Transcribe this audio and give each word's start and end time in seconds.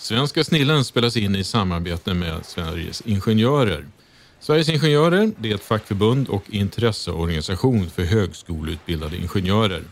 Svenska 0.00 0.44
snillen 0.44 0.84
spelas 0.84 1.16
in 1.16 1.36
i 1.36 1.44
samarbete 1.44 2.14
med 2.14 2.46
Sveriges 2.46 3.00
Ingenjörer. 3.00 3.84
Sveriges 4.40 4.68
Ingenjörer 4.68 5.32
det 5.38 5.50
är 5.50 5.54
ett 5.54 5.64
fackförbund 5.64 6.28
och 6.28 6.44
intresseorganisation 6.50 7.90
för 7.90 8.02
högskoleutbildade 8.02 9.16
ingenjörer. 9.16 9.82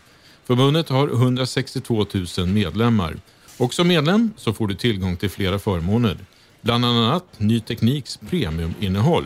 Förbundet 0.45 0.89
har 0.89 1.07
162 1.07 2.05
000 2.37 2.47
medlemmar 2.47 3.17
och 3.57 3.73
som 3.73 3.87
medlem 3.87 4.31
så 4.37 4.53
får 4.53 4.67
du 4.67 4.75
tillgång 4.75 5.17
till 5.17 5.29
flera 5.29 5.59
förmåner. 5.59 6.17
Bland 6.61 6.85
annat 6.85 7.25
Ny 7.37 7.59
Tekniks 7.59 8.19
premiuminnehåll. 8.29 9.25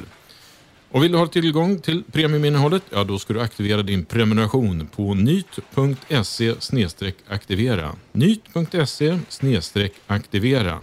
Och 0.93 1.03
vill 1.03 1.11
du 1.11 1.17
ha 1.17 1.27
tillgång 1.27 1.79
till 1.79 2.03
premiuminnehållet, 2.11 2.83
ja 2.89 3.03
då 3.03 3.19
ska 3.19 3.33
du 3.33 3.41
aktivera 3.41 3.83
din 3.83 4.05
prenumeration 4.05 4.87
på 4.95 5.13
nyt.se 5.13 6.53
aktivera. 7.27 7.95
nyt.se 8.11 9.19
aktivera. 10.07 10.79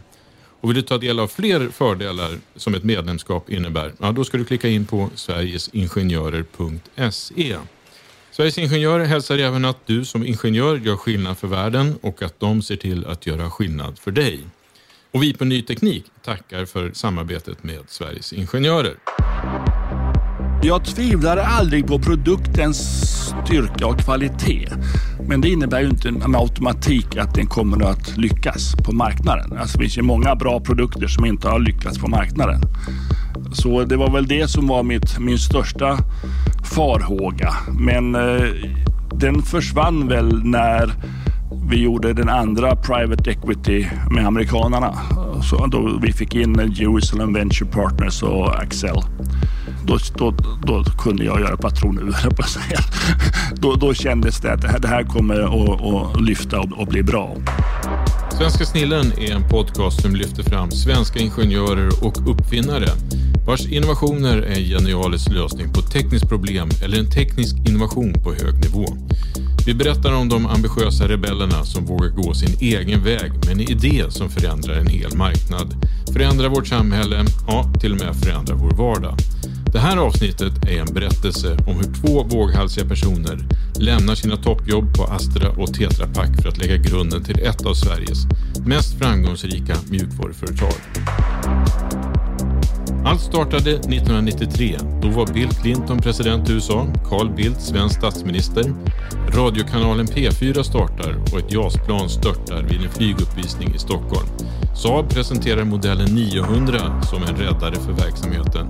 Och 0.61 0.71
vill 0.71 0.77
du 0.77 0.83
ta 0.83 0.99
del 0.99 1.21
av 1.21 1.29
fler 1.29 1.69
fördelar 1.69 2.39
som 2.57 2.75
ett 2.75 2.85
medlemskap 2.85 3.51
innebär, 3.51 3.93
ja 3.99 4.13
då 4.13 4.25
ska 4.25 4.39
du 4.39 4.45
klicka 4.45 4.69
in 4.69 4.87
på 4.87 5.11
sverigesingenjörer.se. 5.15 7.57
Sveriges 8.31 8.59
Ingenjörer 8.59 9.05
hälsar 9.05 9.39
även 9.39 9.65
att 9.65 9.87
du 9.87 10.05
som 10.05 10.27
ingenjör 10.27 10.77
gör 10.77 10.97
skillnad 10.97 11.39
för 11.39 11.49
världen 11.49 11.99
och 12.01 12.23
att 12.23 12.41
de 12.41 12.63
ser 12.63 12.77
till 12.77 13.07
att 13.07 13.27
göra 13.27 13.51
skillnad 13.51 13.99
för 13.99 14.11
dig. 14.11 14.41
Och 15.11 15.23
vi 15.23 15.35
på 15.35 15.45
Ny 15.45 15.63
Teknik 15.63 16.05
tackar 16.25 16.65
för 16.65 16.93
samarbetet 16.93 17.65
med 17.65 17.81
Sveriges 17.87 18.33
Ingenjörer. 18.33 18.97
Jag 20.63 20.85
tvivlade 20.85 21.47
aldrig 21.47 21.87
på 21.87 21.99
produktens 21.99 22.79
styrka 23.45 23.87
och 23.87 23.99
kvalitet. 23.99 24.69
Men 25.29 25.41
det 25.41 25.49
innebär 25.49 25.81
ju 25.81 25.89
inte 25.89 26.11
med 26.11 26.41
automatik 26.41 27.17
att 27.17 27.35
den 27.35 27.47
kommer 27.47 27.91
att 27.91 28.17
lyckas 28.17 28.75
på 28.85 28.93
marknaden. 28.93 29.59
Alltså 29.59 29.79
det 29.79 29.85
finns 29.85 29.99
ju 29.99 30.03
många 30.03 30.35
bra 30.35 30.61
produkter 30.61 31.07
som 31.07 31.25
inte 31.25 31.49
har 31.49 31.59
lyckats 31.59 31.99
på 31.99 32.09
marknaden. 32.09 32.61
Så 33.53 33.85
det 33.85 33.97
var 33.97 34.11
väl 34.11 34.27
det 34.27 34.49
som 34.49 34.67
var 34.67 34.83
mitt, 34.83 35.19
min 35.19 35.39
största 35.39 35.99
farhåga. 36.65 37.53
Men 37.79 38.15
eh, 38.15 38.49
den 39.15 39.43
försvann 39.43 40.09
väl 40.09 40.45
när 40.45 40.93
vi 41.71 41.83
gjorde 41.83 42.13
den 42.13 42.29
andra 42.29 42.77
private 42.77 43.31
equity 43.31 43.87
med 44.11 44.27
amerikanarna. 44.27 44.95
Så 45.43 45.67
då 45.67 45.99
vi 46.03 46.13
fick 46.13 46.35
in 46.35 46.73
Jerusalem 46.75 47.33
Venture 47.33 47.71
Partners 47.71 48.23
och 48.23 48.59
Axel. 48.59 48.97
Då, 49.87 49.99
då, 50.15 50.35
då 50.63 50.85
kunde 50.85 51.25
jag 51.25 51.41
göra 51.41 51.57
patron 51.57 51.95
nu, 51.95 52.31
på 52.31 52.43
att 52.43 52.49
säga. 52.49 52.79
Då, 53.55 53.75
då 53.75 53.95
kändes 53.95 54.41
det 54.41 54.53
att 54.53 54.63
det 54.63 54.69
här, 54.69 54.79
det 54.79 54.89
här 54.89 55.03
kommer 55.03 55.41
att, 55.41 55.81
att 56.17 56.23
lyfta 56.23 56.61
och, 56.61 56.73
och 56.73 56.87
bli 56.87 57.03
bra. 57.03 57.37
Svenska 58.39 58.65
snillen 58.65 59.13
är 59.19 59.33
en 59.33 59.49
podcast 59.49 60.03
som 60.03 60.15
lyfter 60.15 60.43
fram 60.43 60.71
svenska 60.71 61.19
ingenjörer 61.19 61.89
och 62.05 62.31
uppfinnare 62.31 62.89
vars 63.47 63.67
innovationer 63.67 64.37
är 64.37 64.57
en 64.57 64.65
genialisk 64.65 65.31
lösning 65.31 65.73
på 65.73 65.81
ett 65.81 65.93
tekniskt 65.93 66.29
problem 66.29 66.69
eller 66.85 66.99
en 66.99 67.11
teknisk 67.11 67.57
innovation 67.69 68.13
på 68.13 68.33
hög 68.33 68.55
nivå. 68.55 68.87
Vi 69.67 69.75
berättar 69.75 70.13
om 70.13 70.29
de 70.29 70.47
ambitiösa 70.47 71.09
rebellerna 71.09 71.65
som 71.65 71.85
vågar 71.87 72.09
gå 72.09 72.35
sin 72.35 72.57
egen 72.61 73.05
väg 73.05 73.33
med 73.33 73.51
en 73.51 73.61
idé 73.61 74.05
som 74.09 74.31
förändrar 74.31 74.75
en 74.75 74.87
hel 74.87 75.17
marknad, 75.17 75.87
förändrar 76.13 76.49
vårt 76.49 76.67
samhälle, 76.67 77.25
ja, 77.47 77.73
till 77.81 77.93
och 77.93 77.99
med 77.99 78.17
förändrar 78.17 78.55
vår 78.55 78.71
vardag. 78.71 79.17
Det 79.73 79.79
här 79.79 79.97
avsnittet 79.97 80.69
är 80.69 80.81
en 80.81 80.95
berättelse 80.95 81.57
om 81.67 81.77
hur 81.77 81.95
två 82.03 82.23
våghalsiga 82.23 82.89
personer 82.89 83.39
lämnar 83.75 84.15
sina 84.15 84.37
toppjobb 84.37 84.95
på 84.97 85.05
Astra 85.05 85.51
och 85.51 85.75
Tetra 85.75 86.07
Pak 86.07 86.43
för 86.43 86.49
att 86.49 86.59
lägga 86.59 86.77
grunden 86.77 87.25
till 87.25 87.39
ett 87.39 87.67
av 87.67 87.75
Sveriges 87.75 88.19
mest 88.67 88.99
framgångsrika 88.99 89.77
mjukvaruföretag. 89.91 90.75
Allt 93.05 93.21
startade 93.21 93.71
1993. 93.71 94.77
Då 95.03 95.09
var 95.09 95.27
Bill 95.27 95.49
Clinton 95.49 95.99
president 95.99 96.51
i 96.51 96.53
USA, 96.53 96.87
Carl 97.09 97.35
Bildt 97.35 97.61
svensk 97.61 97.99
statsminister. 97.99 98.65
Radiokanalen 99.35 100.07
P4 100.07 100.63
startar 100.63 101.17
och 101.33 101.39
ett 101.39 101.53
JAS-plan 101.53 102.09
störtar 102.09 102.63
vid 102.63 102.81
en 102.83 102.91
flyguppvisning 102.91 103.75
i 103.75 103.79
Stockholm. 103.79 104.27
Saab 104.75 105.11
presenterar 105.11 105.65
modellen 105.65 106.15
900 106.15 107.03
som 107.03 107.23
en 107.23 107.37
räddare 107.37 107.75
för 107.75 107.93
verksamheten. 107.93 108.69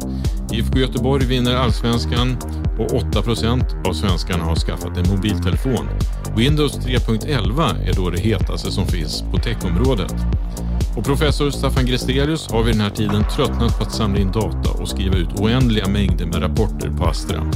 IFK 0.53 0.79
Göteborg 0.79 1.27
vinner 1.27 1.55
allsvenskan 1.55 2.37
och 2.79 2.89
8% 2.89 3.89
av 3.89 3.93
svenskarna 3.93 4.45
har 4.45 4.57
skaffat 4.57 4.97
en 4.97 5.15
mobiltelefon. 5.15 5.89
Windows 6.37 6.79
3.11 6.79 7.89
är 7.89 7.95
då 7.95 8.11
det 8.11 8.21
hetaste 8.21 8.73
som 8.73 8.87
finns 8.87 9.25
på 9.33 9.39
techområdet. 9.39 10.15
Och 11.01 11.07
professor 11.07 11.51
Staffan 11.51 11.87
Grestelius 11.87 12.51
har 12.51 12.63
vid 12.63 12.75
den 12.75 12.81
här 12.81 12.91
tiden 12.91 13.25
tröttnat 13.37 13.79
på 13.79 13.85
att 13.85 13.93
samla 13.93 14.21
in 14.21 14.33
data 14.33 14.71
och 14.71 14.89
skriva 14.89 15.17
ut 15.17 15.41
oändliga 15.41 15.89
mängder 15.89 16.27
med 16.27 16.43
rapporter 16.43 16.91
på 16.99 17.07
Astra. 17.07 17.51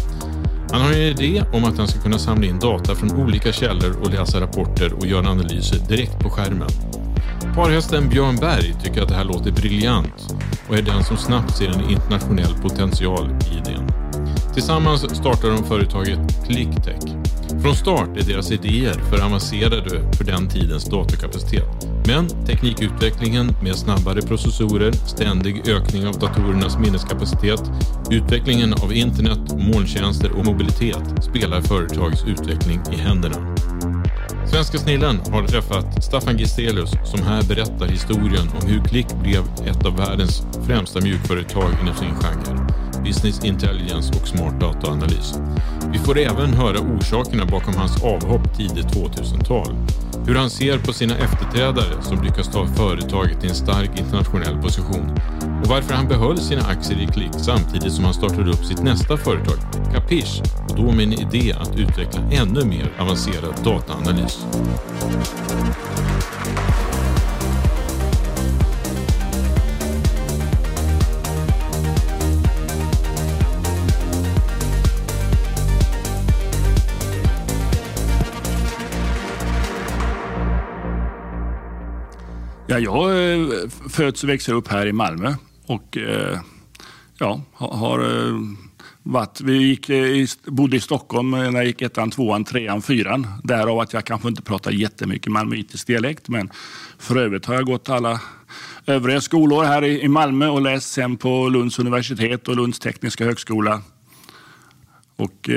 Han 0.70 0.80
har 0.80 0.92
en 0.92 0.98
idé 0.98 1.44
om 1.52 1.64
att 1.64 1.78
han 1.78 1.88
ska 1.88 2.00
kunna 2.00 2.18
samla 2.18 2.46
in 2.46 2.58
data 2.58 2.94
från 2.94 3.12
olika 3.22 3.52
källor 3.52 3.96
och 4.02 4.10
läsa 4.10 4.40
rapporter 4.40 4.92
och 4.92 5.06
göra 5.06 5.28
analyser 5.28 5.78
direkt 5.88 6.18
på 6.18 6.30
skärmen. 6.30 6.68
Parhästen 7.54 8.08
Björn 8.08 8.36
Berg 8.36 8.74
tycker 8.82 9.02
att 9.02 9.08
det 9.08 9.14
här 9.14 9.24
låter 9.24 9.52
briljant 9.52 10.34
och 10.68 10.76
är 10.76 10.82
den 10.82 11.04
som 11.04 11.16
snabbt 11.16 11.56
ser 11.56 11.68
en 11.68 11.90
internationell 11.90 12.54
potential 12.62 13.30
i 13.52 13.58
idén. 13.58 13.88
Tillsammans 14.54 15.16
startar 15.16 15.48
de 15.48 15.64
företaget 15.64 16.46
Clicktech. 16.46 17.02
Från 17.62 17.74
start 17.74 18.08
är 18.16 18.22
deras 18.22 18.50
idéer 18.50 18.94
för 19.10 19.24
avancerade 19.26 20.12
för 20.16 20.24
den 20.24 20.48
tidens 20.48 20.84
datorkapacitet. 20.84 21.93
Men 22.06 22.28
teknikutvecklingen 22.28 23.56
med 23.62 23.76
snabbare 23.76 24.22
processorer, 24.22 24.92
ständig 24.92 25.68
ökning 25.68 26.06
av 26.06 26.18
datorernas 26.18 26.78
minneskapacitet, 26.78 27.62
utvecklingen 28.10 28.72
av 28.72 28.92
internet, 28.92 29.38
molntjänster 29.52 30.32
och 30.32 30.44
mobilitet 30.44 31.24
spelar 31.24 31.60
företagets 31.60 32.24
utveckling 32.24 32.80
i 32.92 32.96
händerna. 32.96 33.56
Svenska 34.46 34.78
snillen 34.78 35.20
har 35.30 35.46
träffat 35.46 36.04
Staffan 36.04 36.38
Gistelius 36.38 36.90
som 37.04 37.22
här 37.22 37.42
berättar 37.42 37.86
historien 37.86 38.48
om 38.60 38.68
hur 38.68 38.80
Klick 38.84 39.06
blev 39.22 39.44
ett 39.66 39.86
av 39.86 39.96
världens 39.96 40.42
främsta 40.66 41.00
mjukföretag 41.00 41.70
inom 41.82 41.94
sin 41.94 42.14
genre, 42.14 42.66
business 43.04 43.44
intelligence 43.44 44.12
och 44.20 44.28
smart 44.28 44.60
dataanalys. 44.60 45.34
Vi 45.92 45.98
får 45.98 46.18
även 46.18 46.54
höra 46.54 46.78
orsakerna 46.78 47.46
bakom 47.46 47.74
hans 47.74 48.02
avhopp 48.04 48.56
tidigt 48.56 48.86
2000-tal. 48.86 49.74
Hur 50.26 50.34
han 50.34 50.50
ser 50.50 50.78
på 50.78 50.92
sina 50.92 51.18
efterträdare 51.18 52.02
som 52.02 52.22
lyckas 52.22 52.48
ta 52.48 52.66
företaget 52.66 53.40
till 53.40 53.48
en 53.48 53.54
stark 53.54 53.90
internationell 53.98 54.62
position 54.62 55.18
och 55.62 55.68
varför 55.68 55.94
han 55.94 56.08
behöll 56.08 56.38
sina 56.38 56.62
aktier 56.62 57.00
i 57.00 57.06
Klick 57.06 57.32
samtidigt 57.36 57.92
som 57.92 58.04
han 58.04 58.14
startade 58.14 58.50
upp 58.50 58.64
sitt 58.64 58.82
nästa 58.82 59.16
företag, 59.16 59.56
Capish 59.92 60.42
och 60.68 60.76
då 60.76 60.92
med 60.92 61.04
en 61.04 61.12
idé 61.12 61.52
att 61.52 61.78
utveckla 61.78 62.20
ännu 62.30 62.64
mer 62.64 62.92
avancerad 62.98 63.54
dataanalys. 63.64 64.46
Ja, 82.74 82.80
jag 82.80 83.32
eh, 83.32 83.68
föds 83.88 84.22
och 84.22 84.28
växer 84.28 84.52
upp 84.52 84.68
här 84.68 84.86
i 84.86 84.92
Malmö 84.92 85.34
och 85.66 85.96
eh, 85.96 86.38
ja, 87.18 87.42
har 87.52 87.98
eh, 87.98 88.40
varit, 89.02 89.40
vi 89.40 89.56
gick, 89.56 89.90
bodde 90.46 90.76
i 90.76 90.80
Stockholm 90.80 91.30
när 91.30 91.52
jag 91.52 91.66
gick 91.66 91.82
ettan, 91.82 92.10
tvåan, 92.10 92.44
trean, 92.44 92.82
fyran. 92.82 93.26
Därav 93.44 93.80
att 93.80 93.92
jag 93.92 94.04
kanske 94.04 94.28
inte 94.28 94.42
pratar 94.42 94.70
jättemycket 94.70 95.32
malmöitisk 95.32 95.86
dialekt 95.86 96.28
men 96.28 96.50
för 96.98 97.16
övrigt 97.16 97.46
har 97.46 97.54
jag 97.54 97.66
gått 97.66 97.88
alla 97.88 98.20
övriga 98.86 99.20
skolor 99.20 99.64
här 99.64 99.84
i 99.84 100.08
Malmö 100.08 100.48
och 100.48 100.62
läst 100.62 100.92
sen 100.92 101.16
på 101.16 101.48
Lunds 101.48 101.78
universitet 101.78 102.48
och 102.48 102.56
Lunds 102.56 102.78
tekniska 102.78 103.24
högskola. 103.24 103.82
Och 105.16 105.50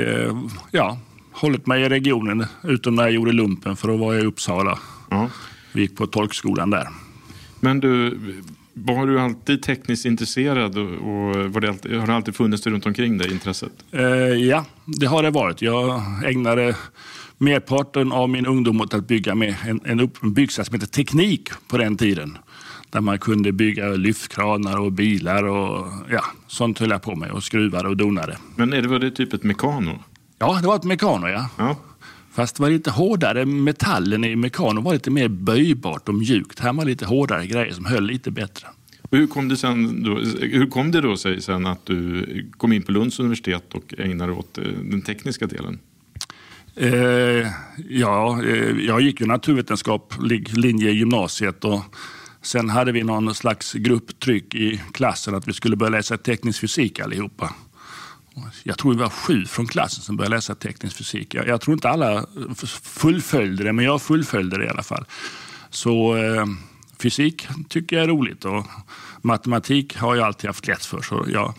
ja, 0.70 0.98
hållit 1.32 1.66
mig 1.66 1.82
i 1.82 1.88
regionen 1.88 2.46
utom 2.62 2.94
när 2.94 3.02
jag 3.02 3.12
gjorde 3.12 3.32
lumpen 3.32 3.76
för 3.76 3.88
att 3.94 4.00
vara 4.00 4.18
i 4.18 4.24
Uppsala. 4.24 4.78
Mm. 5.10 5.28
Vi 5.72 5.82
gick 5.82 5.96
på 5.96 6.06
tolkskolan 6.06 6.70
där. 6.70 6.88
Men 7.60 7.80
du, 7.80 8.18
var 8.74 9.06
du 9.06 9.20
alltid 9.20 9.62
tekniskt 9.62 10.04
intresserad 10.04 10.78
och, 10.78 11.52
var 11.52 11.60
det 11.60 11.68
alltid, 11.68 11.96
har 11.96 12.06
det 12.06 12.14
alltid 12.14 12.34
funnits 12.36 12.66
runt 12.66 12.86
omkring 12.86 13.18
dig, 13.18 13.32
intresset? 13.32 13.72
Eh, 13.92 14.02
ja, 14.32 14.64
det 14.84 15.06
har 15.06 15.22
det 15.22 15.30
varit. 15.30 15.62
Jag 15.62 16.02
ägnade 16.24 16.76
merparten 17.38 18.12
av 18.12 18.28
min 18.28 18.46
ungdom 18.46 18.80
åt 18.80 18.94
att 18.94 19.06
bygga 19.06 19.34
med 19.34 19.54
en, 19.66 19.80
en, 19.84 20.10
en 20.22 20.32
byggstad 20.32 20.64
som 20.64 20.74
heter 20.74 20.86
Teknik 20.86 21.50
på 21.68 21.78
den 21.78 21.96
tiden. 21.96 22.38
Där 22.90 23.00
man 23.00 23.18
kunde 23.18 23.52
bygga 23.52 23.88
lyftkranar 23.88 24.80
och 24.80 24.92
bilar 24.92 25.44
och 25.44 25.86
ja, 26.10 26.24
sånt 26.46 26.78
höll 26.78 26.90
jag 26.90 27.02
på 27.02 27.14
med 27.14 27.30
och 27.30 27.42
skruvade 27.42 27.88
och 27.88 27.96
donade. 27.96 28.36
Men 28.56 28.72
är 28.72 28.82
det, 28.82 28.88
var 28.88 28.98
det 28.98 29.10
typ 29.10 29.32
ett 29.32 29.42
mekano? 29.42 29.98
Ja, 30.38 30.58
det 30.62 30.66
var 30.66 30.76
ett 30.76 30.84
mekano 30.84 31.28
ja. 31.28 31.48
ja. 31.56 31.76
Fast 32.38 32.56
det 32.56 32.62
var 32.62 32.70
lite 32.70 32.90
hårdare. 32.90 33.46
Metallen 33.46 34.24
i 34.24 34.36
Mekano 34.36 34.80
var 34.80 34.92
lite 34.92 35.10
mer 35.10 35.28
böjbart 35.28 36.08
och 36.08 36.14
mjukt. 36.14 36.58
Här 36.58 36.72
var 36.72 36.84
lite 36.84 37.06
hårdare 37.06 37.46
grejer 37.46 37.72
som 37.72 37.84
höll 37.84 38.06
lite 38.06 38.30
bättre. 38.30 38.68
Och 39.02 39.18
hur, 39.18 39.26
kom 39.26 39.48
det 39.48 39.56
sen 39.56 40.02
då, 40.02 40.18
hur 40.40 40.66
kom 40.66 40.90
det 40.90 41.00
då 41.00 41.16
sig 41.16 41.42
sen 41.42 41.66
att 41.66 41.86
du 41.86 42.50
kom 42.56 42.72
in 42.72 42.82
på 42.82 42.92
Lunds 42.92 43.20
universitet 43.20 43.74
och 43.74 43.94
ägnade 43.98 44.32
åt 44.32 44.58
eh, 44.58 44.64
den 44.64 45.02
tekniska 45.02 45.46
delen? 45.46 45.78
Eh, 46.76 46.92
ja, 47.88 48.42
eh, 48.42 48.78
jag 48.86 49.00
gick 49.00 49.20
ju 49.20 49.26
naturvetenskaplig 49.26 50.58
linje 50.58 50.90
i 50.90 50.94
gymnasiet 50.94 51.64
och 51.64 51.80
sen 52.42 52.68
hade 52.70 52.92
vi 52.92 53.02
någon 53.02 53.34
slags 53.34 53.72
grupptryck 53.72 54.54
i 54.54 54.80
klassen 54.92 55.34
att 55.34 55.48
vi 55.48 55.52
skulle 55.52 55.76
börja 55.76 55.90
läsa 55.90 56.16
teknisk 56.16 56.60
fysik 56.60 57.00
allihopa. 57.00 57.54
Jag 58.62 58.78
tror 58.78 58.92
vi 58.94 58.98
var 58.98 59.08
sju 59.08 59.44
från 59.46 59.66
klassen 59.66 60.02
som 60.02 60.16
började 60.16 60.36
läsa 60.36 60.54
teknisk 60.54 60.96
fysik. 60.96 61.34
Jag, 61.34 61.48
jag 61.48 61.60
tror 61.60 61.74
inte 61.74 61.88
alla 61.88 62.26
fullföljde 62.82 63.64
det, 63.64 63.72
men 63.72 63.84
jag 63.84 64.02
fullföljde 64.02 64.58
det 64.58 64.64
i 64.64 64.68
alla 64.68 64.82
fall. 64.82 65.04
Så 65.70 66.16
eh, 66.16 66.46
fysik 66.98 67.48
tycker 67.68 67.96
jag 67.96 68.02
är 68.02 68.08
roligt 68.08 68.44
och 68.44 68.66
matematik 69.22 69.96
har 69.96 70.16
jag 70.16 70.26
alltid 70.26 70.48
haft 70.48 70.66
lätt 70.66 70.84
för. 70.84 71.02
Så 71.02 71.26
jag, 71.28 71.54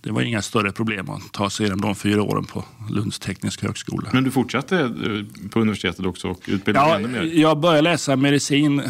det 0.00 0.10
var 0.10 0.22
inga 0.22 0.42
större 0.42 0.72
problem 0.72 1.10
att 1.10 1.32
ta 1.32 1.50
sig 1.50 1.66
igenom 1.66 1.80
de 1.80 1.94
fyra 1.94 2.22
åren 2.22 2.44
på 2.44 2.64
Lunds 2.90 3.18
tekniska 3.18 3.66
högskola. 3.66 4.10
Men 4.12 4.24
du 4.24 4.30
fortsatte 4.30 4.78
eh, 4.80 5.48
på 5.50 5.60
universitetet 5.60 6.06
också 6.06 6.28
och 6.28 6.40
utbildade 6.46 6.88
ja, 6.88 6.96
ännu 6.96 7.08
mer? 7.08 7.22
Jag 7.22 7.60
började 7.60 7.82
läsa 7.82 8.16
medicin 8.16 8.82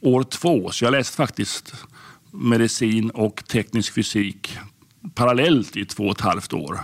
år 0.00 0.22
två, 0.22 0.70
så 0.70 0.84
jag 0.84 0.92
läste 0.92 1.16
faktiskt 1.16 1.74
medicin 2.30 3.10
och 3.10 3.44
teknisk 3.48 3.94
fysik 3.94 4.58
parallellt 5.14 5.76
i 5.76 5.84
två 5.84 6.04
och 6.04 6.16
ett 6.16 6.20
halvt 6.20 6.52
år. 6.52 6.80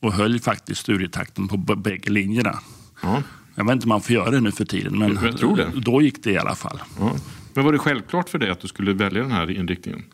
Och 0.00 0.12
höll 0.12 0.40
faktiskt 0.40 0.80
studietakten 0.80 1.48
på 1.48 1.56
bägge 1.56 2.10
linjerna. 2.10 2.58
Ja. 3.02 3.22
Jag 3.54 3.64
vet 3.64 3.72
inte 3.72 3.84
om 3.84 3.88
man 3.88 4.00
får 4.00 4.12
göra 4.12 4.30
det 4.30 4.40
nu 4.40 4.52
för 4.52 4.64
tiden, 4.64 4.98
men 4.98 5.18
jag 5.22 5.38
tror 5.38 5.56
det. 5.56 5.72
då 5.74 6.02
gick 6.02 6.24
det 6.24 6.30
i 6.30 6.38
alla 6.38 6.54
fall. 6.54 6.80
Ja. 6.98 7.12
Men 7.54 7.64
var 7.64 7.72
det 7.72 7.78
självklart 7.78 8.28
för 8.28 8.38
dig 8.38 8.50
att 8.50 8.60
du 8.60 8.68
skulle 8.68 8.92
välja 8.92 9.22
den 9.22 9.32
här 9.32 9.50
inriktningen? 9.50 10.04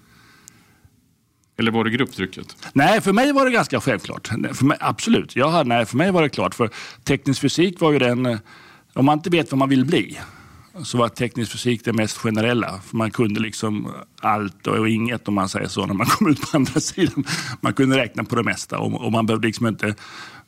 Eller 1.58 1.70
var 1.70 1.84
det 1.84 1.90
grupptrycket? 1.90 2.56
Nej, 2.72 3.00
för 3.00 3.12
mig 3.12 3.32
var 3.32 3.44
det 3.44 3.50
ganska 3.50 3.80
självklart. 3.80 4.30
Mig, 4.60 4.76
absolut. 4.80 5.36
Jag 5.36 5.66
nej, 5.66 5.86
för 5.86 5.96
mig 5.96 6.12
var 6.12 6.22
det 6.22 6.28
klart. 6.28 6.54
För 6.54 6.70
teknisk 7.04 7.40
fysik 7.40 7.80
var 7.80 7.92
ju 7.92 7.98
den... 7.98 8.26
Eh, 8.26 8.38
om 8.92 9.04
man 9.04 9.18
inte 9.18 9.30
vet 9.30 9.52
vad 9.52 9.58
man 9.58 9.68
vill 9.68 9.84
bli 9.84 10.18
så 10.84 10.98
var 10.98 11.08
teknisk 11.08 11.52
fysik 11.52 11.84
det 11.84 11.92
mest 11.92 12.16
generella. 12.16 12.80
För 12.84 12.96
man 12.96 13.10
kunde 13.10 13.40
liksom 13.40 13.92
allt 14.20 14.66
och 14.66 14.88
inget 14.88 15.28
om 15.28 15.34
man 15.34 15.48
säger 15.48 15.68
så 15.68 15.86
när 15.86 15.94
man 15.94 16.06
kom 16.10 16.28
ut 16.28 16.40
på 16.40 16.56
andra 16.56 16.80
sidan. 16.80 17.24
Man 17.60 17.74
kunde 17.74 17.96
räkna 17.96 18.24
på 18.24 18.36
det 18.36 18.42
mesta 18.42 18.78
och, 18.78 19.04
och 19.04 19.12
man 19.12 19.26
behövde 19.26 19.46
liksom 19.46 19.66
inte 19.66 19.94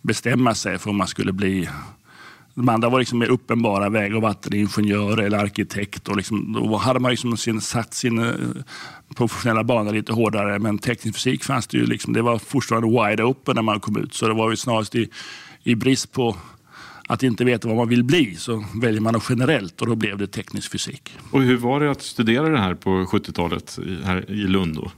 bestämma 0.03 0.55
sig 0.55 0.79
för 0.79 0.91
om 0.91 0.97
man 0.97 1.09
skulle 1.09 1.33
bli 1.33 1.69
de 2.59 2.69
andra 2.69 2.89
var 2.89 2.99
liksom 2.99 3.19
mer 3.19 3.29
uppenbara 3.29 3.89
väg 3.89 4.17
och 4.17 4.23
vatteningenjör 4.23 5.19
eller 5.19 5.39
arkitekt. 5.39 6.09
Och 6.09 6.17
liksom, 6.17 6.53
då 6.53 6.77
hade 6.77 7.01
man 7.01 7.11
liksom 7.11 7.37
sin, 7.37 7.61
satt 7.61 7.95
sin 7.95 8.19
eh, 8.19 8.35
professionella 9.15 9.65
bana 9.65 9.91
lite 9.91 10.13
hårdare. 10.13 10.59
Men 10.59 10.79
teknisk 10.79 11.19
fysik 11.19 11.45
fanns 11.45 11.67
det 11.67 11.79
ju 11.79 11.87
liksom, 11.87 12.13
det 12.13 12.23
var 12.23 12.39
fortfarande 12.39 12.89
wide 12.89 13.25
open 13.25 13.55
när 13.55 13.63
man 13.63 13.81
kom 13.81 13.97
ut. 13.97 14.15
Så 14.15 14.29
det 14.29 14.35
var 14.35 14.51
ju 14.51 14.57
snarast 14.57 14.95
i, 14.95 15.09
i 15.63 15.75
brist 15.75 16.13
på 16.13 16.37
att 17.10 17.22
inte 17.22 17.44
veta 17.44 17.69
vad 17.69 17.76
man 17.76 17.88
vill 17.88 18.05
bli 18.05 18.34
så 18.34 18.64
väljer 18.75 19.00
man 19.00 19.14
något 19.14 19.26
generellt 19.28 19.81
och 19.81 19.87
då 19.87 19.94
blev 19.94 20.19
det 20.19 20.26
teknisk 20.26 20.72
fysik. 20.72 21.12
Och 21.31 21.43
hur 21.43 21.56
var 21.56 21.81
det 21.81 21.90
att 21.90 22.02
studera 22.02 22.49
det 22.49 22.58
här 22.58 22.75
på 22.75 22.90
70-talet 22.90 23.78
här 24.05 24.31
i 24.31 24.34
Lund? 24.34 24.75
Då? 24.75 24.90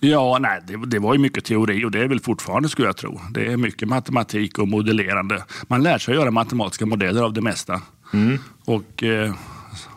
Ja, 0.00 0.38
nej, 0.40 0.60
det, 0.66 0.86
det, 0.86 0.98
var 0.98 1.14
ju 1.14 1.20
mycket 1.20 1.44
teori 1.44 1.84
och 1.84 1.90
det 1.90 2.00
är 2.00 2.08
väl 2.08 2.20
fortfarande 2.20 2.68
skulle 2.68 2.88
jag 2.88 2.96
tro. 2.96 3.20
Det 3.30 3.52
är 3.52 3.56
mycket 3.56 3.88
matematik 3.88 4.58
och 4.58 4.68
modellerande. 4.68 5.44
Man 5.68 5.82
lär 5.82 5.98
sig 5.98 6.12
att 6.12 6.20
göra 6.20 6.30
matematiska 6.30 6.86
modeller 6.86 7.22
av 7.22 7.32
det 7.32 7.40
mesta. 7.40 7.82
Mm. 8.12 8.38
Och 8.64 9.02
eh, 9.02 9.34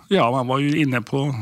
ja, 0.07 0.31
man 0.31 0.47
var 0.47 0.59
ju 0.59 0.77
inne 0.81 1.01
på 1.01 1.35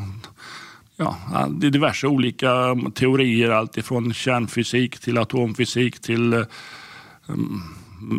ja, 0.95 1.17
diverse 1.49 2.07
olika 2.07 2.49
teorier. 2.95 3.49
Allt 3.49 3.77
ifrån 3.77 4.13
kärnfysik 4.13 4.99
till 4.99 5.17
atomfysik 5.17 5.99
till 5.99 6.45
um, 7.27 7.63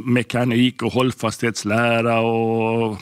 mekanik 0.05 0.83
och 0.83 0.93
hållfasthetslära 0.93 2.21
och 2.21 2.99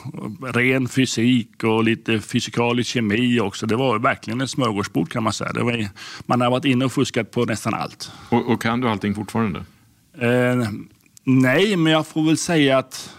ren 0.54 0.88
fysik 0.88 1.64
och 1.64 1.84
lite 1.84 2.20
fysikalisk 2.20 2.90
kemi 2.90 3.40
också. 3.40 3.66
Det 3.66 3.76
var 3.76 3.98
verkligen 3.98 4.40
ett 4.40 4.50
smörgåsbord 4.50 5.10
kan 5.10 5.22
man 5.22 5.32
säga. 5.32 5.52
Var, 5.54 5.88
man 6.26 6.40
har 6.40 6.50
varit 6.50 6.64
inne 6.64 6.84
och 6.84 6.92
fuskat 6.92 7.30
på 7.30 7.44
nästan 7.44 7.74
allt. 7.74 8.12
Och, 8.28 8.52
och 8.52 8.62
kan 8.62 8.80
du 8.80 8.88
allting 8.88 9.14
fortfarande? 9.14 9.64
Eh, 10.18 10.70
nej, 11.24 11.76
men 11.76 11.92
jag 11.92 12.06
får 12.06 12.22
väl 12.22 12.36
säga 12.36 12.78
att 12.78 13.10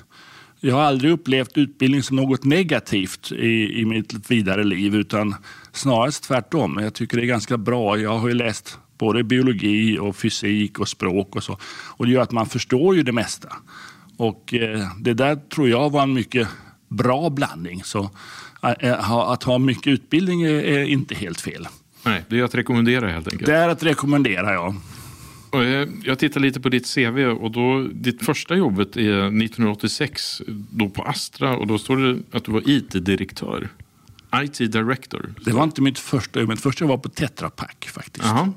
jag 0.60 0.76
har 0.76 0.82
aldrig 0.82 1.12
upplevt 1.12 1.58
utbildning 1.58 2.04
som 2.04 2.16
något 2.18 2.44
negativt 2.44 3.32
i, 3.32 3.82
i 3.82 3.86
mitt 3.86 4.32
vidare 4.32 4.64
liv 4.64 4.96
utan 4.96 5.36
snarare 5.72 6.12
tvärtom. 6.12 6.80
Jag 6.82 6.94
tycker 6.94 7.18
det 7.18 7.24
är 7.24 7.28
ganska 7.28 7.58
bra. 7.58 7.98
Jag 7.98 8.18
har 8.18 8.28
ju 8.28 8.34
läst 8.34 8.80
både 9.02 9.24
biologi 9.24 10.00
och 10.00 10.16
fysik 10.16 10.80
och 10.80 10.88
språk 10.88 11.36
och 11.36 11.44
så. 11.44 11.58
Och 11.98 12.06
det 12.06 12.12
gör 12.12 12.22
att 12.22 12.32
man 12.32 12.46
förstår 12.46 12.96
ju 12.96 13.04
det 13.04 13.12
mesta. 13.12 13.50
Och 14.18 14.54
eh, 14.54 14.88
det 15.00 15.14
där 15.14 15.36
tror 15.36 15.70
jag 15.70 15.90
var 15.90 16.04
en 16.04 16.14
mycket 16.14 16.48
bra 16.88 17.30
blandning. 17.30 17.84
Så 17.84 18.10
eh, 18.80 19.12
att 19.12 19.44
ha 19.44 19.58
mycket 19.58 19.88
utbildning 19.88 20.44
är 20.44 20.84
inte 20.84 21.16
helt 21.16 21.42
fel. 21.42 21.68
Nej, 22.04 22.24
det 22.30 22.40
är 22.40 22.44
att 22.44 22.56
rekommendera 22.56 23.12
helt 23.12 23.28
enkelt. 23.28 23.46
Det 23.46 23.56
är 23.56 23.70
att 23.70 23.84
rekommendera, 23.84 24.54
ja. 24.54 24.76
Jag 26.04 26.20
tittar 26.20 26.40
lite 26.40 26.60
på 26.60 26.70
ditt 26.70 26.96
CV 26.96 27.20
och 27.20 27.52
då, 27.52 27.88
ditt 27.94 28.26
första 28.26 28.56
jobbet 28.56 28.98
är 28.98 29.20
1986 29.20 30.42
då 30.72 30.90
på 30.90 31.04
Astra 31.04 31.58
och 31.58 31.68
då 31.68 31.78
står 31.78 31.98
det 31.98 32.38
att 32.38 32.46
du 32.46 32.52
var 32.52 32.70
IT-direktör. 32.70 33.70
IT 34.44 34.58
Director. 34.58 35.34
Det 35.46 35.52
var 35.52 35.64
inte 35.64 35.82
mitt 35.82 36.00
första 36.00 36.40
jobb. 36.40 36.50
Mitt 36.50 36.62
första 36.62 36.84
jobb 36.84 36.90
var 36.90 36.98
på 36.98 37.10
Tetra 37.10 37.50
Pak 37.50 37.90
faktiskt. 37.94 38.26
Aha 38.26 38.54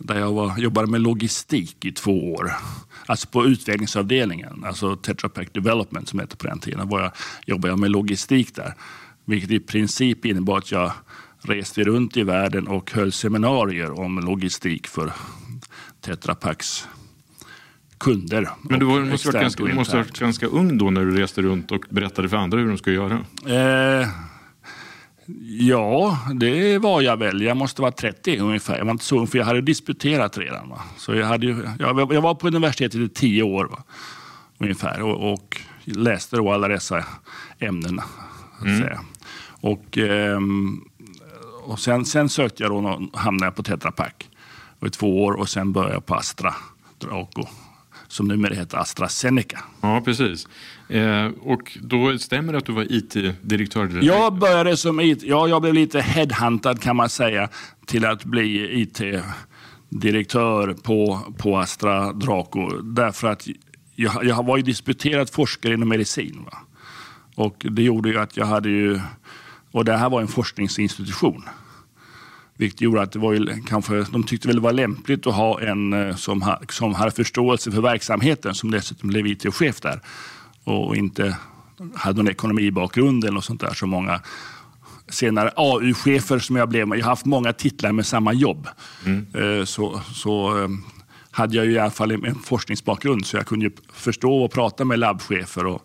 där 0.00 0.18
jag 0.18 0.32
var, 0.32 0.58
jobbade 0.58 0.86
med 0.90 1.00
logistik 1.00 1.84
i 1.84 1.92
två 1.92 2.32
år. 2.32 2.52
Alltså 3.06 3.28
på 3.28 3.46
utvecklingsavdelningen, 3.46 4.64
alltså 4.66 4.96
Tetra 4.96 5.28
Pak 5.28 5.52
Development 5.52 6.08
som 6.08 6.18
hette 6.18 6.36
på 6.36 6.46
den 6.46 6.60
tiden, 6.60 6.88
var 6.88 7.00
jag, 7.00 7.12
jobbade 7.46 7.72
jag 7.72 7.78
med 7.78 7.90
logistik 7.90 8.54
där. 8.54 8.74
Vilket 9.24 9.50
i 9.50 9.60
princip 9.60 10.24
innebar 10.24 10.58
att 10.58 10.72
jag 10.72 10.92
reste 11.42 11.84
runt 11.84 12.16
i 12.16 12.22
världen 12.22 12.68
och 12.68 12.90
höll 12.92 13.12
seminarier 13.12 14.00
om 14.00 14.18
logistik 14.18 14.86
för 14.86 15.12
Tetra 16.00 16.34
Paks 16.34 16.88
kunder. 17.98 18.48
Men 18.62 18.80
du 18.80 18.86
var, 18.86 19.00
måste 19.00 19.28
ha 19.28 19.32
varit 19.32 19.42
ganska, 19.42 19.64
måste 19.74 19.96
varit 19.96 20.18
ganska 20.18 20.46
ung 20.46 20.78
då 20.78 20.90
när 20.90 21.04
du 21.04 21.16
reste 21.16 21.42
runt 21.42 21.72
och 21.72 21.84
berättade 21.90 22.28
för 22.28 22.36
andra 22.36 22.58
hur 22.58 22.68
de 22.68 22.78
ska 22.78 22.90
göra? 22.90 23.14
Eh, 23.46 24.08
Ja, 25.42 26.18
det 26.34 26.78
var 26.78 27.00
jag 27.00 27.16
väl. 27.16 27.42
Jag 27.42 27.56
måste 27.56 27.82
vara 27.82 27.92
30 27.92 28.38
ungefär. 28.38 28.78
Jag 28.78 28.84
var 28.84 28.92
inte 28.92 29.04
så 29.04 29.18
ung, 29.18 29.26
för 29.26 29.38
jag 29.38 29.44
hade 29.44 29.60
disputerat 29.60 30.38
redan. 30.38 30.68
Va? 30.68 30.80
Så 30.96 31.14
jag, 31.14 31.26
hade 31.26 31.46
ju, 31.46 31.68
jag, 31.78 32.12
jag 32.12 32.20
var 32.20 32.34
på 32.34 32.46
universitetet 32.46 33.00
i 33.00 33.08
tio 33.08 33.42
år 33.42 33.64
va? 33.64 33.82
ungefär 34.60 35.02
och, 35.02 35.32
och 35.32 35.60
läste 35.84 36.36
då 36.36 36.52
alla 36.52 36.68
dessa 36.68 37.04
ämnen. 37.58 38.00
Mm. 38.64 38.98
Och, 39.60 39.98
ehm, 39.98 40.84
och 41.64 41.80
sen, 41.80 42.04
sen 42.04 42.28
sökte 42.28 42.62
jag 42.62 42.72
då 42.72 42.76
och 42.76 43.20
hamnade 43.20 43.52
på 43.52 43.62
Tetra 43.62 43.92
Pak 43.92 44.28
i 44.86 44.90
två 44.90 45.24
år 45.24 45.32
och 45.32 45.48
sen 45.48 45.72
började 45.72 45.94
jag 45.94 46.06
på 46.06 46.14
Astra 46.14 46.54
Draco 46.98 47.46
som 48.10 48.28
numera 48.28 48.54
heter 48.54 48.78
AstraZeneca. 48.78 49.64
Ja, 49.80 50.02
precis. 50.04 50.48
Eh, 50.88 51.26
och 51.40 51.78
då 51.82 52.18
stämmer 52.18 52.52
det 52.52 52.58
att 52.58 52.66
du 52.66 52.72
var 52.72 52.92
IT-direktör? 52.92 53.98
Jag 54.02 54.38
började 54.38 54.76
som 54.76 55.00
IT, 55.00 55.22
ja, 55.22 55.48
jag 55.48 55.62
blev 55.62 55.74
lite 55.74 56.00
headhuntad 56.00 56.80
kan 56.80 56.96
man 56.96 57.08
säga 57.08 57.48
till 57.86 58.04
att 58.04 58.24
bli 58.24 58.80
IT-direktör 58.82 60.72
på, 60.82 61.20
på 61.38 61.58
Astra 61.58 62.12
Draco. 62.12 62.68
Därför 62.82 63.28
att 63.28 63.48
jag, 63.94 64.24
jag 64.24 64.46
var 64.46 64.56
ju 64.56 64.62
disputerad 64.62 65.30
forskare 65.30 65.74
inom 65.74 65.88
medicin. 65.88 66.44
Va? 66.44 66.58
Och 67.34 67.66
det 67.70 67.82
gjorde 67.82 68.08
ju 68.08 68.18
att 68.18 68.36
jag 68.36 68.46
hade 68.46 68.68
ju, 68.68 69.00
och 69.70 69.84
det 69.84 69.96
här 69.96 70.10
var 70.10 70.20
en 70.20 70.28
forskningsinstitution. 70.28 71.44
Vilket 72.60 72.80
gjorde 72.80 73.02
att 73.02 73.12
det 73.12 73.18
var 73.18 73.32
ju, 73.32 73.62
kanske, 73.66 74.04
de 74.12 74.22
tyckte 74.22 74.48
väl 74.48 74.56
det 74.56 74.62
var 74.62 74.72
lämpligt 74.72 75.26
att 75.26 75.34
ha 75.34 75.60
en 75.60 75.92
eh, 75.92 76.16
som, 76.16 76.42
ha, 76.42 76.60
som 76.68 76.94
hade 76.94 77.10
förståelse 77.10 77.72
för 77.72 77.80
verksamheten 77.80 78.54
som 78.54 78.70
dessutom 78.70 79.08
blev 79.08 79.26
IT-chef 79.26 79.80
där 79.80 80.00
och 80.64 80.96
inte 80.96 81.36
hade 81.94 82.16
någon 82.16 82.30
ekonomibakgrund 82.30 83.24
eller 83.24 83.34
något 83.34 83.44
sånt 83.44 83.60
där 83.60 83.74
som 83.74 83.90
många 83.90 84.20
senare 85.08 85.52
AU-chefer 85.56 86.38
som 86.38 86.56
jag 86.56 86.68
blev. 86.68 86.88
Jag 86.88 86.96
har 86.96 87.10
haft 87.10 87.26
många 87.26 87.52
titlar 87.52 87.92
med 87.92 88.06
samma 88.06 88.32
jobb. 88.32 88.68
Mm. 89.04 89.26
Eh, 89.34 89.64
så, 89.64 90.00
så 90.14 90.62
eh, 90.62 90.68
hade 91.30 91.56
jag 91.56 91.66
ju 91.66 91.72
i 91.72 91.78
alla 91.78 91.90
fall 91.90 92.10
en 92.10 92.34
forskningsbakgrund 92.34 93.26
så 93.26 93.36
jag 93.36 93.46
kunde 93.46 93.70
förstå 93.92 94.44
och 94.44 94.52
prata 94.52 94.84
med 94.84 94.98
labbchefer 94.98 95.66
och, 95.66 95.82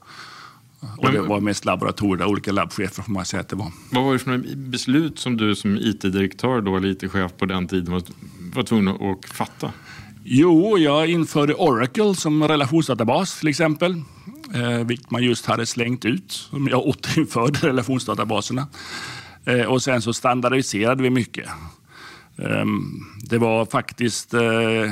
och 0.97 1.11
det 1.11 1.21
var 1.21 1.39
mest 1.39 1.65
laboratorier, 1.65 2.27
olika 2.27 2.51
labbchefer 2.51 3.03
får 3.03 3.11
man 3.11 3.25
säga 3.25 3.41
att 3.41 3.49
det 3.49 3.55
var. 3.55 3.71
Vad 3.91 4.03
var 4.03 4.13
det 4.13 4.19
för 4.19 4.55
beslut 4.55 5.19
som 5.19 5.37
du 5.37 5.55
som 5.55 5.77
IT-direktör 5.77 6.61
då, 6.61 6.77
eller 6.77 6.89
IT-chef 6.89 7.31
på 7.37 7.45
den 7.45 7.67
tiden 7.67 7.93
var, 7.93 8.03
var 8.55 8.63
tvungen 8.63 8.87
att 8.87 9.25
fatta? 9.25 9.71
Jo, 10.23 10.77
jag 10.77 11.07
införde 11.09 11.53
Oracle 11.53 12.15
som 12.15 12.43
relationsdatabas 12.43 13.39
till 13.39 13.47
exempel. 13.47 14.01
eh, 14.53 14.85
vilket 14.85 15.11
man 15.11 15.23
just 15.23 15.45
hade 15.45 15.65
slängt 15.65 16.05
ut, 16.05 16.31
som 16.31 16.67
jag 16.67 16.85
återinförde 16.85 17.59
relationsdatabaserna. 17.67 18.67
Eh, 19.45 19.61
och 19.65 19.83
sen 19.83 20.01
så 20.01 20.13
standardiserade 20.13 21.03
vi 21.03 21.09
mycket. 21.09 21.45
Eh, 22.37 22.65
det 23.29 23.37
var 23.37 23.65
faktiskt 23.65 24.33
eh, 24.33 24.91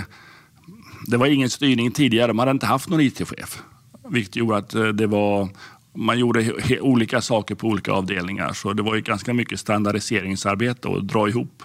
det 1.07 1.17
var 1.17 1.27
ingen 1.27 1.49
styrning 1.49 1.91
tidigare. 1.91 2.33
Man 2.33 2.39
hade 2.47 2.51
inte 2.55 2.65
haft 2.65 2.89
någon 2.89 3.01
IT-chef. 3.01 3.61
Vilket 4.09 4.35
gjorde 4.35 4.57
att 4.57 4.73
eh, 4.75 4.87
det 4.87 5.07
var, 5.07 5.49
man 5.93 6.19
gjorde 6.19 6.53
olika 6.81 7.21
saker 7.21 7.55
på 7.55 7.67
olika 7.67 7.91
avdelningar. 7.91 8.53
Så 8.53 8.73
det 8.73 8.83
var 8.83 8.95
ju 8.95 9.01
ganska 9.01 9.33
mycket 9.33 9.59
standardiseringsarbete 9.59 10.87
och 10.87 11.05
dra 11.05 11.29
ihop 11.29 11.63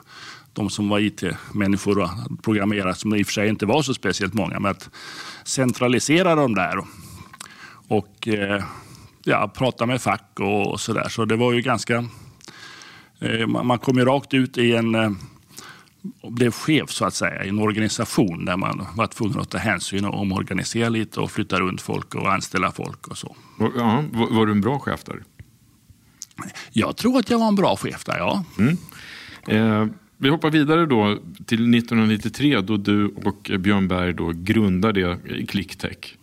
de 0.53 0.71
som 0.71 0.89
var 0.89 1.01
IT-människor 1.01 1.99
och 1.99 2.11
programmerare, 2.43 2.95
som 2.95 3.15
i 3.15 3.23
och 3.23 3.27
för 3.27 3.33
sig 3.33 3.49
inte 3.49 3.67
var 3.67 3.83
så 3.83 3.95
speciellt 3.95 4.35
många, 4.35 4.61
men 4.61 4.71
att 4.71 4.91
centralisera 5.45 6.35
dem 6.35 6.55
där. 6.55 6.85
Och 7.89 8.29
eh, 8.29 8.65
ja, 9.25 9.53
prata 9.57 9.87
med 9.87 10.03
fack 10.03 10.41
och 10.41 10.73
och 10.73 10.81
Så 10.81 11.25
det 11.25 11.37
var 11.37 11.53
ju 11.53 11.61
ganska... 11.61 12.05
Eh, 13.21 13.47
man 13.47 13.79
kom 13.79 13.99
ju 13.99 14.05
rakt 14.05 14.35
ut 14.35 14.59
i 14.59 14.75
en 14.75 14.95
eh, 14.95 15.11
och 16.21 16.33
blev 16.33 16.51
chef 16.51 16.91
så 16.91 17.05
att 17.05 17.15
säga 17.15 17.45
i 17.45 17.49
en 17.49 17.59
organisation 17.59 18.45
där 18.45 18.57
man 18.57 18.87
var 18.95 19.07
tvungen 19.07 19.41
att 19.41 19.51
ta 19.51 19.59
hänsyn 19.59 20.05
och 20.05 20.21
omorganisera 20.21 20.89
lite 20.89 21.21
och 21.21 21.31
flytta 21.31 21.61
runt 21.61 21.81
folk 21.81 22.15
och 22.15 22.33
anställa 22.33 22.73
folk 22.73 23.09
och 23.09 23.19
så. 23.19 23.37
Ja, 23.59 24.05
var 24.13 24.47
du 24.47 24.53
en 24.53 24.61
bra 24.61 24.79
chef 24.79 25.05
där? 25.05 25.23
Jag 26.73 26.97
tror 26.97 27.19
att 27.19 27.31
jag 27.31 27.39
var 27.39 27.49
en 27.49 27.55
bra 27.55 27.77
chef 27.77 28.05
där, 28.05 28.19
ja. 28.19 28.45
Mm. 28.59 28.77
Eh, 29.47 29.87
vi 30.17 30.29
hoppar 30.29 30.51
vidare 30.51 30.87
då 30.87 31.19
till 31.47 31.75
1993 31.75 32.61
då 32.61 32.77
du 32.77 33.07
och 33.07 33.51
Björn 33.59 33.89
Berg 33.89 34.13
då 34.13 34.33
grundade 34.35 35.19
Clicktech. 35.49 36.17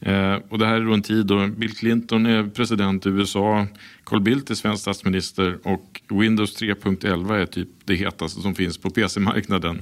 Eh, 0.00 0.34
och 0.48 0.58
det 0.58 0.66
här 0.66 0.74
är 0.74 0.84
då 0.84 0.92
en 0.92 1.02
tid 1.02 1.26
då 1.26 1.46
Bill 1.46 1.74
Clinton 1.74 2.26
är 2.26 2.44
president 2.44 3.06
i 3.06 3.08
USA, 3.08 3.66
Carl 4.04 4.20
Bildt 4.20 4.50
är 4.50 4.54
svensk 4.54 4.82
statsminister 4.82 5.58
och 5.62 6.00
Windows 6.08 6.62
3.11 6.62 7.34
är 7.34 7.46
typ 7.46 7.68
det 7.84 7.94
hetaste 7.94 8.40
som 8.40 8.54
finns 8.54 8.78
på 8.78 8.90
PC-marknaden. 8.90 9.80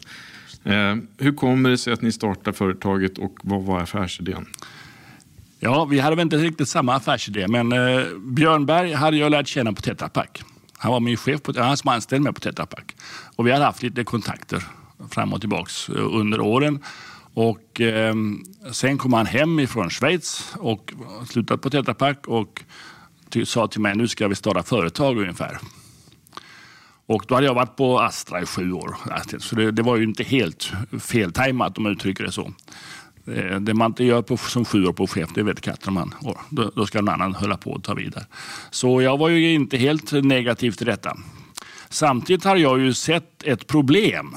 Eh, 0.65 0.97
hur 1.19 1.33
kommer 1.33 1.71
det 1.71 1.79
sig 1.79 1.93
att 1.93 2.03
ni 2.03 2.13
startar 2.13 2.53
företaget 2.53 3.19
och 3.19 3.39
vad 3.43 3.63
var 3.63 3.81
affärsidén? 3.81 4.47
Ja, 5.61 5.85
vi 5.85 5.99
hade 5.99 6.17
väl 6.17 6.23
inte 6.23 6.37
riktigt 6.37 6.69
samma 6.69 6.95
affärsidé, 6.95 7.49
men 7.49 7.73
eh, 7.73 8.05
Björnberg 8.19 8.93
hade 8.93 9.17
jag 9.17 9.31
lärt 9.31 9.49
känna 9.49 9.73
på 9.73 9.83
Tetra 9.83 10.09
Pak. 10.09 10.43
Han 10.79 10.93
var 10.93 11.01
min 11.01 11.17
chef, 11.17 11.43
på, 11.43 11.61
han 11.61 11.77
som 11.77 11.89
anställd 11.89 12.23
med 12.23 12.35
på 12.35 12.41
Tetra 12.41 12.67
Pak. 12.67 12.97
Och 13.37 13.47
vi 13.47 13.53
hade 13.53 13.65
haft 13.65 13.83
lite 13.83 14.05
kontakter 14.05 14.63
fram 15.11 15.33
och 15.33 15.41
tillbaka 15.41 15.71
eh, 15.89 16.15
under 16.15 16.41
åren. 16.41 16.79
Och, 17.39 17.81
eh, 17.81 18.15
sen 18.73 18.99
kom 18.99 19.13
han 19.13 19.27
hem 19.27 19.61
ifrån 19.61 19.91
Schweiz 19.91 20.55
och 20.57 20.93
slutade 21.29 21.59
på 21.59 21.71
Tetra 21.71 21.95
Pak 21.95 22.27
och 22.27 22.63
sa 23.45 23.69
till 23.69 23.81
mig 23.81 23.97
nu 23.97 24.09
ska 24.09 24.29
vi 24.29 24.35
starta 24.35 24.63
företag 24.63 25.19
ungefär. 25.19 25.59
Och 27.07 27.25
då 27.29 27.35
hade 27.35 27.47
jag 27.47 27.55
varit 27.55 27.77
på 27.77 28.01
Astra 28.01 28.43
i 28.43 28.47
sju 28.47 28.73
år. 28.73 28.97
Så 29.39 29.57
det, 29.57 29.71
det 29.71 29.83
var 29.83 29.97
ju 29.97 30.05
inte 30.05 30.25
helt 30.25 30.73
feltajmat 31.01 31.79
om 31.79 31.83
man 31.83 31.93
uttrycker 31.93 32.25
det 32.25 32.33
så. 32.33 32.53
Eh, 33.27 33.61
det 33.61 33.75
man 33.75 33.91
inte 33.91 34.05
gör 34.05 34.23
på, 34.23 34.37
som 34.37 34.65
sju 34.65 34.87
år 34.87 34.93
på 34.93 35.07
chef, 35.07 35.31
det 35.35 35.43
vet 35.43 35.61
katten 35.61 35.95
man. 35.95 36.15
Då, 36.51 36.73
då 36.75 36.87
ska 36.87 37.01
någon 37.01 37.15
annan 37.15 37.35
hålla 37.35 37.57
på 37.57 37.71
och 37.71 37.85
ta 37.85 37.95
vidare. 37.95 38.25
Så 38.71 39.03
jag 39.03 39.19
var 39.19 39.29
ju 39.29 39.53
inte 39.53 39.77
helt 39.77 40.13
negativ 40.13 40.71
till 40.71 40.87
detta. 40.87 41.17
Samtidigt 41.89 42.45
har 42.45 42.57
jag 42.57 42.81
ju 42.81 42.95
sett 42.95 43.43
ett 43.43 43.67
problem 43.67 44.37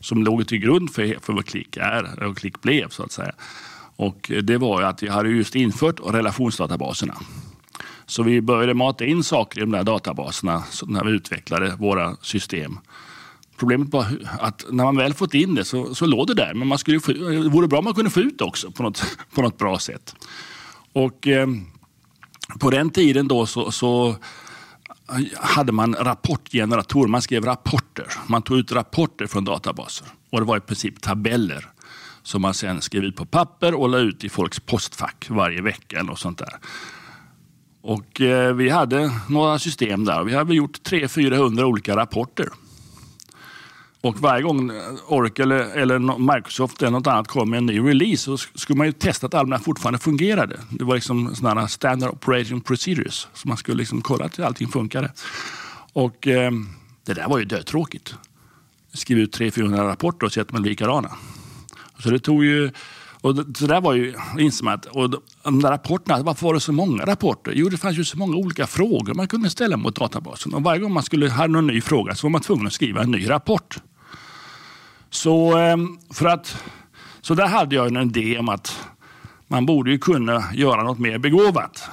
som 0.00 0.24
låg 0.24 0.48
till 0.48 0.58
grund 0.58 0.90
för, 0.90 1.16
för 1.22 1.32
vad 1.32 1.46
Klick 1.46 1.76
är 1.76 2.22
och 2.22 2.36
Klick 2.36 2.62
blev 2.62 2.88
så 2.88 3.02
att 3.02 3.12
säga. 3.12 3.32
Och 3.96 4.32
det 4.42 4.58
var 4.58 4.82
att 4.82 5.02
vi 5.02 5.08
hade 5.08 5.28
just 5.28 5.54
infört 5.54 6.00
relationsdatabaserna. 6.04 7.14
Så 8.06 8.22
vi 8.22 8.40
började 8.40 8.74
mata 8.74 9.04
in 9.04 9.24
saker 9.24 9.58
i 9.58 9.60
de 9.60 9.70
där 9.70 9.84
databaserna 9.84 10.64
när 10.86 11.04
vi 11.04 11.10
utvecklade 11.10 11.76
våra 11.78 12.16
system. 12.16 12.78
Problemet 13.56 13.88
var 13.88 14.06
att 14.40 14.64
när 14.70 14.84
man 14.84 14.96
väl 14.96 15.14
fått 15.14 15.34
in 15.34 15.54
det 15.54 15.64
så, 15.64 15.94
så 15.94 16.06
låg 16.06 16.26
det 16.26 16.34
där. 16.34 16.54
Men 16.54 16.68
man 16.68 16.78
skulle, 16.78 16.98
det 16.98 17.48
vore 17.48 17.68
bra 17.68 17.78
om 17.78 17.84
man 17.84 17.94
kunde 17.94 18.10
få 18.10 18.20
ut 18.20 18.38
det 18.38 18.44
också 18.44 18.70
på 18.70 18.82
något, 18.82 19.18
på 19.34 19.42
något 19.42 19.58
bra 19.58 19.78
sätt. 19.78 20.14
Och 20.92 21.26
eh, 21.26 21.46
på 22.60 22.70
den 22.70 22.90
tiden 22.90 23.28
då 23.28 23.46
så, 23.46 23.72
så 23.72 24.16
hade 25.36 25.72
man 25.72 25.94
rapportgeneratorer. 25.94 27.08
Man 27.08 27.22
skrev 27.22 27.44
rapporter. 27.44 28.06
Man 28.26 28.42
tog 28.42 28.58
ut 28.58 28.72
rapporter 28.72 29.26
från 29.26 29.44
databaser. 29.44 30.06
Och 30.30 30.40
det 30.40 30.46
var 30.46 30.56
i 30.56 30.60
princip 30.60 31.00
tabeller 31.00 31.68
som 32.22 32.42
man 32.42 32.54
sen 32.54 32.80
skrev 32.80 33.04
ut 33.04 33.16
på 33.16 33.26
papper 33.26 33.74
och 33.74 33.88
la 33.88 33.98
ut 33.98 34.24
i 34.24 34.28
folks 34.28 34.60
postfack 34.60 35.26
varje 35.30 35.62
vecka. 35.62 35.98
Eller 35.98 36.14
sånt 36.14 36.38
där. 36.38 36.54
Och 37.82 38.20
eh, 38.20 38.54
vi 38.54 38.68
hade 38.68 39.10
några 39.28 39.58
system 39.58 40.04
där. 40.04 40.24
Vi 40.24 40.34
hade 40.34 40.54
gjort 40.54 40.80
300-400 40.90 41.62
olika 41.62 41.96
rapporter. 41.96 42.48
Och 44.00 44.20
varje 44.20 44.42
gång 44.42 44.72
Oracle 45.06 45.64
eller 45.64 45.98
Microsoft 46.34 46.82
eller 46.82 46.90
något 46.90 47.06
annat 47.06 47.28
kom 47.28 47.50
med 47.50 47.58
en 47.58 47.66
ny 47.66 47.80
release 47.80 48.22
så 48.22 48.36
skulle 48.36 48.76
man 48.76 48.86
ju 48.86 48.92
testa 48.92 49.26
att 49.26 49.34
alla 49.34 49.58
fortfarande 49.58 49.98
fungerade. 49.98 50.60
Det 50.70 50.84
var 50.84 50.94
liksom 50.94 51.34
sådana 51.34 51.68
standard 51.68 52.10
operating 52.10 52.60
procedures. 52.60 53.28
Så 53.34 53.48
man 53.48 53.56
skulle 53.56 53.78
liksom 53.78 54.02
kolla 54.02 54.24
att 54.24 54.40
allting 54.40 54.68
funkade. 54.68 55.12
Och 55.92 56.26
eh, 56.26 56.50
det 57.04 57.14
där 57.14 57.28
var 57.28 57.38
ju 57.38 57.44
dödtråkigt. 57.44 58.14
Skriva 58.92 59.20
ut 59.20 59.38
300-400 59.38 59.86
rapporter 59.86 60.26
och 60.26 60.32
se 60.32 60.40
att 60.40 60.48
de 60.48 60.56
är 60.56 60.60
likadana. 60.60 61.10
Så 61.98 62.10
det 62.10 62.18
tog 62.18 62.44
ju 62.44 62.70
och 63.20 63.36
så 63.56 63.66
där 63.66 63.80
var 63.80 63.94
ju, 63.94 64.14
inser 64.38 64.64
man 64.64 64.74
att, 64.74 64.86
och 64.86 65.10
de 65.42 65.62
där 65.62 65.70
rapporterna, 65.70 66.22
varför 66.22 66.46
var 66.46 66.54
det 66.54 66.60
så 66.60 66.72
många 66.72 67.04
rapporter? 67.04 67.52
Jo, 67.54 67.68
det 67.68 67.76
fanns 67.76 67.98
ju 67.98 68.04
så 68.04 68.18
många 68.18 68.36
olika 68.36 68.66
frågor 68.66 69.14
man 69.14 69.28
kunde 69.28 69.50
ställa 69.50 69.76
mot 69.76 69.96
databasen. 69.96 70.54
Och 70.54 70.62
varje 70.62 70.80
gång 70.80 70.92
man 70.92 71.02
skulle 71.02 71.30
ha 71.30 71.46
någon 71.46 71.66
ny 71.66 71.80
fråga 71.80 72.14
så 72.14 72.26
var 72.26 72.30
man 72.30 72.40
tvungen 72.40 72.66
att 72.66 72.72
skriva 72.72 73.02
en 73.02 73.10
ny 73.10 73.30
rapport. 73.30 73.78
Så, 75.10 75.56
ehm, 75.56 75.98
för 76.12 76.26
att, 76.26 76.62
så 77.20 77.34
där 77.34 77.46
hade 77.46 77.74
jag 77.74 77.86
en 77.86 77.96
idé 77.96 78.38
om 78.38 78.48
att 78.48 78.86
man 79.48 79.66
borde 79.66 79.90
ju 79.90 79.98
kunna 79.98 80.44
göra 80.54 80.82
något 80.82 80.98
mer 80.98 81.18
begåvat. 81.18 81.88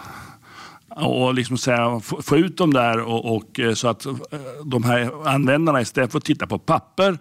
Och 0.96 1.34
liksom 1.34 1.58
säga, 1.58 2.00
få 2.00 2.38
ut 2.38 2.58
dem 2.58 2.74
där 2.74 3.00
och, 3.00 3.36
och, 3.36 3.60
eh, 3.60 3.74
så 3.74 3.88
att 3.88 4.06
eh, 4.06 4.14
de 4.66 4.84
här 4.84 5.28
användarna 5.28 5.82
istället 5.82 6.12
för 6.12 6.18
att 6.18 6.26
titta 6.26 6.48
på 6.48 6.60
papper 6.60 7.18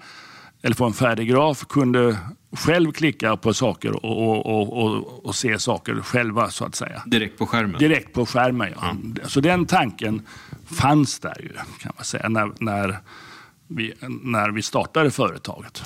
eller 0.62 0.74
få 0.74 0.84
en 0.84 0.92
färdig 0.92 1.28
graf 1.28 1.64
kunde 1.68 2.16
själv 2.52 2.92
klicka 2.92 3.36
på 3.36 3.54
saker 3.54 4.06
och, 4.06 4.46
och, 4.46 4.84
och, 4.84 5.26
och, 5.26 5.34
se 5.34 5.58
saker 5.58 6.00
själva 6.00 6.50
så 6.50 6.64
att 6.64 6.74
säga. 6.74 7.02
Direkt 7.06 7.38
på 7.38 7.46
skärmen? 7.46 7.78
Direkt 7.78 8.12
på 8.12 8.26
skärmen, 8.26 8.72
ja. 8.80 8.90
Mm. 8.90 9.16
Så 9.24 9.40
den 9.40 9.66
tanken 9.66 10.26
fanns 10.66 11.18
där 11.18 11.40
ju 11.42 11.52
kan 11.80 11.92
man 11.96 12.04
säga 12.04 12.28
när, 12.28 12.52
när, 12.58 12.98
vi, 13.66 13.92
när 14.22 14.50
vi 14.50 14.62
startade 14.62 15.10
företaget. 15.10 15.84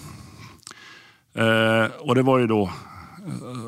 Eh, 1.35 1.85
och 1.99 2.15
det 2.15 2.23
var 2.23 2.39
ju 2.39 2.47
då 2.47 2.73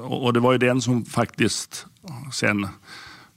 och 0.04 0.32
det 0.32 0.40
var 0.40 0.52
ju 0.52 0.58
den 0.58 0.80
som 0.80 1.04
faktiskt 1.04 1.86
sen 2.32 2.68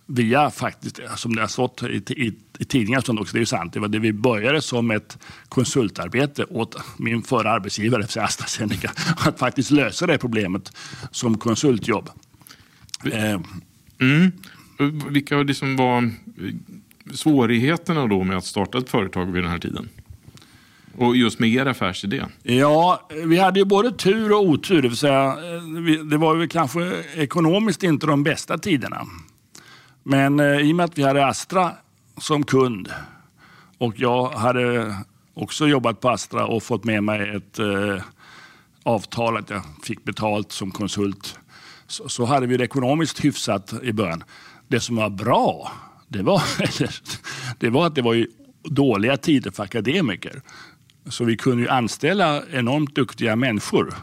via 0.05 0.49
faktiskt, 0.49 0.99
som 1.15 1.35
det 1.35 1.41
har 1.41 1.47
stått 1.47 1.83
i, 1.83 2.03
i, 2.07 2.33
i 2.61 2.65
tidningar, 2.65 3.01
som 3.01 3.19
också, 3.19 3.33
det 3.33 3.37
är 3.37 3.39
ju 3.39 3.45
sant, 3.45 3.73
det 3.73 3.79
var 3.79 3.87
det 3.87 3.99
vi 3.99 4.13
började 4.13 4.61
som 4.61 4.91
ett 4.91 5.17
konsultarbete 5.49 6.45
åt 6.49 6.75
min 6.97 7.23
förra 7.23 7.51
arbetsgivare, 7.51 8.07
för 8.07 8.19
AstraZeneca, 8.19 8.91
att 9.17 9.39
faktiskt 9.39 9.71
lösa 9.71 10.07
det 10.07 10.17
problemet 10.17 10.71
som 11.11 11.37
konsultjobb. 11.37 12.09
Eh. 13.11 13.39
Mm. 13.99 14.31
Vilka 15.09 15.37
liksom 15.37 15.75
var 15.75 16.11
svårigheterna 17.13 18.07
då 18.07 18.23
med 18.23 18.37
att 18.37 18.45
starta 18.45 18.77
ett 18.77 18.89
företag 18.89 19.25
vid 19.25 19.43
den 19.43 19.51
här 19.51 19.59
tiden? 19.59 19.89
Och 20.97 21.15
just 21.15 21.39
med 21.39 21.49
er 21.49 21.65
affärsidé? 21.65 22.23
Ja, 22.43 23.07
vi 23.25 23.37
hade 23.37 23.59
ju 23.59 23.65
både 23.65 23.91
tur 23.91 24.31
och 24.31 24.41
otur. 24.41 24.81
Det, 24.81 24.87
vill 24.87 24.97
säga, 24.97 25.35
det 26.03 26.17
var 26.17 26.35
väl 26.35 26.47
kanske 26.47 26.93
ekonomiskt 27.15 27.83
inte 27.83 28.07
de 28.07 28.23
bästa 28.23 28.57
tiderna. 28.57 29.07
Men 30.03 30.39
eh, 30.39 30.57
i 30.57 30.71
och 30.71 30.75
med 30.75 30.83
att 30.83 30.97
vi 30.97 31.03
hade 31.03 31.25
Astra 31.25 31.71
som 32.21 32.43
kund 32.43 32.89
och 33.77 33.99
jag 33.99 34.29
hade 34.29 34.95
också 35.33 35.67
jobbat 35.67 35.99
på 35.99 36.09
Astra 36.09 36.45
och 36.45 36.63
fått 36.63 36.83
med 36.83 37.03
mig 37.03 37.35
ett 37.35 37.59
eh, 37.59 38.03
avtal 38.83 39.37
att 39.37 39.49
jag 39.49 39.61
fick 39.83 40.03
betalt 40.03 40.51
som 40.51 40.71
konsult 40.71 41.39
så, 41.87 42.09
så 42.09 42.25
hade 42.25 42.47
vi 42.47 42.57
det 42.57 42.63
ekonomiskt 42.63 43.25
hyfsat 43.25 43.73
i 43.83 43.93
början. 43.93 44.23
Det 44.67 44.79
som 44.79 44.95
var 44.95 45.09
bra 45.09 45.71
det 46.07 46.21
var, 46.21 46.43
det 47.59 47.69
var 47.69 47.87
att 47.87 47.95
det 47.95 48.01
var 48.01 48.27
dåliga 48.63 49.17
tider 49.17 49.51
för 49.51 49.63
akademiker. 49.63 50.41
Så 51.09 51.23
vi 51.23 51.37
kunde 51.37 51.63
ju 51.63 51.69
anställa 51.69 52.43
enormt 52.51 52.95
duktiga 52.95 53.35
människor 53.35 53.93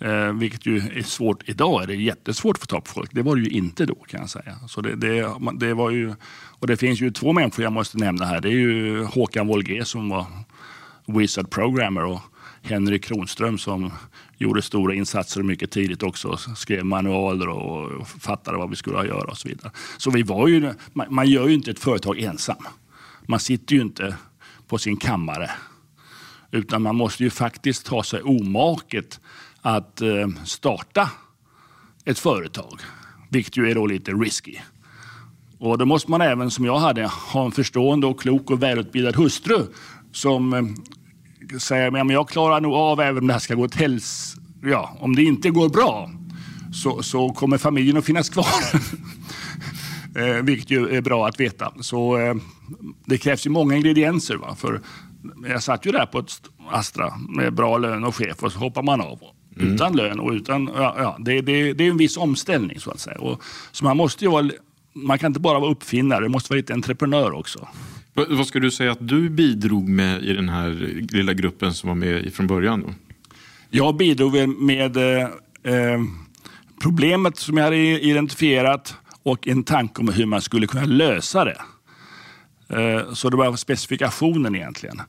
Eh, 0.00 0.32
vilket 0.32 0.66
ju 0.66 0.76
är 0.76 1.02
svårt 1.02 1.48
idag. 1.48 1.82
Är 1.82 1.86
det 1.86 1.94
jättesvårt 1.94 2.56
att 2.56 2.60
få 2.60 2.66
tag 2.66 2.84
på 2.84 2.90
folk. 2.90 3.10
Det 3.12 3.22
var 3.22 3.36
det 3.36 3.42
ju 3.42 3.48
inte 3.48 3.86
då 3.86 3.94
kan 3.94 4.20
jag 4.20 4.30
säga. 4.30 4.56
Så 4.68 4.80
det, 4.80 4.96
det, 4.96 5.34
det, 5.54 5.74
var 5.74 5.90
ju, 5.90 6.14
och 6.60 6.66
det 6.66 6.76
finns 6.76 7.00
ju 7.00 7.10
två 7.10 7.32
människor 7.32 7.62
jag 7.62 7.72
måste 7.72 7.98
nämna 7.98 8.24
här. 8.24 8.40
Det 8.40 8.48
är 8.48 8.52
ju 8.52 9.04
Håkan 9.04 9.46
Wolge 9.46 9.84
som 9.84 10.08
var 10.08 10.26
Wizard 11.06 11.50
Programmer 11.50 12.04
och 12.04 12.20
Henrik 12.62 13.04
Kronström 13.04 13.58
som 13.58 13.92
gjorde 14.38 14.62
stora 14.62 14.94
insatser 14.94 15.42
mycket 15.42 15.70
tidigt 15.70 16.02
också. 16.02 16.36
Skrev 16.36 16.84
manualer 16.84 17.48
och 17.48 18.08
fattade 18.08 18.58
vad 18.58 18.70
vi 18.70 18.76
skulle 18.76 19.08
göra 19.08 19.30
och 19.30 19.38
så 19.38 19.48
vidare. 19.48 19.72
Så 19.98 20.10
vi 20.10 20.22
var 20.22 20.48
ju, 20.48 20.72
man 20.92 21.28
gör 21.28 21.48
ju 21.48 21.54
inte 21.54 21.70
ett 21.70 21.78
företag 21.78 22.18
ensam. 22.18 22.66
Man 23.26 23.40
sitter 23.40 23.74
ju 23.74 23.82
inte 23.82 24.16
på 24.66 24.78
sin 24.78 24.96
kammare. 24.96 25.50
Utan 26.50 26.82
man 26.82 26.96
måste 26.96 27.24
ju 27.24 27.30
faktiskt 27.30 27.86
ta 27.86 28.02
sig 28.02 28.22
omaket 28.22 29.20
att 29.60 30.00
eh, 30.00 30.28
starta 30.44 31.10
ett 32.04 32.18
företag. 32.18 32.80
Vilket 33.30 33.56
ju 33.56 33.70
är 33.70 33.74
då 33.74 33.86
lite 33.86 34.12
risky. 34.12 34.56
Och 35.58 35.78
då 35.78 35.86
måste 35.86 36.10
man 36.10 36.20
även, 36.20 36.50
som 36.50 36.64
jag 36.64 36.78
hade, 36.78 37.06
ha 37.06 37.44
en 37.44 37.52
förstående 37.52 38.06
och 38.06 38.20
klok 38.20 38.50
och 38.50 38.62
välutbildad 38.62 39.16
hustru 39.16 39.66
som 40.12 40.52
eh, 40.54 40.62
säger 41.58 42.00
att 42.00 42.12
jag 42.12 42.28
klarar 42.28 42.60
nog 42.60 42.74
av 42.74 43.00
även 43.00 43.18
om 43.18 43.26
det 43.26 43.32
här 43.32 43.40
ska 43.40 43.54
gå 43.54 43.64
åt 43.64 43.74
hels... 43.74 44.36
Ja, 44.62 44.96
om 45.00 45.16
det 45.16 45.22
inte 45.22 45.50
går 45.50 45.68
bra 45.68 46.10
så, 46.72 47.02
så 47.02 47.28
kommer 47.28 47.58
familjen 47.58 47.96
att 47.96 48.04
finnas 48.04 48.30
kvar. 48.30 48.46
eh, 50.14 50.42
vilket 50.42 50.70
ju 50.70 50.96
är 50.96 51.00
bra 51.00 51.28
att 51.28 51.40
veta. 51.40 51.72
Så 51.80 52.18
eh, 52.18 52.34
det 53.04 53.18
krävs 53.18 53.46
ju 53.46 53.50
många 53.50 53.76
ingredienser. 53.76 54.36
Va? 54.36 54.56
För 54.58 54.80
jag 55.48 55.62
satt 55.62 55.86
ju 55.86 55.92
där 55.92 56.06
på 56.06 56.18
ett 56.18 56.32
Astra 56.70 57.12
med 57.28 57.54
bra 57.54 57.78
lön 57.78 58.04
och 58.04 58.16
chef 58.16 58.42
och 58.42 58.52
så 58.52 58.58
hoppar 58.58 58.82
man 58.82 59.00
av. 59.00 59.18
Mm. 59.56 59.74
Utan 59.74 59.96
lön 59.96 60.20
och 60.20 60.32
utan... 60.32 60.70
Ja, 60.76 60.94
ja, 60.98 61.16
det, 61.20 61.40
det, 61.40 61.72
det 61.72 61.84
är 61.84 61.90
en 61.90 61.96
viss 61.96 62.16
omställning 62.16 62.80
så 62.80 62.90
att 62.90 63.00
säga. 63.00 63.18
Och, 63.18 63.42
så 63.72 63.84
man 63.84 63.96
måste 63.96 64.24
ju 64.24 64.30
vara... 64.30 64.50
Man 65.06 65.18
kan 65.18 65.30
inte 65.30 65.40
bara 65.40 65.58
vara 65.58 65.70
uppfinnare, 65.70 66.20
det 66.24 66.28
måste 66.28 66.52
vara 66.52 66.56
lite 66.56 66.72
entreprenör 66.72 67.32
också. 67.32 67.68
Vad 68.14 68.46
skulle 68.46 68.66
du 68.66 68.70
säga 68.70 68.92
att 68.92 69.08
du 69.08 69.30
bidrog 69.30 69.88
med 69.88 70.22
i 70.22 70.32
den 70.32 70.48
här 70.48 70.70
lilla 71.12 71.32
gruppen 71.32 71.74
som 71.74 71.88
var 71.88 71.94
med 71.94 72.34
från 72.34 72.46
början? 72.46 72.82
Då? 72.82 72.94
Jag 73.70 73.96
bidrog 73.96 74.48
med 74.48 74.96
eh, 74.96 75.22
eh, 75.62 76.00
problemet 76.82 77.38
som 77.38 77.56
jag 77.56 77.64
hade 77.64 77.76
identifierat 77.76 78.94
och 79.22 79.48
en 79.48 79.64
tanke 79.64 80.00
om 80.00 80.08
hur 80.08 80.26
man 80.26 80.40
skulle 80.40 80.66
kunna 80.66 80.84
lösa 80.84 81.44
det. 81.44 81.60
Eh, 82.68 83.12
så 83.12 83.30
det 83.30 83.36
var 83.36 83.56
specifikationen 83.56 84.54
egentligen. 84.54 85.02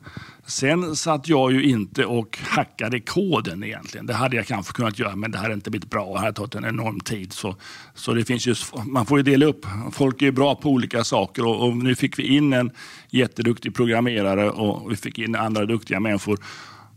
Sen 0.50 0.96
satt 0.96 1.28
jag 1.28 1.52
ju 1.52 1.64
inte 1.64 2.06
och 2.06 2.40
hackade 2.42 3.00
koden 3.00 3.64
egentligen. 3.64 4.06
Det 4.06 4.14
hade 4.14 4.36
jag 4.36 4.48
kanske 4.48 4.74
kunnat 4.74 5.00
göra, 5.00 5.16
men 5.16 5.32
det 5.32 5.38
hade 5.38 5.54
inte 5.54 5.70
blivit 5.70 5.90
bra. 5.90 6.14
Det 6.14 6.20
hade 6.20 6.34
tagit 6.34 6.56
en 6.56 6.66
enorm 6.66 7.00
tid. 7.00 7.34
Så, 7.34 7.56
så 7.94 8.14
det 8.14 8.26
finns 8.26 8.48
just, 8.48 8.74
man 8.86 9.06
får 9.06 9.20
ju 9.20 9.24
dela 9.24 9.46
upp. 9.46 9.66
Folk 9.92 10.22
är 10.22 10.32
bra 10.32 10.56
på 10.56 10.70
olika 10.70 11.04
saker 11.04 11.46
och, 11.46 11.68
och 11.68 11.78
nu 11.78 11.96
fick 11.96 12.20
vi 12.20 12.24
in 12.24 12.54
en 12.54 12.72
jätteduktig 13.10 13.76
programmerare 13.76 14.50
och 14.50 14.92
vi 14.92 14.96
fick 14.96 15.20
in 15.20 15.36
andra 15.36 15.66
duktiga 15.66 16.00
människor. 16.00 16.40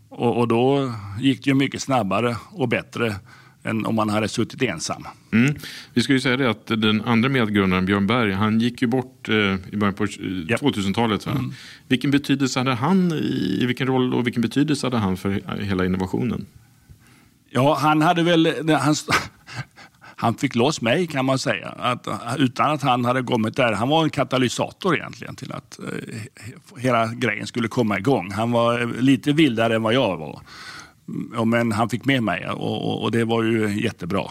Och, 0.09 0.39
och 0.39 0.49
då 0.49 0.93
gick 1.21 1.45
det 1.45 1.51
ju 1.51 1.55
mycket 1.55 1.83
snabbare 1.83 2.37
och 2.51 2.69
bättre 2.69 3.15
än 3.65 3.87
om 3.87 3.95
man 3.95 4.09
hade 4.09 4.29
suttit 4.29 4.63
ensam. 4.63 5.07
Mm. 5.33 5.55
Vi 5.95 6.03
ska 6.03 6.13
ju 6.13 6.21
säga 6.21 6.37
det 6.37 6.51
att 6.51 6.67
den 6.67 7.03
andra 7.03 7.29
medgrundaren 7.29 7.87
Björn 7.87 8.07
Berg, 8.07 8.33
han 8.33 8.61
gick 8.61 8.83
ju 8.83 8.89
bort 8.89 9.29
eh, 9.29 9.35
i 9.71 9.77
början 9.77 9.95
på 9.95 10.07
yep. 10.07 10.61
2000-talet. 10.61 11.27
Mm. 11.27 11.53
Vilken 11.89 12.11
betydelse 12.11 12.61
hade 12.61 12.75
han, 12.75 13.13
i 13.13 13.65
vilken 13.67 13.87
roll 13.87 14.15
och 14.15 14.27
vilken 14.27 14.43
betydelse 14.43 14.87
hade 14.87 14.99
han 14.99 15.17
för 15.17 15.61
hela 15.63 15.85
innovationen? 15.85 16.47
Ja, 17.51 17.75
han 17.81 18.03
hade 18.03 18.23
väl, 18.23 18.71
han, 18.71 18.95
han 20.17 20.35
fick 20.35 20.55
loss 20.55 20.81
mig 20.81 21.07
kan 21.07 21.25
man 21.25 21.39
säga. 21.39 21.69
Att, 21.69 22.09
utan 22.39 22.71
att 22.71 22.83
han 22.83 23.05
hade 23.05 23.23
kommit 23.23 23.57
där. 23.57 23.73
Han 23.73 23.89
var 23.89 24.05
en 24.05 24.11
katalysator 24.11 24.97
egentligen 24.97 25.37
till 25.37 25.53
att 25.53 25.79
eh, 25.79 26.81
hela 26.81 27.07
grejen 27.07 27.47
skulle 27.47 27.69
komma 27.69 27.99
igång. 27.99 28.33
Han 28.33 28.51
var 28.51 29.01
lite 29.01 29.33
vildare 29.33 29.75
än 29.75 29.83
vad 29.83 29.95
jag 29.95 30.17
var. 30.17 30.43
Ja, 31.35 31.45
men 31.45 31.73
han 31.73 31.89
fick 31.89 32.05
med 32.05 32.23
mig 32.23 32.49
och, 32.49 33.03
och, 33.03 33.13
det 33.13 33.25
var 33.25 33.43
ju 33.43 33.83
jättebra. 33.83 34.31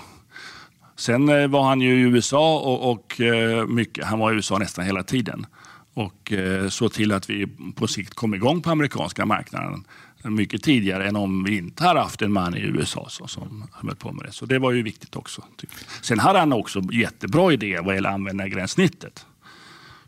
Sen 0.95 1.29
eh, 1.29 1.47
var 1.47 1.63
han 1.63 1.81
ju 1.81 1.93
i 1.93 2.01
USA 2.01 2.59
och, 2.59 2.91
och 2.91 3.21
eh, 3.21 3.67
mycket, 3.67 4.05
han 4.05 4.19
var 4.19 4.31
i 4.31 4.35
USA 4.35 4.57
nästan 4.57 4.85
hela 4.85 5.03
tiden. 5.03 5.45
Och 5.93 6.31
eh, 6.31 6.69
såg 6.69 6.93
till 6.93 7.11
att 7.11 7.29
vi 7.29 7.47
på 7.75 7.87
sikt 7.87 8.13
kom 8.13 8.33
igång 8.33 8.61
på 8.61 8.69
amerikanska 8.69 9.25
marknaden 9.25 9.83
mycket 10.29 10.63
tidigare 10.63 11.07
än 11.07 11.15
om 11.15 11.43
vi 11.43 11.57
inte 11.57 11.83
hade 11.83 11.99
haft 11.99 12.21
en 12.21 12.31
man 12.31 12.57
i 12.57 12.61
USA 12.61 13.07
så, 13.09 13.27
som 13.27 13.67
höll 13.71 13.95
på 13.95 14.11
med 14.11 14.25
det. 14.25 14.31
Så 14.31 14.45
det 14.45 14.59
var 14.59 14.71
ju 14.71 14.83
viktigt 14.83 15.15
också. 15.15 15.43
Typ. 15.57 15.69
Sen 16.01 16.19
hade 16.19 16.39
han 16.39 16.53
också 16.53 16.81
jättebra 16.91 17.53
idéer 17.53 17.81
vad 17.81 17.95
gäller 17.95 18.09
användargränssnittet. 18.09 19.25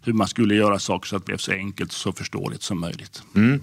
Hur 0.02 0.14
man 0.14 0.28
skulle 0.28 0.56
göra 0.56 0.80
saker 0.80 1.08
så 1.08 1.16
att 1.16 1.22
det 1.22 1.26
blev 1.26 1.38
så 1.38 1.52
enkelt 1.52 1.90
och 1.90 1.98
så 1.98 2.14
förståeligt 2.14 2.62
som 2.62 2.80
möjligt. 2.80 3.24
Mm. 3.36 3.62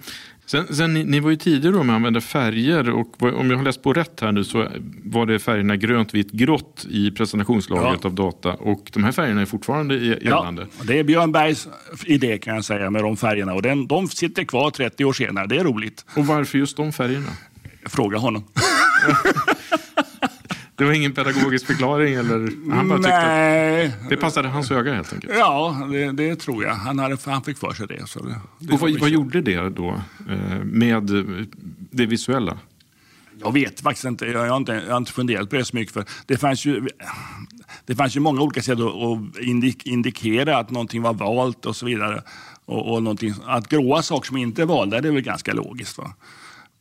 Sen, 0.51 0.75
sen 0.75 0.95
ni, 0.95 1.05
ni, 1.05 1.21
var 1.21 1.31
ju 1.31 1.37
tidigare 1.37 1.75
med 1.75 1.95
att 1.95 1.97
använda 1.97 2.21
färger 2.21 2.91
och 2.91 3.23
om 3.23 3.51
jag 3.51 3.57
har 3.57 3.65
läst 3.65 3.83
på 3.83 3.93
rätt 3.93 4.21
här 4.21 4.33
nu 4.33 4.45
så 4.45 4.69
var 5.05 5.27
det 5.27 5.39
färgerna 5.39 5.77
grönt, 5.77 6.15
vitt, 6.15 6.31
grått 6.31 6.87
i 6.91 7.11
presentationslagret 7.11 8.01
ja. 8.03 8.09
av 8.09 8.15
data 8.15 8.53
och 8.53 8.91
de 8.93 9.05
här 9.05 9.13
färgerna 9.13 9.41
är 9.41 9.47
fortfarande 9.47 9.95
gällande. 9.97 10.67
Ja, 10.79 10.85
det 10.85 10.99
är 10.99 11.05
Björn 11.05 11.33
Bergs 11.33 11.69
idé 12.05 12.39
kan 12.39 12.55
jag 12.55 12.65
säga 12.65 12.91
med 12.91 13.03
de 13.03 13.17
färgerna 13.17 13.55
och 13.55 13.63
den, 13.63 13.87
de 13.87 14.09
sitter 14.09 14.45
kvar 14.45 14.71
30 14.71 15.05
år 15.05 15.13
senare. 15.13 15.47
Det 15.47 15.57
är 15.57 15.65
roligt. 15.65 16.05
Och 16.17 16.27
varför 16.27 16.59
just 16.59 16.77
de 16.77 16.93
färgerna? 16.93 17.31
Fråga 17.87 18.19
honom. 18.19 18.45
Det 20.81 20.87
var 20.87 20.93
ingen 20.93 21.13
pedagogisk 21.13 21.67
förklaring? 21.67 22.15
Eller 22.15 22.71
han 22.73 22.89
bara 22.89 22.99
Nej. 22.99 23.93
Det 24.09 24.17
passade 24.17 24.49
hans 24.49 24.71
öga 24.71 24.95
helt 24.95 25.13
enkelt? 25.13 25.33
Ja, 25.39 25.89
det, 25.93 26.13
det 26.13 26.37
tror 26.37 26.65
jag. 26.65 26.75
Han, 26.75 26.99
hade, 26.99 27.17
han 27.25 27.43
fick 27.43 27.59
för 27.59 27.73
sig 27.73 27.87
det. 27.87 28.07
Så 28.07 28.25
det, 28.25 28.35
det 28.59 28.73
och 28.73 28.81
vad, 28.81 29.01
vad 29.01 29.11
gjorde 29.11 29.41
det 29.41 29.69
då 29.69 30.03
eh, 30.31 30.65
med 30.65 31.11
det 31.91 32.07
visuella? 32.07 32.59
Jag 33.43 33.53
vet 33.53 33.81
faktiskt 33.81 34.05
inte. 34.05 34.27
Jag 34.27 34.49
har 34.49 34.57
inte, 34.57 34.73
jag 34.73 34.91
har 34.91 34.97
inte 34.97 35.13
funderat 35.13 35.51
på 35.51 35.57
det 35.57 35.65
så 35.65 35.77
mycket. 35.77 35.95
För 35.95 36.05
det, 36.27 36.37
fanns 36.37 36.65
ju, 36.65 36.89
det 37.87 37.95
fanns 37.95 38.17
ju 38.17 38.21
många 38.21 38.41
olika 38.41 38.63
sätt 38.63 38.79
att 38.81 39.39
indik, 39.43 39.87
indikera 39.87 40.59
att 40.59 40.71
någonting 40.71 41.03
var 41.03 41.15
valt 41.15 41.67
och 41.67 41.77
så 41.77 41.87
vidare. 41.87 42.23
Och, 42.65 42.95
och 42.95 43.17
att 43.47 43.69
gråa 43.69 44.03
saker 44.03 44.27
som 44.27 44.37
inte 44.37 44.63
är 44.63 44.67
valda, 44.67 45.01
det 45.01 45.09
är 45.09 45.13
väl 45.13 45.23
ganska 45.23 45.53
logiskt. 45.53 45.99
Va? 45.99 46.15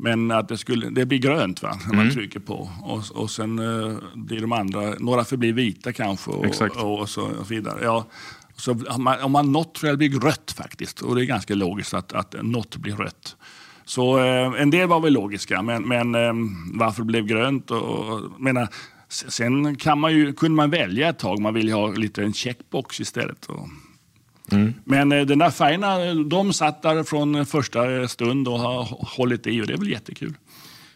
Men 0.01 0.31
att 0.31 0.47
det, 0.47 0.57
skulle, 0.57 0.89
det 0.89 1.05
blir 1.05 1.19
grönt 1.19 1.63
va? 1.63 1.79
när 1.85 1.93
man 1.93 2.01
mm. 2.01 2.13
trycker 2.13 2.39
på. 2.39 2.69
Och, 2.81 3.03
och 3.21 3.31
sen 3.31 3.59
uh, 3.59 3.97
blir 4.15 4.41
de 4.41 4.51
andra, 4.51 4.93
några 4.99 5.23
förblir 5.23 5.53
vita 5.53 5.93
kanske. 5.93 6.31
Och, 6.31 6.62
och, 6.62 6.99
och, 6.99 7.09
så, 7.09 7.21
och 7.21 7.51
vidare. 7.51 7.79
Ja, 7.83 8.05
så 8.55 8.71
om 8.89 9.03
man, 9.03 9.21
om 9.21 9.31
man 9.31 9.51
något 9.51 9.73
tror 9.73 9.89
jag 9.89 9.97
blir 9.97 10.19
rött 10.19 10.53
faktiskt. 10.57 11.01
Och 11.01 11.15
det 11.15 11.23
är 11.23 11.25
ganska 11.25 11.55
logiskt 11.55 11.93
att, 11.93 12.13
att 12.13 12.35
något 12.41 12.75
blir 12.75 12.95
rött. 12.95 13.35
Så 13.85 14.19
uh, 14.19 14.62
en 14.62 14.69
del 14.69 14.88
var 14.88 14.99
väl 14.99 15.13
logiska, 15.13 15.62
men, 15.62 15.83
men 15.83 16.15
um, 16.15 16.71
varför 16.79 17.01
det 17.01 17.07
blev 17.07 17.25
grönt? 17.25 17.71
Och, 17.71 17.83
och, 17.83 18.41
menar, 18.41 18.67
sen 19.09 19.75
kan 19.75 19.99
man 19.99 20.13
ju, 20.13 20.33
kunde 20.33 20.55
man 20.55 20.69
välja 20.69 21.09
ett 21.09 21.19
tag, 21.19 21.39
man 21.39 21.53
vill 21.53 21.71
ha 21.71 21.88
lite 21.88 22.23
en 22.23 22.33
checkbox 22.33 22.99
istället. 22.99 23.45
Och, 23.45 23.67
Mm. 24.51 24.73
Men 24.83 25.12
eh, 25.12 25.25
den 25.25 25.51
färgerna, 25.51 26.13
de 26.23 26.53
satt 26.53 26.81
där 26.81 27.03
från 27.03 27.45
första 27.45 28.07
stund 28.07 28.47
och 28.47 28.59
har 28.59 28.83
hållit 29.17 29.47
i 29.47 29.62
och 29.62 29.67
det 29.67 29.73
är 29.73 29.77
väl 29.77 29.89
jättekul. 29.89 30.33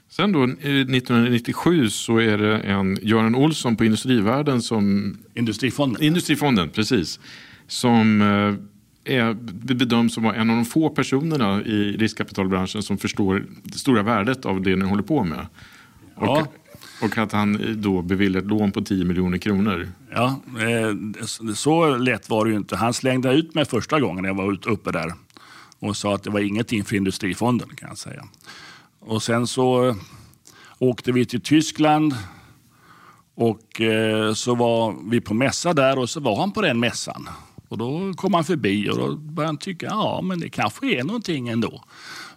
Sen 0.10 0.32
då 0.32 0.44
1997 0.44 1.90
så 1.90 2.18
är 2.18 2.38
det 2.38 2.60
en 2.60 3.00
Göran 3.02 3.36
Olsson 3.36 3.76
på 3.76 3.86
Industrivärden 3.86 4.62
som... 4.62 5.18
Industrifonden. 5.34 6.04
Industrifonden, 6.04 6.70
precis. 6.70 7.20
Som 7.68 8.22
eh, 8.22 9.16
är, 9.16 9.34
bedöms 9.74 10.14
som 10.14 10.26
en 10.26 10.50
av 10.50 10.56
de 10.56 10.66
få 10.66 10.90
personerna 10.90 11.62
i 11.62 11.98
riskkapitalbranschen 11.98 12.84
som 12.84 12.98
förstår 12.98 13.46
det 13.64 13.78
stora 13.78 14.04
värdet 14.04 14.46
av 14.46 14.62
det 14.62 14.76
ni 14.76 14.86
håller 14.86 15.04
på 15.04 15.24
med. 15.24 15.48
Ja. 16.16 16.42
Och 16.42 16.54
och 17.02 17.18
att 17.18 17.32
han 17.32 17.76
då 17.82 18.02
beviljade 18.02 18.46
ett 18.46 18.50
lån 18.50 18.72
på 18.72 18.82
10 18.82 19.06
miljoner 19.06 19.38
kronor. 19.38 19.92
Ja, 20.12 20.42
eh, 20.60 21.26
så 21.54 21.98
lätt 21.98 22.30
var 22.30 22.46
det 22.46 22.52
ju 22.52 22.58
inte. 22.58 22.76
Han 22.76 22.94
slängde 22.94 23.34
ut 23.34 23.56
mig 23.56 23.66
första 23.66 24.00
gången 24.00 24.26
jag 24.26 24.34
var 24.34 24.68
uppe 24.68 24.92
där 24.92 25.14
och 25.80 25.98
sa 25.98 26.16
att 26.16 26.24
det 26.24 26.30
var 26.30 26.40
ingenting 26.40 26.84
för 26.84 26.96
Industrifonden 26.96 27.70
kan 27.76 27.90
jag 27.90 27.98
säga. 27.98 28.24
Och 29.00 29.24
sen 29.24 29.48
så 29.48 29.88
eh, 29.88 29.96
åkte 30.80 31.12
vi 31.12 31.26
till 31.26 31.42
Tyskland 31.42 32.16
och 33.36 33.82
eh, 33.82 34.34
så 34.34 34.56
var 34.56 34.96
vi 35.10 35.22
på 35.22 35.34
mässa 35.34 35.74
där 35.74 36.00
och 36.00 36.10
så 36.10 36.20
var 36.20 36.40
han 36.40 36.52
på 36.52 36.62
den 36.62 36.80
mässan. 36.80 37.30
Och 37.68 37.78
då 37.78 38.14
kom 38.14 38.34
han 38.34 38.44
förbi 38.44 38.90
och 38.90 38.98
då 38.98 39.16
började 39.16 39.48
han 39.48 39.58
tycka 39.58 39.86
ja 39.86 40.22
men 40.24 40.40
det 40.40 40.50
kanske 40.50 41.00
är 41.00 41.04
någonting 41.04 41.50
ändå. 41.50 41.84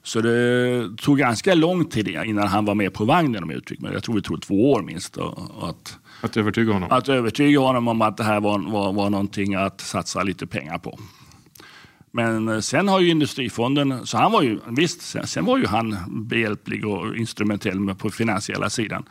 Så 0.06 0.20
det 0.20 0.96
tog 0.96 1.18
ganska 1.18 1.54
lång 1.54 1.84
tid 1.84 2.08
innan 2.08 2.48
han 2.48 2.64
var 2.64 2.74
med 2.74 2.94
på 2.94 3.04
vagnen 3.04 3.42
om 3.42 3.50
jag 3.50 3.56
uttrycker 3.58 3.82
mig. 3.82 3.92
Jag 3.92 4.02
tror 4.02 4.14
det 4.14 4.22
tog 4.22 4.42
två 4.42 4.72
år 4.72 4.82
minst. 4.82 5.18
Att, 5.18 5.98
att 6.20 6.36
övertyga 6.36 6.72
honom? 6.72 6.88
Att 6.92 7.08
övertyga 7.08 7.60
honom 7.60 7.88
om 7.88 8.02
att 8.02 8.16
det 8.16 8.24
här 8.24 8.40
var, 8.40 8.58
var, 8.58 8.92
var 8.92 9.10
någonting 9.10 9.54
att 9.54 9.80
satsa 9.80 10.22
lite 10.22 10.46
pengar 10.46 10.78
på. 10.78 10.98
Men 12.10 12.62
sen 12.62 12.88
har 12.88 13.00
ju 13.00 13.08
Industrifonden, 13.08 14.06
så 14.06 14.18
han 14.18 14.32
var 14.32 14.42
ju, 14.42 14.58
visst, 14.68 15.02
sen, 15.02 15.26
sen 15.26 15.44
var 15.44 15.58
ju 15.58 15.66
han 15.66 15.96
behjälplig 16.08 16.86
och 16.86 17.16
instrumentell 17.16 17.94
på 17.94 18.10
finansiella 18.10 18.70
sidan. 18.70 19.04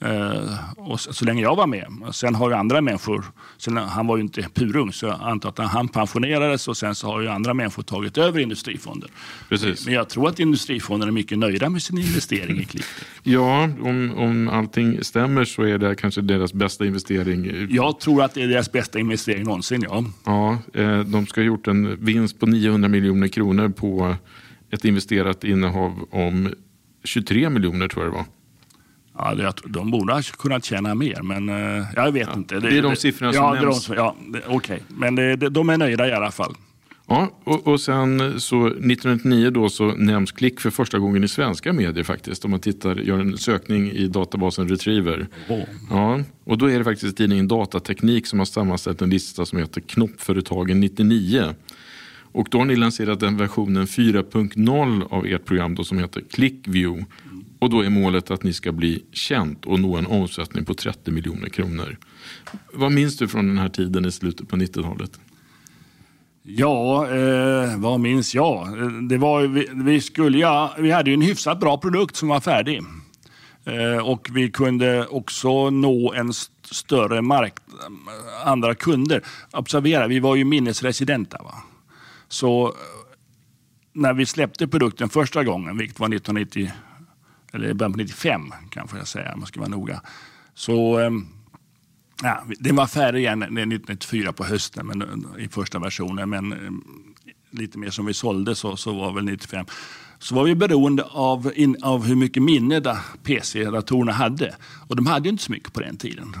Eh, 0.00 0.58
och 0.76 1.00
så, 1.00 1.24
länge 1.24 1.42
jag 1.42 1.56
var 1.56 1.66
med. 1.66 1.86
Sen 2.12 2.34
har 2.34 2.50
ju 2.50 2.56
andra 2.56 2.80
människor, 2.80 3.24
sen, 3.56 3.76
han 3.76 4.06
var 4.06 4.16
ju 4.16 4.22
inte 4.22 4.42
purung 4.54 4.92
så 4.92 5.06
jag 5.06 5.18
antar 5.20 5.48
att 5.48 5.58
han 5.58 5.88
pensionerades 5.88 6.68
och 6.68 6.76
sen 6.76 6.94
så 6.94 7.06
har 7.06 7.20
ju 7.20 7.28
andra 7.28 7.54
människor 7.54 7.82
tagit 7.82 8.18
över 8.18 8.40
Industrifonder. 8.40 9.10
Precis. 9.48 9.84
Men 9.84 9.94
jag 9.94 10.08
tror 10.08 10.28
att 10.28 10.40
Industrifonden 10.40 11.08
är 11.08 11.12
mycket 11.12 11.38
nöjda 11.38 11.70
med 11.70 11.82
sin 11.82 11.98
investering 11.98 12.58
i 12.58 12.64
Klick. 12.64 12.84
Ja, 13.22 13.62
om, 13.64 14.12
om 14.16 14.48
allting 14.48 15.04
stämmer 15.04 15.44
så 15.44 15.62
är 15.62 15.78
det 15.78 15.94
kanske 15.94 16.20
deras 16.20 16.52
bästa 16.52 16.86
investering. 16.86 17.66
Jag 17.70 18.00
tror 18.00 18.22
att 18.22 18.34
det 18.34 18.42
är 18.42 18.48
deras 18.48 18.72
bästa 18.72 18.98
investering 18.98 19.44
någonsin, 19.44 19.84
ja. 19.88 20.04
Ja, 20.24 20.58
eh, 20.74 21.00
de 21.00 21.26
ska 21.26 21.40
ha 21.40 21.46
gjort 21.46 21.66
en 21.66 22.04
vinst 22.04 22.40
på 22.40 22.46
900 22.46 22.88
miljoner 22.88 23.28
kronor 23.28 23.68
på 23.68 24.16
ett 24.70 24.84
investerat 24.84 25.44
innehav 25.44 26.08
om 26.10 26.54
23 27.04 27.50
miljoner 27.50 27.88
tror 27.88 28.04
jag 28.04 28.12
det 28.12 28.16
var. 28.16 28.24
Ja, 29.18 29.34
det, 29.34 29.52
de 29.64 29.90
borde 29.90 30.12
ha 30.12 30.22
kunnat 30.22 30.64
tjäna 30.64 30.94
mer, 30.94 31.22
men 31.22 31.48
uh, 31.48 31.86
jag 31.96 32.12
vet 32.12 32.28
ja, 32.28 32.34
inte. 32.36 32.54
Det, 32.54 32.70
det 32.70 32.78
är 32.78 32.82
de 32.82 32.96
siffrorna 32.96 33.32
som 33.32 33.44
ja, 33.44 33.54
nämns. 33.54 33.86
De, 33.86 33.94
ja, 33.96 34.16
Okej, 34.32 34.54
okay. 34.56 34.78
men 34.88 35.14
det, 35.14 35.36
de 35.36 35.68
är 35.70 35.76
nöjda 35.76 36.08
i 36.08 36.12
alla 36.12 36.30
fall. 36.30 36.54
Ja, 37.10 37.30
och, 37.44 37.66
och 37.66 37.80
sen 37.80 38.40
så 38.40 38.66
1999 38.66 39.50
då 39.50 39.68
så 39.68 39.86
nämns 39.86 40.32
Klick 40.32 40.60
för 40.60 40.70
första 40.70 40.98
gången 40.98 41.24
i 41.24 41.28
svenska 41.28 41.72
medier 41.72 42.04
faktiskt. 42.04 42.44
Om 42.44 42.50
man 42.50 42.60
tittar, 42.60 42.96
gör 42.96 43.18
en 43.18 43.38
sökning 43.38 43.90
i 43.90 44.06
databasen 44.06 44.68
Retriever. 44.68 45.26
Oh. 45.48 45.62
Ja, 45.90 46.20
och 46.44 46.58
då 46.58 46.70
är 46.70 46.78
det 46.78 46.84
faktiskt 46.84 47.16
tidningen 47.16 47.48
Datateknik 47.48 48.26
som 48.26 48.38
har 48.38 48.46
sammanställt 48.46 49.02
en 49.02 49.10
lista 49.10 49.46
som 49.46 49.58
heter 49.58 49.80
Knoppföretagen 49.80 50.80
99. 50.80 51.54
Och 52.32 52.48
då 52.50 52.58
har 52.58 52.64
ni 52.64 52.76
lanserat 52.76 53.20
den 53.20 53.36
versionen 53.36 53.86
4.0 53.86 55.06
av 55.10 55.26
ert 55.26 55.44
program 55.44 55.74
då 55.74 55.84
som 55.84 55.98
heter 55.98 56.22
ClickView. 56.30 57.06
Och 57.58 57.70
då 57.70 57.80
är 57.80 57.90
målet 57.90 58.30
att 58.30 58.42
ni 58.42 58.52
ska 58.52 58.72
bli 58.72 59.04
känt 59.12 59.66
och 59.66 59.80
nå 59.80 59.96
en 59.96 60.06
omsättning 60.06 60.64
på 60.64 60.74
30 60.74 61.10
miljoner 61.10 61.48
kronor. 61.48 61.96
Vad 62.72 62.92
minns 62.92 63.16
du 63.16 63.28
från 63.28 63.46
den 63.46 63.58
här 63.58 63.68
tiden 63.68 64.04
i 64.04 64.12
slutet 64.12 64.48
på 64.48 64.56
90-talet? 64.56 65.20
Ja, 66.42 67.08
eh, 67.10 67.78
vad 67.78 68.00
minns 68.00 68.34
jag? 68.34 68.68
Det 69.08 69.18
var, 69.18 69.42
vi, 69.42 69.68
vi, 69.72 70.00
skulle, 70.00 70.38
ja, 70.38 70.74
vi 70.78 70.90
hade 70.90 71.10
ju 71.10 71.14
en 71.14 71.22
hyfsat 71.22 71.60
bra 71.60 71.78
produkt 71.78 72.16
som 72.16 72.28
var 72.28 72.40
färdig. 72.40 72.82
Eh, 73.64 74.08
och 74.08 74.28
vi 74.32 74.50
kunde 74.50 75.06
också 75.06 75.70
nå 75.70 76.12
en 76.12 76.30
st 76.30 76.52
större 76.70 77.22
marknad, 77.22 77.76
andra 78.44 78.74
kunder. 78.74 79.22
Observera, 79.52 80.06
vi 80.06 80.20
var 80.20 80.36
ju 80.36 80.44
minnesresidenta. 80.44 81.38
Va? 81.42 81.54
Så 82.28 82.66
eh, 82.66 82.74
när 83.92 84.14
vi 84.14 84.26
släppte 84.26 84.68
produkten 84.68 85.08
första 85.08 85.44
gången, 85.44 85.78
vilket 85.78 86.00
var 86.00 86.06
1990 86.06 86.70
eller 87.52 87.74
början 87.74 87.92
på 87.92 87.98
95 87.98 88.52
kanske 88.70 88.98
jag 88.98 89.08
säga 89.08 89.32
om 89.32 89.40
man 89.40 89.46
ska 89.46 89.60
vara 89.60 89.70
noga. 89.70 90.00
Så 90.54 90.98
ehm, 90.98 91.26
ja, 92.22 92.44
den 92.58 92.76
var 92.76 92.86
färdig 92.86 93.18
igen 93.18 93.42
1994 93.42 94.32
på 94.32 94.44
hösten 94.44 94.86
men, 94.86 95.26
i 95.38 95.48
första 95.48 95.78
versionen. 95.78 96.30
Men 96.30 96.52
ehm, 96.52 96.84
lite 97.50 97.78
mer 97.78 97.90
som 97.90 98.06
vi 98.06 98.14
sålde 98.14 98.54
så, 98.54 98.76
så 98.76 98.92
var 98.92 99.12
väl 99.12 99.24
95. 99.24 99.66
Så 100.18 100.34
var 100.34 100.44
vi 100.44 100.54
beroende 100.54 101.02
av, 101.02 101.52
in, 101.54 101.76
av 101.82 102.04
hur 102.04 102.16
mycket 102.16 102.42
minne 102.42 102.98
PC-datorerna 103.22 104.12
hade. 104.12 104.54
Och 104.88 104.96
de 104.96 105.06
hade 105.06 105.28
inte 105.28 105.42
så 105.42 105.52
mycket 105.52 105.72
på 105.72 105.80
den 105.80 105.96
tiden. 105.96 106.36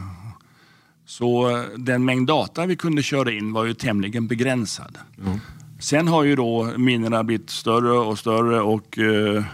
Så 1.06 1.50
eh, 1.50 1.64
den 1.76 2.04
mängd 2.04 2.26
data 2.26 2.66
vi 2.66 2.76
kunde 2.76 3.02
köra 3.02 3.32
in 3.32 3.52
var 3.52 3.64
ju 3.64 3.74
tämligen 3.74 4.26
begränsad. 4.26 4.98
Mm. 5.24 5.38
Sen 5.80 6.08
har 6.08 6.24
ju 6.24 6.36
då 6.36 6.72
minnena 6.76 7.24
blivit 7.24 7.50
större 7.50 7.92
och 7.92 8.18
större 8.18 8.60
och 8.60 8.98
eh, 8.98 9.44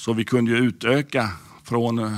så 0.00 0.12
vi 0.12 0.24
kunde 0.24 0.50
ju 0.50 0.56
utöka 0.56 1.28
från 1.64 1.98
eh, 1.98 2.16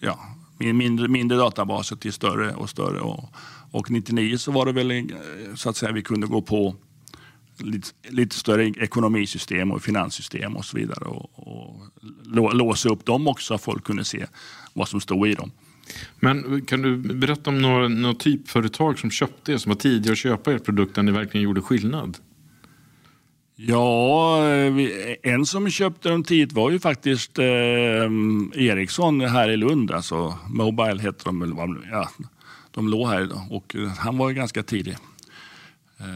ja, 0.00 0.18
mindre, 0.58 1.08
mindre 1.08 1.38
databaser 1.38 1.96
till 1.96 2.12
större 2.12 2.54
och 2.54 2.70
större. 2.70 3.00
Och, 3.00 3.34
och 3.70 3.90
99 3.90 4.38
så 4.38 4.52
var 4.52 4.66
det 4.66 4.72
väl 4.72 4.90
eh, 4.90 5.04
så 5.54 5.70
att 5.70 5.76
säga 5.76 5.92
vi 5.92 6.02
kunde 6.02 6.26
gå 6.26 6.42
på 6.42 6.74
lite, 7.58 7.88
lite 8.08 8.36
större 8.36 8.66
ekonomisystem 8.66 9.72
och 9.72 9.82
finanssystem 9.82 10.56
och 10.56 10.64
så 10.64 10.76
vidare 10.76 11.04
och, 11.04 11.30
och 11.34 11.80
låsa 12.54 12.88
upp 12.88 13.06
dem 13.06 13.28
också 13.28 13.46
så 13.46 13.54
att 13.54 13.62
folk 13.62 13.84
kunde 13.84 14.04
se 14.04 14.26
vad 14.72 14.88
som 14.88 15.00
stod 15.00 15.28
i 15.28 15.34
dem. 15.34 15.50
Men 16.20 16.64
kan 16.66 16.82
du 16.82 16.96
berätta 16.96 17.50
om 17.50 17.62
några, 17.62 17.88
några 17.88 18.14
typföretag 18.14 18.98
som 18.98 19.10
köpte 19.10 19.52
er, 19.52 19.56
som 19.56 19.70
var 19.70 19.76
tidiga 19.76 20.12
att 20.12 20.18
köpa 20.18 20.52
er 20.52 20.58
produkt 20.58 20.94
där 20.94 21.02
ni 21.02 21.12
verkligen 21.12 21.44
gjorde 21.44 21.60
skillnad? 21.60 22.18
Ja, 23.58 24.38
eh, 24.48 25.16
en 25.22 25.46
som 25.46 25.70
köpte 25.70 26.08
dem 26.08 26.24
tidigt 26.24 26.52
var 26.52 26.70
ju 26.70 26.78
faktiskt 26.78 27.38
eh, 27.38 27.44
Ericsson 28.54 29.20
här 29.20 29.50
i 29.50 29.56
Lund. 29.56 29.90
Alltså 29.90 30.38
Mobile 30.48 31.02
hette 31.02 31.24
de. 31.24 31.82
Ja, 31.90 32.10
de 32.70 32.88
låg 32.88 33.08
här 33.08 33.52
och 33.52 33.76
eh, 33.76 33.88
han 33.88 34.18
var 34.18 34.30
ganska 34.30 34.62
tidig. 34.62 34.96
Eh, 35.98 36.06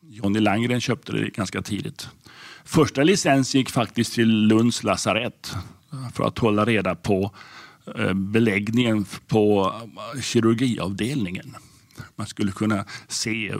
Johnny 0.00 0.40
Langren 0.40 0.80
köpte 0.80 1.12
det 1.12 1.30
ganska 1.30 1.62
tidigt. 1.62 2.08
Första 2.64 3.02
licensen 3.02 3.58
gick 3.58 3.70
faktiskt 3.70 4.14
till 4.14 4.46
Lunds 4.46 4.82
lasarett 4.82 5.54
för 6.14 6.24
att 6.24 6.38
hålla 6.38 6.64
reda 6.64 6.94
på 6.94 7.30
eh, 7.96 8.12
beläggningen 8.12 9.06
på 9.26 9.74
eh, 10.14 10.20
kirurgiavdelningen. 10.20 11.56
Man 12.16 12.26
skulle 12.26 12.52
kunna 12.52 12.84
se 13.08 13.54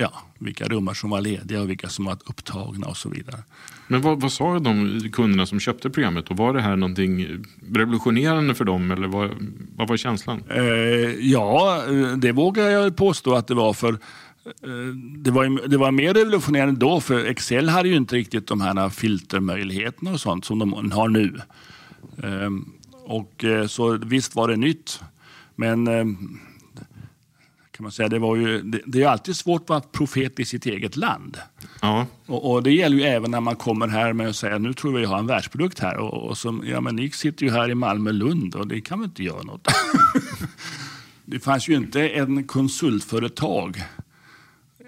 ja, 0.00 0.12
vilka 0.38 0.64
rum 0.64 0.90
som 0.94 1.10
var 1.10 1.20
lediga 1.20 1.60
och 1.60 1.70
vilka 1.70 1.88
som 1.88 2.04
var 2.04 2.18
upptagna 2.26 2.86
och 2.86 2.96
så 2.96 3.08
vidare. 3.08 3.42
Men 3.88 4.00
vad, 4.00 4.20
vad 4.20 4.32
sa 4.32 4.58
de 4.58 5.00
kunderna 5.12 5.46
som 5.46 5.60
köpte 5.60 5.90
programmet? 5.90 6.30
Och 6.30 6.36
var 6.36 6.54
det 6.54 6.60
här 6.60 6.76
någonting 6.76 7.44
revolutionerande 7.72 8.54
för 8.54 8.64
dem 8.64 8.90
eller 8.90 9.08
vad, 9.08 9.30
vad 9.76 9.88
var 9.88 9.96
känslan? 9.96 10.42
Eh, 10.48 10.62
ja, 11.20 11.82
det 12.16 12.32
vågar 12.32 12.70
jag 12.70 12.96
påstå 12.96 13.34
att 13.34 13.46
det 13.46 13.54
var. 13.54 13.72
för 13.72 13.92
eh, 13.92 14.94
det 15.16 15.30
var, 15.30 15.68
det 15.68 15.76
var 15.76 15.90
mer 15.90 16.14
revolutionerande 16.14 16.80
då, 16.80 17.00
för 17.00 17.24
Excel 17.24 17.68
hade 17.68 17.88
ju 17.88 17.96
inte 17.96 18.16
riktigt 18.16 18.46
de 18.46 18.60
här 18.60 18.88
filtermöjligheterna 18.88 20.10
och 20.10 20.20
sånt 20.20 20.44
som 20.44 20.58
de 20.58 20.92
har 20.92 21.08
nu. 21.08 21.40
Ehm, 22.22 22.72
och 23.04 23.44
eh, 23.44 23.66
Så 23.66 23.96
visst 23.96 24.34
var 24.34 24.48
det 24.48 24.56
nytt. 24.56 25.00
Men 25.56 25.88
kan 27.80 27.84
man 27.84 27.92
säga. 27.92 28.08
Det, 28.08 28.18
var 28.18 28.36
ju, 28.36 28.62
det, 28.62 28.80
det 28.86 29.02
är 29.02 29.08
alltid 29.08 29.36
svårt 29.36 29.62
att 29.62 29.68
vara 29.68 29.80
profet 29.80 30.40
i 30.40 30.44
sitt 30.44 30.66
eget 30.66 30.96
land. 30.96 31.38
Ja. 31.80 32.06
Och, 32.26 32.50
och, 32.50 32.62
Det 32.62 32.72
gäller 32.72 32.96
ju 32.96 33.02
även 33.02 33.30
när 33.30 33.40
man 33.40 33.56
kommer 33.56 33.88
här 33.88 34.12
med 34.12 34.28
att 34.28 34.36
säga 34.36 34.58
nu 34.58 34.74
tror 34.74 34.98
vi 34.98 35.04
har 35.04 35.18
en 35.18 35.26
världsprodukt 35.26 35.78
här. 35.78 35.96
Och, 35.96 36.28
och 36.28 36.38
som, 36.38 36.62
ja, 36.66 36.80
men 36.80 36.96
ni 36.96 37.10
sitter 37.10 37.44
ju 37.44 37.52
här 37.52 37.70
i 37.70 37.74
Malmö-Lund 37.74 38.54
och 38.54 38.66
det 38.66 38.80
kan 38.80 38.98
väl 39.00 39.08
inte 39.08 39.22
göra 39.22 39.42
något. 39.42 39.68
det 41.24 41.40
fanns 41.40 41.68
ju 41.68 41.74
inte 41.74 42.08
en 42.08 42.44
konsultföretag 42.44 43.82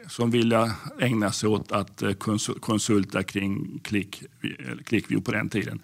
som 0.09 0.31
ville 0.31 0.73
ägna 1.01 1.33
sig 1.33 1.49
åt 1.49 1.73
att 1.73 2.03
eh, 2.03 2.13
konsulta 2.61 3.23
kring 3.23 3.81
Click, 3.85 4.23
ClickView 4.85 5.25
på 5.25 5.33
den 5.33 5.49
tiden. 5.49 5.83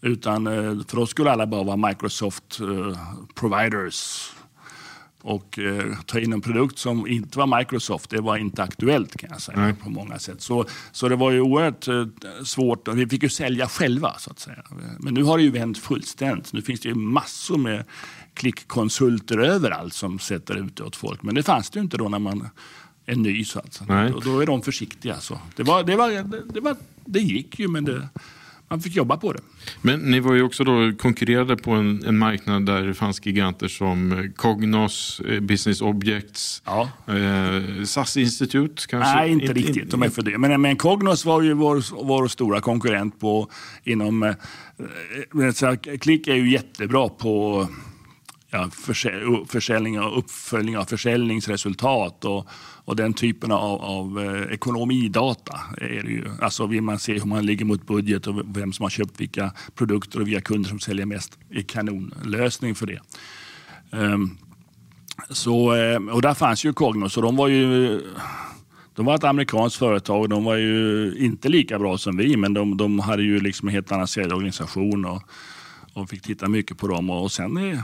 Utan 0.00 0.46
eh, 0.46 0.86
för 0.88 0.98
oss 0.98 1.10
skulle 1.10 1.30
alla 1.30 1.46
bara 1.46 1.62
vara 1.62 1.88
Microsoft 1.88 2.60
providers 3.34 4.30
och 5.24 5.58
eh, 5.58 5.96
ta 6.06 6.20
in 6.20 6.32
en 6.32 6.40
produkt 6.40 6.78
som 6.78 7.06
inte 7.06 7.38
var 7.38 7.58
Microsoft, 7.58 8.10
det 8.10 8.20
var 8.20 8.36
inte 8.36 8.62
aktuellt 8.62 9.16
kan 9.16 9.30
jag 9.32 9.42
säga 9.42 9.58
Nej. 9.58 9.74
på 9.74 9.90
många 9.90 10.18
sätt. 10.18 10.42
Så, 10.42 10.66
så 10.92 11.08
det 11.08 11.16
var 11.16 11.30
ju 11.30 11.40
oerhört 11.40 11.88
eh, 11.88 12.06
svårt. 12.44 12.88
Vi 12.88 13.06
fick 13.06 13.22
ju 13.22 13.28
sälja 13.28 13.68
själva 13.68 14.14
så 14.18 14.30
att 14.30 14.38
säga. 14.38 14.62
Men 14.98 15.14
nu 15.14 15.22
har 15.22 15.38
det 15.38 15.44
ju 15.44 15.50
vänt 15.50 15.78
fullständigt. 15.78 16.52
Nu 16.52 16.62
finns 16.62 16.80
det 16.80 16.88
ju 16.88 16.94
massor 16.94 17.58
med 17.58 17.84
klickkonsulter 18.34 19.38
överallt 19.38 19.94
som 19.94 20.18
sätter 20.18 20.54
ut 20.54 20.80
åt 20.80 20.96
folk. 20.96 21.22
Men 21.22 21.34
det 21.34 21.42
fanns 21.42 21.70
det 21.70 21.78
ju 21.78 21.82
inte 21.82 21.96
då 21.96 22.08
när 22.08 22.18
man 22.18 22.48
är 23.06 23.16
ny. 23.16 23.44
Så 23.44 23.58
att, 23.58 23.82
då, 23.88 24.20
då 24.20 24.40
är 24.40 24.46
de 24.46 24.62
försiktiga. 24.62 25.20
Så. 25.20 25.38
Det, 25.56 25.62
var, 25.62 25.84
det, 25.84 25.96
var, 25.96 26.10
det, 26.52 26.60
var, 26.60 26.76
det 27.04 27.20
gick 27.20 27.58
ju 27.58 27.68
men 27.68 27.84
det, 27.84 28.08
man 28.68 28.80
fick 28.80 28.96
jobba 28.96 29.16
på 29.16 29.32
det. 29.32 29.40
Men 29.82 30.00
ni 30.00 30.20
var 30.20 30.34
ju 30.34 30.42
också 30.42 30.64
då 30.64 30.92
konkurrerade 30.98 31.56
på 31.56 31.70
en, 31.70 32.04
en 32.06 32.18
marknad 32.18 32.66
där 32.66 32.82
det 32.82 32.94
fanns 32.94 33.26
giganter 33.26 33.68
som 33.68 34.12
eh, 34.12 34.30
Cognos, 34.36 35.20
eh, 35.28 35.40
Business 35.40 35.80
Objects, 35.80 36.62
ja. 36.64 36.88
eh, 37.08 37.84
SAS 37.84 38.16
Institut 38.16 38.86
kanske? 38.86 39.14
Nej, 39.14 39.30
inte, 39.30 39.44
inte 39.46 39.58
riktigt. 39.58 39.90
De 39.90 40.02
är 40.02 40.08
för 40.08 40.22
det. 40.22 40.38
Men, 40.38 40.60
men 40.60 40.76
Cognos 40.76 41.24
var 41.24 41.42
ju 41.42 41.52
vår, 41.52 42.04
vår 42.04 42.28
stora 42.28 42.60
konkurrent 42.60 43.20
på 43.20 43.50
inom... 43.84 44.22
Eh, 44.22 44.34
Klick 46.00 46.28
är 46.28 46.34
ju 46.34 46.50
jättebra 46.50 47.08
på 47.08 47.66
ja, 48.54 48.70
försäljning 49.46 50.00
och 50.00 50.18
uppföljning 50.18 50.78
av 50.78 50.84
försäljningsresultat 50.84 52.24
och, 52.24 52.48
och 52.84 52.96
den 52.96 53.14
typen 53.14 53.52
av, 53.52 53.82
av 53.82 54.20
eh, 54.20 54.54
ekonomidata. 54.54 55.60
Är 55.76 56.02
det 56.02 56.10
ju. 56.10 56.24
Alltså 56.40 56.66
vill 56.66 56.82
man 56.82 56.98
se 56.98 57.12
hur 57.12 57.24
man 57.24 57.46
ligger 57.46 57.64
mot 57.64 57.86
budget 57.86 58.26
och 58.26 58.56
vem 58.56 58.72
som 58.72 58.82
har 58.82 58.90
köpt 58.90 59.20
vilka 59.20 59.52
produkter 59.74 60.20
och 60.20 60.28
vilka 60.28 60.40
kunder 60.40 60.68
som 60.68 60.80
säljer 60.80 61.06
mest 61.06 61.38
är 61.50 61.62
kanonlösning 61.62 62.74
för 62.74 62.86
det. 62.86 63.00
Um, 63.90 64.38
så, 65.30 65.74
eh, 65.74 65.96
och 65.96 66.22
där 66.22 66.34
fanns 66.34 66.64
ju 66.64 66.72
Cognos 66.72 67.16
och 67.16 67.22
de 67.22 67.36
var 67.36 67.48
ju 67.48 68.00
de 68.94 69.06
var 69.06 69.14
ett 69.14 69.24
amerikanskt 69.24 69.78
företag. 69.78 70.30
De 70.30 70.44
var 70.44 70.56
ju 70.56 71.14
inte 71.18 71.48
lika 71.48 71.78
bra 71.78 71.98
som 71.98 72.16
vi, 72.16 72.36
men 72.36 72.54
de, 72.54 72.76
de 72.76 72.98
hade 72.98 73.22
ju 73.22 73.40
liksom 73.40 73.68
en 73.68 73.74
helt 73.74 73.92
annan 73.92 74.08
säljorganisation. 74.08 75.04
Och, 75.04 75.22
och 75.94 76.10
fick 76.10 76.22
titta 76.22 76.48
mycket 76.48 76.78
på 76.78 76.88
dem. 76.88 77.10
Och 77.10 77.32
sen 77.32 77.80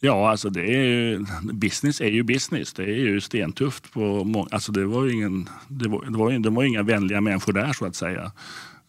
Ja, 0.00 0.30
alltså 0.30 0.50
det 0.50 0.60
är 0.60 0.84
ju, 0.84 1.26
business 1.52 2.00
är 2.00 2.08
ju 2.08 2.22
business. 2.22 2.72
Det 2.72 2.82
är 2.82 2.96
ju 2.96 3.20
stentufft. 3.20 3.92
På 3.92 4.24
må, 4.24 4.48
alltså 4.50 4.72
det, 4.72 4.84
var 4.84 5.12
ingen, 5.12 5.48
det, 5.68 5.88
var, 5.88 6.04
det, 6.04 6.18
var, 6.18 6.38
det 6.38 6.50
var 6.50 6.64
inga 6.64 6.82
vänliga 6.82 7.20
människor 7.20 7.52
där 7.52 7.72
så 7.72 7.86
att 7.86 7.96
säga. 7.96 8.32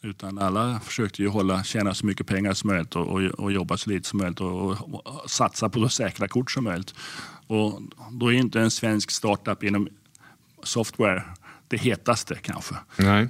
Utan 0.01 0.37
alla 0.37 0.79
försökte 0.79 1.21
ju 1.21 1.27
hålla, 1.27 1.63
tjäna 1.63 1.93
så 1.93 2.05
mycket 2.05 2.27
pengar 2.27 2.53
som 2.53 2.67
möjligt 2.69 2.95
och, 2.95 3.07
och, 3.07 3.21
och 3.21 3.51
jobba 3.51 3.77
så 3.77 3.89
lite 3.89 4.07
som 4.07 4.19
möjligt 4.19 4.41
och, 4.41 4.71
och, 4.71 5.29
satsa 5.29 5.69
på 5.69 5.79
så 5.79 5.89
säkra 5.89 6.27
kort 6.27 6.51
som 6.51 6.63
möjligt. 6.63 6.93
Och 7.47 7.81
då 8.11 8.33
är 8.33 8.37
inte 8.37 8.59
en 8.59 8.71
svensk 8.71 9.11
startup 9.11 9.63
inom 9.63 9.87
software 10.63 11.23
det 11.67 11.77
hetaste 11.77 12.35
kanske. 12.41 12.75
Nej. 12.97 13.27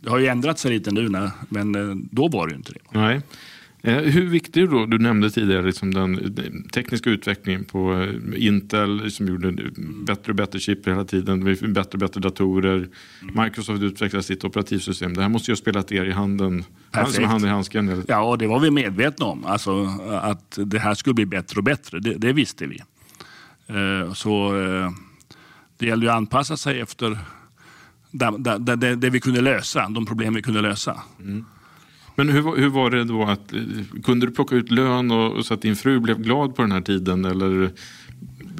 Det 0.00 0.10
har 0.10 0.18
ju 0.18 0.26
ändrat 0.26 0.58
sig 0.58 0.70
lite 0.70 0.90
nu, 0.90 1.30
men 1.48 1.74
eh, 1.74 1.96
då 2.10 2.28
var 2.28 2.46
det 2.46 2.50
ju 2.50 2.56
inte 2.56 2.72
det. 2.72 2.80
Nej. 2.90 3.20
Eh, 3.86 3.96
hur 3.96 4.26
viktig 4.26 4.62
är 4.62 4.66
då, 4.66 4.86
du 4.86 4.98
nämnde 4.98 5.30
tidigare 5.30 5.62
liksom 5.62 5.94
den 5.94 6.68
tekniska 6.72 7.10
utvecklingen 7.10 7.64
på 7.64 7.92
eh, 7.92 8.46
Intel 8.46 9.10
som 9.10 9.28
gjorde 9.28 9.70
bättre 10.06 10.32
och 10.32 10.36
bättre 10.36 10.58
chip 10.58 10.88
hela 10.88 11.04
tiden, 11.04 11.44
bättre 11.44 11.92
och 11.92 11.98
bättre 11.98 12.20
datorer. 12.20 12.88
Microsoft 13.22 13.82
utvecklade 13.82 14.22
sitt 14.22 14.44
operativsystem. 14.44 15.14
Det 15.14 15.22
här 15.22 15.28
måste 15.28 15.50
ju 15.50 15.52
ha 15.52 15.56
spelat 15.56 15.92
er 15.92 16.04
i 16.04 16.10
handen, 16.10 16.64
Perfekt. 16.90 17.14
som 17.14 17.24
hand 17.24 17.44
i 17.44 17.48
handsken. 17.48 18.04
Ja, 18.08 18.20
och 18.20 18.38
det 18.38 18.46
var 18.46 18.60
vi 18.60 18.70
medvetna 18.70 19.26
om. 19.26 19.44
Alltså, 19.44 19.84
att 20.10 20.58
det 20.64 20.78
här 20.78 20.94
skulle 20.94 21.14
bli 21.14 21.26
bättre 21.26 21.58
och 21.58 21.64
bättre, 21.64 22.00
det, 22.00 22.14
det 22.14 22.32
visste 22.32 22.66
vi. 22.66 22.82
Så 24.14 24.52
det 25.78 25.86
gällde 25.86 26.10
att 26.10 26.16
anpassa 26.16 26.56
sig 26.56 26.80
efter 26.80 27.18
det, 28.10 28.58
det, 28.58 28.76
det, 28.76 28.96
det 28.96 29.10
vi 29.10 29.20
kunde 29.20 29.40
lösa, 29.40 29.88
de 29.88 30.06
problem 30.06 30.34
vi 30.34 30.42
kunde 30.42 30.60
lösa. 30.60 31.02
Mm. 31.20 31.44
Men 32.14 32.28
hur, 32.28 32.56
hur 32.56 32.68
var 32.68 32.90
det 32.90 33.04
då? 33.04 33.22
att 33.22 33.52
Kunde 34.04 34.26
du 34.26 34.32
plocka 34.32 34.54
ut 34.56 34.70
lön 34.70 35.10
och, 35.10 35.46
så 35.46 35.54
att 35.54 35.62
din 35.62 35.76
fru 35.76 36.00
blev 36.00 36.18
glad 36.18 36.56
på 36.56 36.62
den 36.62 36.72
här 36.72 36.80
tiden? 36.80 37.24
Eller? 37.24 37.70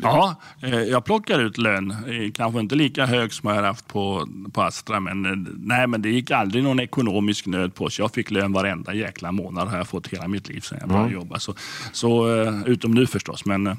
Ja, 0.02 0.40
eh, 0.62 0.78
jag 0.78 1.04
plockade 1.04 1.42
ut 1.42 1.58
lön. 1.58 1.90
Eh, 1.90 2.32
kanske 2.32 2.60
inte 2.60 2.74
lika 2.74 3.06
hög 3.06 3.32
som 3.32 3.50
jag 3.50 3.62
haft 3.62 3.88
på, 3.88 4.28
på 4.52 4.62
Astra, 4.62 5.00
men, 5.00 5.26
eh, 5.26 5.52
nej, 5.56 5.86
men 5.86 6.02
det 6.02 6.08
gick 6.08 6.30
aldrig 6.30 6.64
någon 6.64 6.80
ekonomisk 6.80 7.46
nöd 7.46 7.74
på 7.74 7.84
oss. 7.84 7.98
Jag 7.98 8.14
fick 8.14 8.30
lön 8.30 8.52
varenda 8.52 8.94
jäkla 8.94 9.32
månad 9.32 9.68
har 9.68 9.76
jag 9.76 9.88
fått 9.88 10.06
hela 10.06 10.28
mitt 10.28 10.48
liv 10.48 10.60
sedan 10.60 10.78
jag 10.80 10.88
började 10.88 11.08
ja. 11.08 11.14
jobba. 11.14 11.38
Så, 11.38 11.54
så, 11.92 12.28
utom 12.66 12.94
nu 12.94 13.06
förstås. 13.06 13.44
Men, 13.44 13.76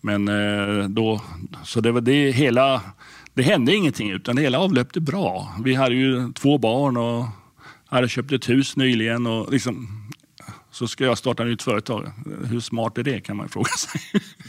men 0.00 0.30
då, 0.94 1.20
så 1.64 1.80
det 1.80 1.92
var 1.92 2.00
det 2.00 2.30
hela 2.30 2.80
det 3.34 3.42
hände 3.42 3.74
ingenting 3.74 4.10
utan 4.10 4.36
det 4.36 4.42
hela 4.42 4.58
avlöpte 4.58 5.00
bra. 5.00 5.54
Vi 5.64 5.74
hade 5.74 5.94
ju 5.94 6.32
två 6.32 6.58
barn 6.58 6.96
och 6.96 7.24
hade 7.94 8.08
köpt 8.08 8.32
ett 8.32 8.48
hus 8.48 8.76
nyligen. 8.76 9.26
Och 9.26 9.52
liksom, 9.52 9.88
så 10.70 10.88
ska 10.88 11.04
jag 11.04 11.18
starta 11.18 11.42
ett 11.42 11.48
nytt 11.48 11.62
företag. 11.62 12.12
Hur 12.44 12.60
smart 12.60 12.98
är 12.98 13.02
det 13.02 13.20
kan 13.20 13.36
man 13.36 13.48
fråga 13.48 13.70
sig. 13.70 14.00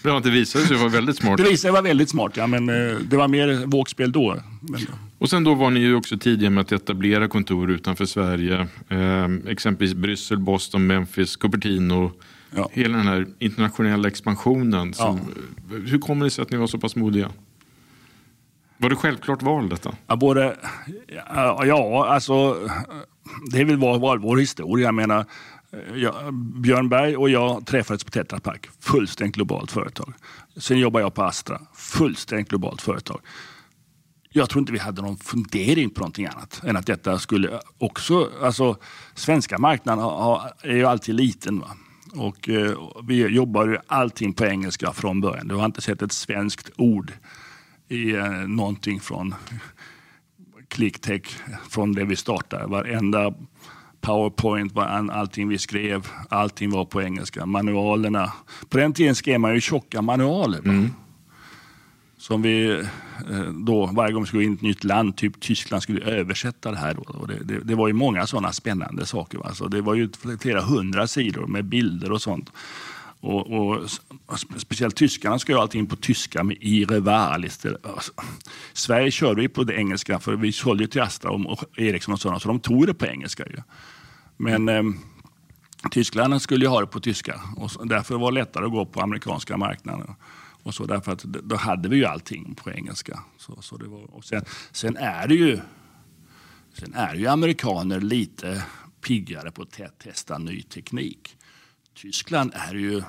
Ja, 0.04 0.20
det 0.24 0.30
visade 0.30 0.66
sig 0.66 0.78
vara 0.78 0.90
väldigt 0.90 1.18
smart. 1.18 1.38
Det 1.38 1.44
visade 1.44 1.58
sig 1.58 1.72
vara 1.72 1.82
väldigt 1.82 2.10
smart, 2.10 2.32
ja, 2.38 2.48
men 2.48 2.70
eh, 2.70 2.98
det 3.00 3.18
var 3.18 3.28
mer 3.28 3.66
vågspel 3.66 4.12
då. 4.12 4.38
Och 5.18 5.30
sen 5.30 5.44
då 5.44 5.54
var 5.54 5.70
ni 5.70 5.80
ju 5.80 5.96
också 5.96 6.18
tidiga 6.18 6.50
med 6.50 6.62
att 6.62 6.72
etablera 6.72 7.28
kontor 7.28 7.72
utanför 7.72 8.06
Sverige. 8.06 8.68
Eh, 8.90 9.28
exempelvis 9.48 9.96
Bryssel, 9.96 10.40
Boston, 10.40 10.88
Memphis, 10.88 11.36
Cupertino. 11.36 12.12
Ja. 12.56 12.70
Hela 12.74 12.98
den 12.98 13.08
här 13.08 13.28
internationella 13.40 14.08
expansionen. 14.08 14.94
Som, 14.94 15.20
ja. 15.70 15.76
Hur 15.86 16.00
kommer 16.00 16.26
det 16.26 16.32
sig 16.32 16.42
att 16.42 16.52
ni 16.52 16.58
var 16.58 16.68
så 16.68 16.78
pass 16.78 16.96
modiga? 16.96 17.32
Var 18.78 18.90
det 18.90 18.96
självklart 18.96 19.42
val 19.42 19.70
detta? 19.70 19.96
Ja, 20.08 20.16
både, 20.16 20.58
ja, 21.66 22.08
alltså 22.08 22.58
det 23.52 23.60
är 23.60 23.66
väl 23.66 23.78
vår, 23.78 24.00
vår, 24.00 24.18
vår 24.18 24.38
historia. 24.38 24.86
Jag 24.86 24.96
menar, 24.96 25.26
jag, 25.96 26.34
Björn 26.34 26.90
Berg 26.90 27.18
och 27.18 27.30
jag 27.30 27.66
träffades 27.66 28.04
på 28.04 28.12
Tetra 28.12 28.40
Pak. 28.40 28.70
Fullständigt 28.80 29.36
globalt 29.36 29.72
företag. 29.72 30.14
Sen 30.58 30.80
jobbar 30.80 31.00
jag 31.00 31.14
på 31.14 31.24
Astra. 31.24 31.62
Fullständigt 31.74 32.50
globalt 32.50 32.82
företag. 32.82 33.20
Jag 34.30 34.50
tror 34.50 34.60
inte 34.60 34.72
vi 34.72 34.80
hade 34.80 35.02
någon 35.02 35.18
fundering 35.18 35.90
på 35.90 36.00
någonting 36.00 36.26
annat 36.26 36.62
än 36.64 36.78
att 36.78 36.86
detta 36.86 37.20
skulle 37.20 37.60
också... 37.78 38.30
Alltså, 38.42 38.78
svenska 39.14 39.58
marknaden 39.58 40.06
är 40.62 40.76
ju 40.76 40.86
alltid 40.86 41.16
liten. 41.16 41.60
Va? 41.60 41.68
Och, 42.16 42.50
eh, 42.50 42.78
vi 43.04 43.28
jobbar 43.28 43.68
ju 43.68 43.78
allting 43.88 44.34
på 44.34 44.46
engelska 44.46 44.94
från 44.94 45.22
början. 45.22 45.48
Du 45.48 45.56
har 45.56 45.66
inte 45.66 45.82
sett 45.82 46.02
ett 46.02 46.12
svenskt 46.12 46.70
ord 46.78 47.14
i 47.90 48.16
eh, 48.16 48.32
någonting 48.32 49.00
från 49.00 49.36
ClickTech 50.68 51.22
från 51.70 51.94
det 51.94 52.06
vi 52.06 52.16
startade. 52.16 52.68
Varenda 52.68 53.34
Powerpoint, 54.02 54.78
allting 54.78 55.48
vi 55.48 55.58
skrev, 55.58 56.08
allting 56.30 56.70
var 56.70 56.86
på 56.86 57.02
engelska. 57.02 57.46
Manualerna. 57.46 58.34
På 58.70 58.78
den 58.78 58.94
tiden 58.94 59.16
skrev 59.16 59.40
man 59.40 59.54
ju 59.54 59.62
tjocka 59.62 60.02
manualer. 60.02 60.60
Mm. 60.60 60.90
Som 62.18 62.42
vi 62.42 62.70
eh, 63.30 63.52
då, 63.54 63.86
varje 63.86 64.14
gång 64.14 64.24
vi 64.24 64.28
skulle 64.28 64.44
in 64.44 64.52
i 64.52 64.56
ett 64.56 64.62
nytt 64.62 64.84
land, 64.84 65.18
typ 65.18 65.40
Tyskland, 65.40 65.84
skulle 65.84 66.02
översätta 66.02 66.72
det 66.72 66.78
här. 66.78 66.94
Då. 66.94 67.26
Det, 67.26 67.44
det, 67.44 67.60
det 67.60 67.76
var 67.76 67.88
ju 67.88 67.94
många 67.94 68.28
sådana 68.28 68.52
spännande 68.52 69.06
saker. 69.06 69.38
Va? 69.38 69.54
Så 69.54 69.68
det 69.68 69.82
var 69.82 69.94
ju 69.94 70.10
flera 70.40 70.62
hundra 70.62 71.08
sidor 71.08 71.48
med 71.48 71.66
bilder 71.66 72.12
och 72.12 72.22
sånt. 72.22 72.52
Och, 73.26 73.52
och, 73.52 73.90
speciellt 74.58 74.96
tyskarna 74.96 75.40
ska 75.40 75.52
ju 75.52 75.60
allting 75.60 75.86
på 75.86 75.96
tyska 75.96 76.44
med 76.44 76.58
i 76.62 76.86
Alltså, 76.86 78.12
Sverige 78.74 79.12
körde 79.12 79.42
ju 79.42 79.50
på 79.50 79.64
det 79.64 79.74
engelska 79.74 80.20
för 80.20 80.36
vi 80.36 80.52
sålde 80.52 80.84
ju 80.84 80.88
till 80.88 81.02
Astra 81.02 81.32
och 81.32 81.80
Ericsson 81.80 82.14
och 82.14 82.22
sådana 82.22 82.40
så 82.40 82.48
de 82.48 82.60
tog 82.60 82.88
det 82.88 82.94
på 82.94 83.06
engelska. 83.06 83.46
Ju. 83.46 83.62
Men 84.38 84.70
eh, 84.70 84.84
Tyskland 85.92 86.42
skulle 86.42 86.66
ju 86.66 86.70
ha 86.70 86.82
det 86.82 86.88
på 86.88 87.00
tyska 87.00 87.42
och 87.58 87.88
därför 87.88 88.18
var 88.18 88.32
det 88.32 88.40
lättare 88.40 88.66
att 88.66 88.72
gå 88.72 88.86
på 88.86 89.02
amerikanska 89.02 89.58
marknaden. 89.58 90.16
Och 90.64 90.74
så 90.74 90.86
därför 90.86 91.12
att 91.12 91.24
då 91.24 91.56
hade 91.56 91.90
vi 91.90 91.96
ju 91.98 92.06
allting 92.06 92.56
på 92.56 92.72
engelska. 92.72 93.20
Så, 93.38 93.62
så 93.62 93.78
det 93.78 93.88
var, 93.88 94.16
och 94.16 94.26
sen, 94.26 94.46
sen, 94.72 94.98
är 94.98 95.28
det 95.28 95.36
ju, 95.36 95.60
sen 96.74 96.94
är 96.94 97.16
ju 97.16 97.28
amerikaner 97.28 98.00
lite 98.02 98.64
piggare 99.02 99.52
på 99.52 99.62
att 99.62 100.00
testa 100.00 100.38
ny 100.38 100.62
teknik. 100.62 101.38
Tyskland 101.96 102.52
är 102.56 102.74
ju 102.74 103.04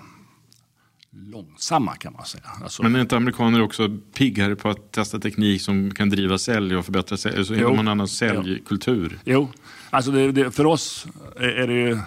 långsamma 1.10 1.96
kan 1.96 2.12
man 2.12 2.24
säga. 2.24 2.44
Alltså, 2.62 2.82
Men 2.82 2.96
är 2.96 3.00
inte 3.00 3.16
amerikaner 3.16 3.62
också 3.62 3.98
piggare 4.14 4.56
på 4.56 4.68
att 4.68 4.92
testa 4.92 5.18
teknik 5.18 5.62
som 5.62 5.94
kan 5.94 6.10
driva 6.10 6.38
sälj 6.38 6.76
och 6.76 6.84
förbättra 6.84 7.16
sälj? 7.16 7.44
Så 7.44 7.54
har 7.54 7.62
man 7.62 7.78
en 7.78 7.88
annan 7.88 8.08
säljkultur. 8.08 9.18
Jo, 9.24 9.48
jo. 9.54 9.62
alltså 9.90 10.10
det, 10.10 10.32
det, 10.32 10.50
för 10.50 10.66
oss 10.66 11.06
är 11.36 11.66
det 11.66 11.74
ju... 11.74 11.98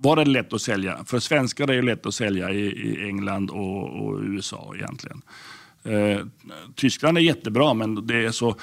Var 0.00 0.16
det 0.16 0.24
lätt 0.24 0.52
att 0.52 0.62
sälja? 0.62 1.04
För 1.04 1.18
svenskar 1.18 1.70
är 1.70 1.76
det 1.76 1.82
lätt 1.82 2.06
att 2.06 2.14
sälja 2.14 2.50
i, 2.50 2.60
i 2.60 3.06
England 3.06 3.50
och, 3.50 4.06
och, 4.06 4.20
USA 4.22 4.72
egentligen. 4.76 5.22
Eh, 5.82 6.26
Tyskland 6.74 7.18
är 7.18 7.22
jättebra 7.22 7.74
men 7.74 8.06
det 8.06 8.24
är 8.24 8.30
så 8.30 8.56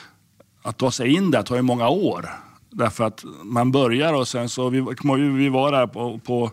att 0.61 0.77
ta 0.77 0.91
sig 0.91 1.13
in 1.13 1.31
där 1.31 1.43
tar 1.43 1.55
ju 1.55 1.61
många 1.61 1.89
år. 1.89 2.29
Därför 2.77 3.03
att 3.03 3.23
man 3.43 3.71
börjar 3.71 4.13
och 4.13 4.27
sen 4.27 4.49
så, 4.49 4.69
vi, 4.69 4.81
vi 5.29 5.49
var 5.49 5.71
där 5.71 5.88
på, 5.88 6.19
på 6.19 6.51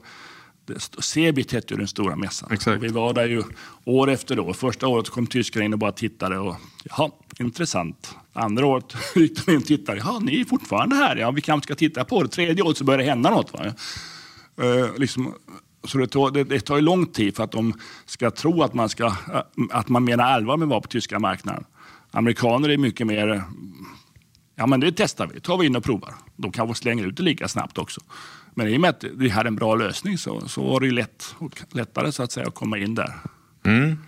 Cebit 0.98 1.52
hette 1.52 1.74
ju 1.74 1.78
den 1.78 1.88
stora 1.88 2.16
mässan. 2.16 2.58
Vi 2.80 2.88
var 2.88 3.14
där 3.14 3.28
ju 3.28 3.42
år 3.84 4.10
efter 4.10 4.38
år. 4.38 4.52
Första 4.52 4.86
året 4.86 5.10
kom 5.10 5.26
tyskarna 5.26 5.64
in 5.64 5.72
och 5.72 5.78
bara 5.78 5.92
tittade. 5.92 6.38
Och, 6.38 6.56
Jaha, 6.84 7.10
intressant. 7.38 8.16
Andra 8.32 8.66
året 8.66 8.96
gick 9.14 9.46
de 9.46 9.52
in 9.52 9.58
och 9.58 9.64
tittade. 9.64 9.98
Jaha, 9.98 10.18
ni 10.18 10.40
är 10.40 10.44
fortfarande 10.44 10.96
här. 10.96 11.16
Ja, 11.16 11.30
vi 11.30 11.40
kanske 11.40 11.66
ska 11.66 11.74
titta 11.74 12.04
på 12.04 12.22
det. 12.22 12.28
Tredje 12.28 12.62
året 12.64 12.76
så 12.76 12.84
börjar 12.84 12.98
det 12.98 13.04
hända 13.04 13.30
något. 13.30 13.52
Va? 13.52 13.64
Uh, 14.62 14.98
liksom, 14.98 15.34
så 15.84 15.98
det 15.98 16.06
tar, 16.06 16.30
det, 16.30 16.44
det 16.44 16.60
tar 16.60 16.76
ju 16.76 16.82
lång 16.82 17.06
tid 17.06 17.36
för 17.36 17.44
att 17.44 17.52
de 17.52 17.74
ska 18.06 18.30
tro 18.30 18.62
att 18.62 18.74
man, 18.74 18.88
ska, 18.88 19.16
att 19.70 19.88
man 19.88 20.04
menar 20.04 20.24
allvar 20.24 20.56
med 20.56 20.66
att 20.66 20.70
vara 20.70 20.80
på 20.80 20.88
tyska 20.88 21.18
marknaden. 21.18 21.64
Amerikaner 22.10 22.68
är 22.68 22.76
mycket 22.76 23.06
mer 23.06 23.42
Ja, 24.62 24.66
men 24.66 24.80
det 24.80 24.92
testar 24.92 25.26
vi. 25.26 25.40
tar 25.40 25.58
vi 25.58 25.66
in 25.66 25.76
och 25.76 25.84
provar. 25.84 26.14
De 26.36 26.52
kanske 26.52 26.74
slänger 26.82 27.06
ut 27.06 27.16
det 27.16 27.22
lika 27.22 27.48
snabbt 27.48 27.78
också. 27.78 28.00
Men 28.54 28.68
i 28.68 28.76
och 28.76 28.80
med 28.80 28.90
att 28.90 29.04
vi 29.04 29.28
hade 29.28 29.48
en 29.48 29.56
bra 29.56 29.74
lösning 29.74 30.18
så, 30.18 30.48
så 30.48 30.62
var 30.62 30.80
det 30.80 30.90
lätt, 30.90 31.34
lättare 31.72 32.12
så 32.12 32.22
att, 32.22 32.32
säga, 32.32 32.46
att 32.46 32.54
komma 32.54 32.78
in 32.78 32.94
där. 32.94 33.14
Mm. 33.64 33.98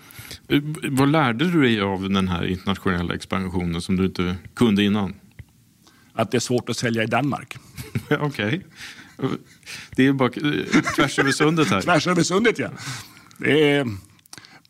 Vad 0.91 1.09
lärde 1.09 1.51
du 1.51 1.63
dig 1.63 1.81
av 1.81 2.11
den 2.11 2.29
här 2.29 2.47
internationella 2.47 3.15
expansionen 3.15 3.81
som 3.81 3.97
du 3.97 4.05
inte 4.05 4.37
kunde 4.55 4.85
innan? 4.85 5.15
Att 6.13 6.31
det 6.31 6.39
är 6.39 6.41
svårt 6.41 6.69
att 6.69 6.77
sälja 6.77 7.03
i 7.03 7.07
Danmark. 7.07 7.57
Okej. 8.11 8.63
Okay. 9.19 9.31
Det 9.97 10.07
är 10.07 10.13
bara 10.13 10.31
tvärs 10.97 11.19
över 11.19 11.33
sundet 11.33 11.69
här. 11.71 11.81
tvärs 11.81 12.07
över 12.07 12.23
sundet, 12.23 12.59
ja. 12.59 12.69
Det 13.39 13.71
är, 13.71 13.87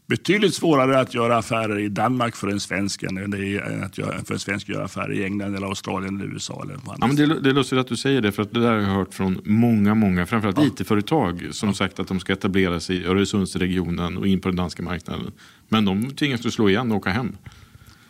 betydligt 0.07 0.55
svårare 0.55 1.01
att 1.01 1.15
göra 1.15 1.37
affärer 1.37 1.79
i 1.79 1.89
Danmark 1.89 2.37
för 2.37 2.49
en 2.49 2.61
svensk 2.61 3.03
än 3.03 3.31
det 3.31 3.39
är 3.39 3.85
att 3.85 3.99
göra, 3.99 4.25
för 4.25 4.35
en 4.35 4.41
svensk 4.41 4.69
göra 4.69 4.85
affärer 4.85 5.13
i 5.13 5.25
England, 5.25 5.55
eller 5.55 5.67
Australien 5.67 6.21
eller 6.21 6.35
USA. 6.35 6.63
Eller 6.65 6.75
på 6.75 6.97
ja, 7.01 7.07
men 7.07 7.17
det, 7.17 7.41
det 7.41 7.51
är 7.51 7.55
lustigt 7.55 7.79
att 7.79 7.89
du 7.89 7.97
säger 7.97 8.21
det, 8.21 8.33
för 8.33 8.43
att 8.43 8.53
det 8.53 8.61
där 8.61 8.73
har 8.73 8.81
jag 8.81 8.89
hört 8.89 9.15
från 9.15 9.41
många, 9.45 9.95
många, 9.95 10.27
framförallt 10.27 10.59
ja. 10.59 10.67
IT-företag 10.67 11.49
som 11.51 11.69
ja. 11.69 11.75
sagt 11.75 12.01
att 12.01 12.09
de 12.09 12.21
ska 12.21 12.33
etablera 12.33 12.81
sig 12.81 12.97
i 12.97 13.05
Öresundsregionen 13.05 14.17
och 14.17 14.27
in 14.27 14.41
på 14.41 14.49
den 14.49 14.57
danska 14.57 14.83
marknaden. 14.83 15.33
Men 15.69 15.85
de 15.85 16.11
tvingas 16.11 16.55
slå 16.55 16.69
igen 16.69 16.91
och 16.91 16.97
åka 16.97 17.11
hem. 17.11 17.37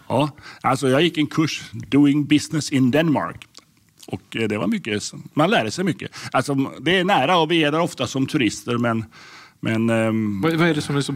Ja, 0.08 0.30
alltså 0.60 0.88
jag 0.88 1.02
gick 1.02 1.18
en 1.18 1.26
kurs, 1.26 1.62
Doing 1.72 2.24
Business 2.24 2.72
in 2.72 2.90
Denmark. 2.90 3.46
Och 4.06 4.22
det 4.30 4.58
var 4.58 4.66
mycket, 4.66 5.12
man 5.34 5.50
lärde 5.50 5.70
sig 5.70 5.84
mycket. 5.84 6.10
Alltså, 6.32 6.54
det 6.80 6.98
är 6.98 7.04
nära 7.04 7.38
och 7.38 7.50
vi 7.50 7.64
är 7.64 7.72
där 7.72 7.80
ofta 7.80 8.06
som 8.06 8.26
turister 8.26 8.78
men... 8.78 9.04
men 9.64 9.90
ehm, 9.90 10.40
vad, 10.40 10.52
vad 10.54 10.68
är 10.68 10.74
det 10.74 10.80
som 10.80 10.96
är 10.96 11.00
så 11.00 11.12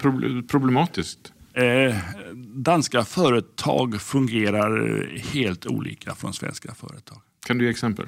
problematiskt? 0.49 1.33
Eh, 1.53 1.97
danska 2.45 3.05
företag 3.05 4.01
fungerar 4.01 5.07
helt 5.33 5.67
olika 5.67 6.15
från 6.15 6.35
svenska 6.35 6.75
företag. 6.75 7.19
Kan 7.47 7.59
du 7.59 7.65
ge 7.65 7.71
exempel? 7.71 8.07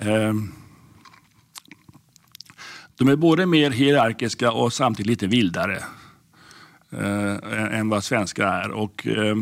Eh, 0.00 0.34
de 2.96 3.08
är 3.08 3.16
både 3.16 3.46
mer 3.46 3.70
hierarkiska 3.70 4.52
och 4.52 4.72
samtidigt 4.72 5.06
lite 5.06 5.26
vildare 5.26 5.84
eh, 6.90 7.78
än 7.78 7.88
vad 7.88 8.04
svenska 8.04 8.48
är. 8.48 8.70
Och, 8.70 9.06
eh, 9.06 9.36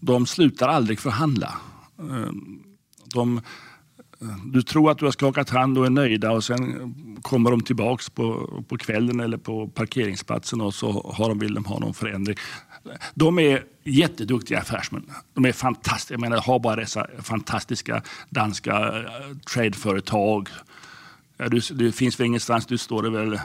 de 0.00 0.26
slutar 0.26 0.68
aldrig 0.68 1.00
förhandla. 1.00 1.54
Eh, 1.98 2.32
de, 3.14 3.40
du 4.44 4.62
tror 4.62 4.90
att 4.90 4.98
du 4.98 5.04
har 5.04 5.12
skakat 5.12 5.50
hand 5.50 5.78
och 5.78 5.86
är 5.86 5.90
nöjda 5.90 6.30
och 6.30 6.44
sen 6.44 6.94
kommer 7.22 7.50
de 7.50 7.60
tillbaks 7.60 8.10
på, 8.10 8.50
på 8.68 8.76
kvällen 8.76 9.20
eller 9.20 9.36
på 9.36 9.68
parkeringsplatsen 9.68 10.60
och 10.60 10.74
så 10.74 11.12
har 11.14 11.28
de, 11.28 11.38
vill 11.38 11.54
de 11.54 11.64
ha 11.64 11.78
någon 11.78 11.94
förändring. 11.94 12.36
De 13.14 13.38
är 13.38 13.64
jätteduktiga 13.84 14.58
affärsmän. 14.58 15.10
De 15.34 15.44
är 15.44 15.52
fantastiska. 15.52 16.14
Jag 16.14 16.20
menar, 16.20 16.40
har 16.40 16.58
bara 16.58 16.76
dessa 16.76 17.06
fantastiska 17.18 18.02
danska 18.28 19.00
uh, 19.00 19.06
tradeföretag. 19.54 20.48
Du, 21.36 21.60
det 21.74 21.92
finns 21.92 22.20
väl 22.20 22.26
ingenstans, 22.26 22.66
du 22.66 22.78
står 22.78 23.02
det 23.02 23.10
väl 23.10 23.40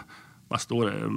vad 0.47 0.61
står 0.61 0.85
det? 0.85 1.09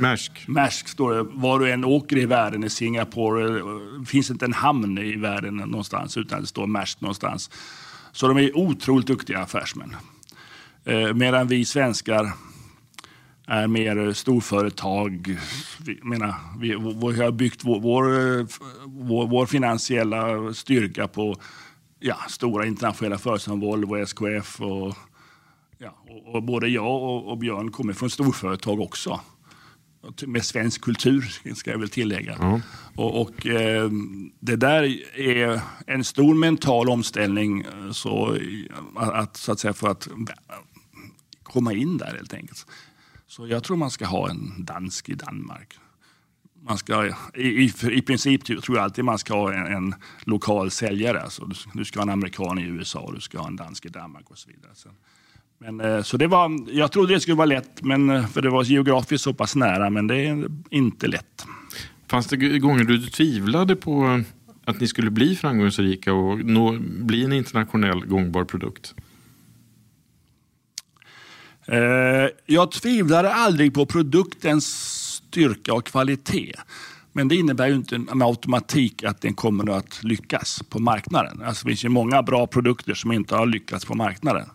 Märsk. 0.00 0.48
Märsk 0.48 0.88
står 0.88 1.14
det. 1.14 1.22
Var 1.22 1.58
du 1.58 1.70
än 1.70 1.84
åker 1.84 2.16
i 2.16 2.26
världen, 2.26 2.64
i 2.64 2.70
Singapore, 2.70 3.62
det 3.98 4.06
finns 4.06 4.30
inte 4.30 4.44
en 4.44 4.52
hamn 4.52 4.98
i 4.98 5.16
världen 5.16 5.56
någonstans 5.56 6.16
utan 6.16 6.40
det 6.40 6.46
står 6.46 6.66
Märsk 6.66 7.00
någonstans. 7.00 7.50
Så 8.12 8.28
de 8.28 8.36
är 8.36 8.56
otroligt 8.56 9.06
duktiga 9.06 9.38
affärsmän. 9.38 9.96
Eh, 10.84 11.14
medan 11.14 11.48
vi 11.48 11.64
svenskar 11.64 12.32
är 13.46 13.66
mer 13.66 14.12
storföretag. 14.12 15.38
Vi, 15.86 16.00
menar, 16.02 16.34
vi, 16.58 16.68
vi 17.14 17.22
har 17.24 17.30
byggt 17.30 17.64
vår, 17.64 17.80
vår, 18.86 19.26
vår, 19.26 19.46
finansiella 19.46 20.54
styrka 20.54 21.08
på 21.08 21.36
ja, 22.00 22.16
stora 22.28 22.66
internationella 22.66 23.18
företag 23.18 23.40
som 23.40 23.60
Volvo, 23.60 23.96
SKF 23.96 24.60
och, 24.60 24.94
ja, 25.78 25.94
och, 26.08 26.34
och 26.34 26.42
både 26.42 26.68
jag 26.68 27.02
och, 27.02 27.30
och, 27.30 27.38
Björn 27.38 27.70
kommer 27.72 27.92
från 27.92 28.10
storföretag 28.10 28.80
också. 28.80 29.20
Med 30.26 30.44
svensk 30.44 30.80
kultur 30.80 31.20
ska 31.54 31.70
jag 31.70 31.78
väl 31.78 31.88
tillägga. 31.88 32.34
Mm. 32.34 32.60
Och, 32.94 33.20
och 33.20 33.46
eh, 33.46 33.90
det 34.40 34.56
där 34.56 34.82
är 35.18 35.60
en 35.86 36.04
stor 36.04 36.34
mental 36.34 36.88
omställning 36.88 37.66
så, 37.92 38.38
att, 38.96 39.36
så 39.36 39.52
att 39.52 39.60
säga, 39.60 39.72
för 39.72 39.88
att 39.88 40.08
komma 41.42 41.72
in 41.72 41.98
där 41.98 42.14
helt 42.16 42.34
enkelt. 42.34 42.66
Så 43.26 43.46
jag 43.46 43.64
tror 43.64 43.76
man 43.76 43.90
ska 43.90 44.06
ha 44.06 44.30
en 44.30 44.64
dansk 44.64 45.08
i 45.08 45.14
Danmark. 45.14 45.78
Man 46.62 46.78
ska, 46.78 47.06
i, 47.34 47.42
i, 47.42 47.72
I 47.82 48.02
princip 48.02 48.44
tror 48.44 48.76
jag 48.76 48.78
alltid 48.78 49.04
man 49.04 49.18
ska 49.18 49.34
ha 49.34 49.52
en, 49.52 49.66
en 49.66 49.94
lokal 50.20 50.70
säljare. 50.70 51.22
Alltså 51.22 51.44
du, 51.44 51.56
du, 51.74 51.84
ska 51.84 51.98
ha 51.98 52.02
en 52.02 52.08
amerikan 52.08 52.58
i 52.58 52.62
USA, 52.62 53.10
du 53.14 53.20
ska 53.20 53.38
ha 53.38 53.46
en 53.46 53.56
dansk 53.56 53.86
i 53.86 53.88
Danmark 53.88 54.30
och 54.30 54.38
så 54.38 54.48
vidare. 54.48 54.72
Så, 54.74 54.88
men, 55.58 55.80
eh, 55.80 56.02
så 56.02 56.16
det 56.16 56.26
var, 56.26 56.50
jag 56.72 56.92
trodde 56.92 57.14
det 57.14 57.20
skulle 57.20 57.36
vara 57.36 57.46
lätt, 57.46 57.82
men, 57.82 58.10
eh, 58.10 58.26
för 58.26 58.42
det 58.42 58.50
var 58.50 58.64
geografiskt 58.64 59.24
så 59.24 59.34
pass 59.34 59.56
nära, 59.56 59.90
men 59.90 60.06
det 60.06 60.16
är 60.16 60.48
inte 60.70 61.06
lätt. 61.06 61.46
Fanns 62.06 62.26
det 62.26 62.58
gånger 62.58 62.84
du 62.84 63.06
tvivlade 63.06 63.76
på 63.76 64.22
att 64.64 64.80
ni 64.80 64.86
skulle 64.86 65.10
bli 65.10 65.36
framgångsrika 65.36 66.12
och 66.12 66.38
nå, 66.44 66.78
bli 66.80 67.24
en 67.24 67.32
internationell 67.32 68.06
gångbar 68.06 68.44
produkt? 68.44 68.94
Eh, 71.66 72.28
jag 72.46 72.70
tvivlade 72.70 73.34
aldrig 73.34 73.74
på 73.74 73.86
produktens 73.86 74.66
styrka 75.28 75.74
och 75.74 75.86
kvalitet. 75.86 76.54
Men 77.12 77.28
det 77.28 77.36
innebär 77.36 77.66
ju 77.66 77.74
inte 77.74 77.98
med 77.98 78.26
automatik 78.26 79.04
att 79.04 79.20
den 79.20 79.34
kommer 79.34 79.70
att 79.70 80.04
lyckas 80.04 80.62
på 80.68 80.78
marknaden. 80.78 81.42
Alltså 81.42 81.64
det 81.64 81.70
finns 81.70 81.84
ju 81.84 81.88
många 81.88 82.22
bra 82.22 82.46
produkter 82.46 82.94
som 82.94 83.12
inte 83.12 83.34
har 83.34 83.46
lyckats 83.46 83.84
på 83.84 83.94
marknaden. 83.94 84.46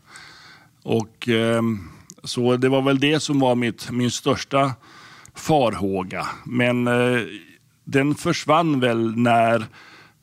Och, 0.83 1.27
ehm, 1.27 1.89
så 2.23 2.57
det 2.57 2.69
var 2.69 2.81
väl 2.81 2.99
det 2.99 3.19
som 3.19 3.39
var 3.39 3.55
mitt, 3.55 3.91
min 3.91 4.11
största 4.11 4.71
farhåga. 5.35 6.27
Men 6.45 6.87
eh, 6.87 7.21
den 7.83 8.15
försvann 8.15 8.79
väl 8.79 9.15
när 9.15 9.65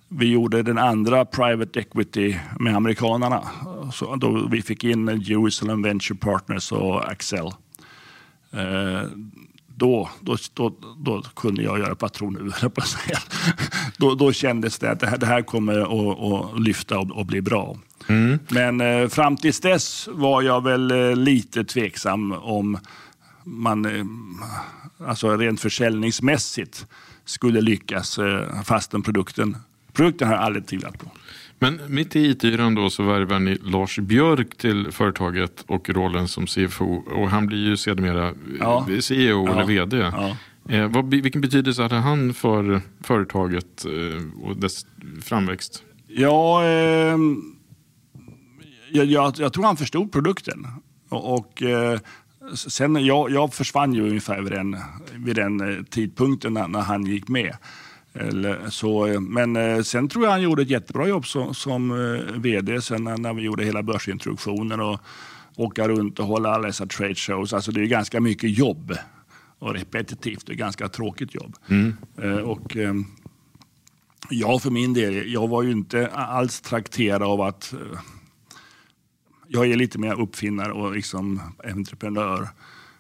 vi 0.09 0.27
gjorde 0.27 0.63
den 0.63 0.79
andra 0.79 1.25
private 1.25 1.81
equity 1.81 2.37
med 2.59 2.77
amerikanerna. 2.77 3.43
Så 3.93 4.17
då 4.17 4.49
vi 4.51 4.63
fick 4.63 4.85
in 4.85 5.21
Jerusalem 5.21 5.83
Venture 5.83 6.19
Partners 6.19 6.73
och 6.73 7.11
Axel. 7.11 7.47
Eh, 8.53 9.03
då, 9.81 10.09
då, 10.21 10.37
då, 10.55 10.75
då, 10.97 11.23
kunde 11.37 11.63
jag 11.63 11.79
göra 11.79 11.95
patron 11.95 12.37
ur. 12.37 12.69
på. 12.69 12.83
Då, 13.97 14.15
då 14.15 14.33
kändes 14.33 14.79
det 14.79 14.91
att 14.91 15.01
det 15.01 15.07
här, 15.07 15.19
det 15.19 15.27
här 15.27 15.43
kommer 15.43 15.79
att, 15.81 16.21
att 16.21 16.61
lyfta 16.61 16.99
och, 16.99 17.11
och, 17.11 17.27
bli 17.27 17.43
bra. 17.43 17.77
Mm. 18.09 18.39
Men 18.49 18.81
eh, 18.81 19.09
fram 19.09 19.37
tills 19.37 19.61
dess 19.61 20.09
var 20.13 20.43
jag 20.43 20.65
väl 20.65 20.91
eh, 20.91 21.17
lite 21.17 21.65
tveksam 21.65 22.33
om 22.33 22.79
man, 23.45 23.85
eh, 23.85 24.05
alltså 25.09 25.37
rent 25.37 25.61
försäljningsmässigt, 25.61 26.87
skulle 27.25 27.61
lyckas 27.61 28.19
eh, 28.19 28.63
fastän 28.63 29.03
produkten 29.03 29.57
Produkten 29.93 30.29
har 30.29 30.35
jag 30.35 30.45
aldrig 30.45 30.67
tvivlat 30.67 30.99
på. 30.99 31.11
Men 31.59 31.81
mitt 31.89 32.17
i 32.17 32.31
IT-yran 32.31 32.75
då 32.75 32.91
så 32.91 33.03
värvar 33.03 33.39
ni 33.39 33.59
Lars 33.63 33.99
Björk 33.99 34.57
till 34.57 34.93
företaget 34.93 35.65
och 35.67 35.91
rollen 35.91 36.29
som 36.29 36.47
CFO. 36.47 36.95
Och 36.95 37.31
han 37.31 37.47
blir 37.47 37.59
ju 37.59 37.77
sedermera 37.77 38.35
ja. 38.61 38.87
CEO 39.01 39.47
ja. 39.47 39.53
eller 39.53 39.65
VD. 39.65 39.97
Ja. 39.97 40.37
Eh, 40.69 40.89
vad, 40.89 41.11
vilken 41.11 41.41
betydelse 41.41 41.83
hade 41.83 41.95
han 41.95 42.35
för 42.35 42.81
företaget 43.01 43.85
eh, 43.85 44.45
och 44.49 44.57
dess 44.57 44.87
framväxt? 45.23 45.83
Ja, 46.07 46.65
eh, 46.65 47.19
jag, 48.93 49.07
jag, 49.07 49.35
jag, 49.39 49.53
tror 49.53 49.65
han 49.65 49.77
förstod 49.77 50.13
produkten. 50.13 50.67
Och, 51.09 51.35
och 51.35 51.63
eh, 51.63 52.01
sen, 52.55 53.05
jag, 53.07 53.31
jag 53.31 53.55
försvann 53.55 53.95
ju 53.95 54.09
ungefär 54.09 54.43
vid 54.43 54.53
den, 54.53 54.77
vid 55.15 55.37
den 55.37 55.61
eh, 55.61 55.83
tidpunkten 55.85 56.55
när, 56.55 56.69
när 56.69 56.81
han 56.81 57.07
gick 57.07 57.29
med. 57.29 57.57
Eller 58.15 58.71
så, 58.71 59.21
men 59.21 59.57
eh, 59.57 59.83
sen 59.83 60.09
tror 60.09 60.25
jag 60.25 60.31
han 60.31 60.43
gjorde 60.43 60.63
ett 60.63 60.71
jättebra 60.71 61.09
jobb 61.09 61.27
som, 61.27 61.55
som 61.55 61.93
vd 62.37 62.83
sen 62.83 63.05
när 63.05 63.35
vi 63.35 63.43
gjorde 63.43 63.65
hela 63.65 63.83
börsintroduktionen 63.83 64.81
och 64.81 65.01
åka 65.57 65.89
runt 65.89 66.19
och 66.19 66.27
hålla 66.27 66.51
alla 66.51 66.67
dessa 66.67 66.87
trade 66.87 67.15
shows. 67.15 67.53
Alltså 67.53 67.73
det 67.73 67.81
är 67.81 67.87
ganska 67.87 68.21
mycket 68.21 68.59
jobb 68.59 68.97
och 69.59 69.75
repetitivt. 69.75 70.47
Det 70.47 70.53
är 70.53 70.57
ganska 70.57 70.89
tråkigt 70.89 71.35
jobb. 71.35 71.57
Mm. 71.69 71.97
Och, 72.45 72.77
jag 74.31 74.63
för 74.63 74.71
min 74.71 74.95
del, 74.95 75.33
jag 75.33 75.49
var 75.49 75.63
ju 75.63 75.71
inte 75.71 76.09
alls 76.09 76.61
trakterad 76.61 77.23
av 77.23 77.41
att 77.41 77.75
jag 79.53 79.71
är 79.71 79.77
lite 79.77 79.99
mer 79.99 80.21
uppfinnare 80.21 80.73
och 80.73 80.93
liksom 80.93 81.41
entreprenör. 81.65 82.49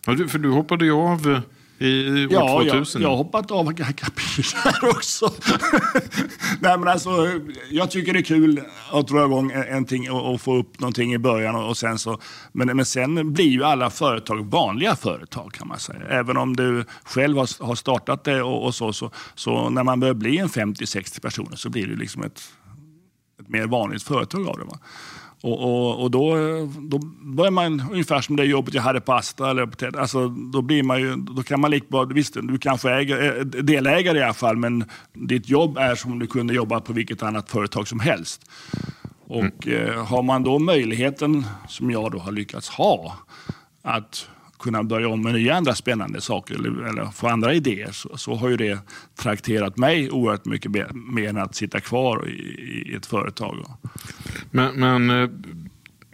Ja, 0.06 0.12
du, 0.12 0.28
för 0.28 0.38
du 0.38 0.50
hoppade 0.50 0.84
ju 0.84 0.92
av 0.92 1.42
i 1.78 2.26
år 2.26 2.32
ja, 2.32 2.62
2000? 2.70 3.02
Jag, 3.02 3.06
jag 3.06 3.10
har 3.10 3.16
hoppat 3.16 3.50
av 3.50 3.72
kapitel 3.74 4.54
också. 4.90 5.32
Nej, 6.60 6.78
men 6.78 6.88
alltså, 6.88 7.10
jag 7.70 7.90
tycker 7.90 8.12
det 8.12 8.18
är 8.18 8.22
kul 8.22 8.60
att 8.92 9.08
dra 9.08 9.24
igång 9.24 9.52
en 9.52 10.10
och, 10.10 10.34
och 10.34 10.40
få 10.40 10.56
upp 10.56 10.80
någonting 10.80 11.14
i 11.14 11.18
början. 11.18 11.54
Och, 11.54 11.76
sen 11.76 11.98
så, 11.98 12.20
men, 12.52 12.76
men 12.76 12.84
sen 12.84 13.32
blir 13.32 13.48
ju 13.48 13.64
alla 13.64 13.90
företag 13.90 14.50
vanliga 14.50 14.96
företag 14.96 15.52
kan 15.52 15.68
man 15.68 15.78
säga. 15.78 16.00
Även 16.08 16.36
om 16.36 16.56
du 16.56 16.84
själv 17.04 17.36
har, 17.36 17.64
har 17.64 17.74
startat 17.74 18.24
det 18.24 18.42
och, 18.42 18.64
och, 18.64 18.74
så, 18.74 18.92
så, 18.92 19.10
så 19.34 19.70
när 19.70 19.84
man 19.84 20.00
börjar 20.00 20.14
bli 20.14 20.38
en 20.38 20.48
50-60 20.48 21.20
personer 21.20 21.56
så 21.56 21.70
blir 21.70 21.86
det 21.86 21.96
liksom 21.96 22.22
ett, 22.22 22.42
ett 23.40 23.48
mer 23.48 23.66
vanligt 23.66 24.02
företag 24.02 24.48
av 24.48 24.58
det. 24.58 24.64
Va? 24.64 24.78
Och, 25.42 25.62
och, 25.62 26.02
och, 26.02 26.10
då, 26.10 26.36
då 26.80 26.98
börjar 27.22 27.50
man 27.50 27.82
ungefär 27.90 28.20
som 28.20 28.36
det 28.36 28.44
jobbet 28.44 28.74
jag 28.74 28.82
hade 28.82 29.00
på 29.00 29.12
Astra. 29.12 29.50
Eller 29.50 29.98
alltså, 29.98 30.28
då, 30.28 30.62
blir 30.62 30.82
man 30.82 31.00
ju, 31.00 31.16
då 31.16 31.42
kan 31.42 31.60
man 31.60 31.70
lika 31.70 32.04
visst 32.04 32.36
du 32.42 32.58
kanske 32.58 32.90
är 32.90 33.44
delägare 33.44 34.18
i 34.18 34.22
alla 34.22 34.34
fall, 34.34 34.56
men 34.56 34.84
ditt 35.12 35.48
jobb 35.48 35.78
är 35.78 35.94
som 35.94 36.12
om 36.12 36.18
du 36.18 36.26
kunde 36.26 36.54
jobba 36.54 36.80
på 36.80 36.92
vilket 36.92 37.22
annat 37.22 37.50
företag 37.50 37.88
som 37.88 38.00
helst. 38.00 38.50
Och 39.26 39.66
mm. 39.66 39.88
eh, 39.88 40.06
har 40.06 40.22
man 40.22 40.42
då 40.42 40.58
möjligheten, 40.58 41.46
som 41.68 41.90
jag 41.90 42.12
då 42.12 42.18
har 42.18 42.32
lyckats 42.32 42.68
ha, 42.68 43.16
att 43.82 44.28
kunna 44.60 44.82
börja 44.82 45.08
om 45.08 45.22
med 45.22 45.34
nya 45.34 45.54
andra 45.54 45.74
spännande 45.74 46.20
saker 46.20 46.54
eller, 46.54 46.88
eller 46.88 47.04
få 47.04 47.28
andra 47.28 47.54
idéer 47.54 47.92
så, 47.92 48.16
så, 48.16 48.34
har 48.34 48.48
ju 48.48 48.56
det 48.56 48.78
trakterat 49.18 49.76
mig 49.76 50.10
oerhört 50.10 50.44
mycket 50.44 50.70
mer 50.94 51.28
än 51.28 51.36
att 51.36 51.54
sitta 51.54 51.80
kvar 51.80 52.28
i, 52.28 52.90
i 52.90 52.94
ett 52.94 53.06
företag. 53.06 53.56
Men, 54.50 54.80
men 54.80 55.10
eh, 55.10 55.30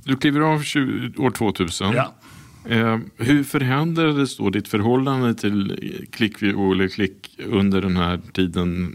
du 0.05 0.16
kliver 0.16 0.40
av 0.40 0.62
20, 0.62 1.22
år 1.22 1.30
2000. 1.30 1.92
Ja. 1.92 2.14
Eh, 2.68 2.99
hur 3.16 3.44
förändrades 3.44 4.36
då 4.36 4.51
ditt 4.51 4.68
förhållande 4.68 5.34
till 5.34 5.70
eller 6.72 6.88
Klick 6.88 7.38
under 7.38 7.80
den 7.80 7.97
här 7.97 8.20
tiden 8.32 8.92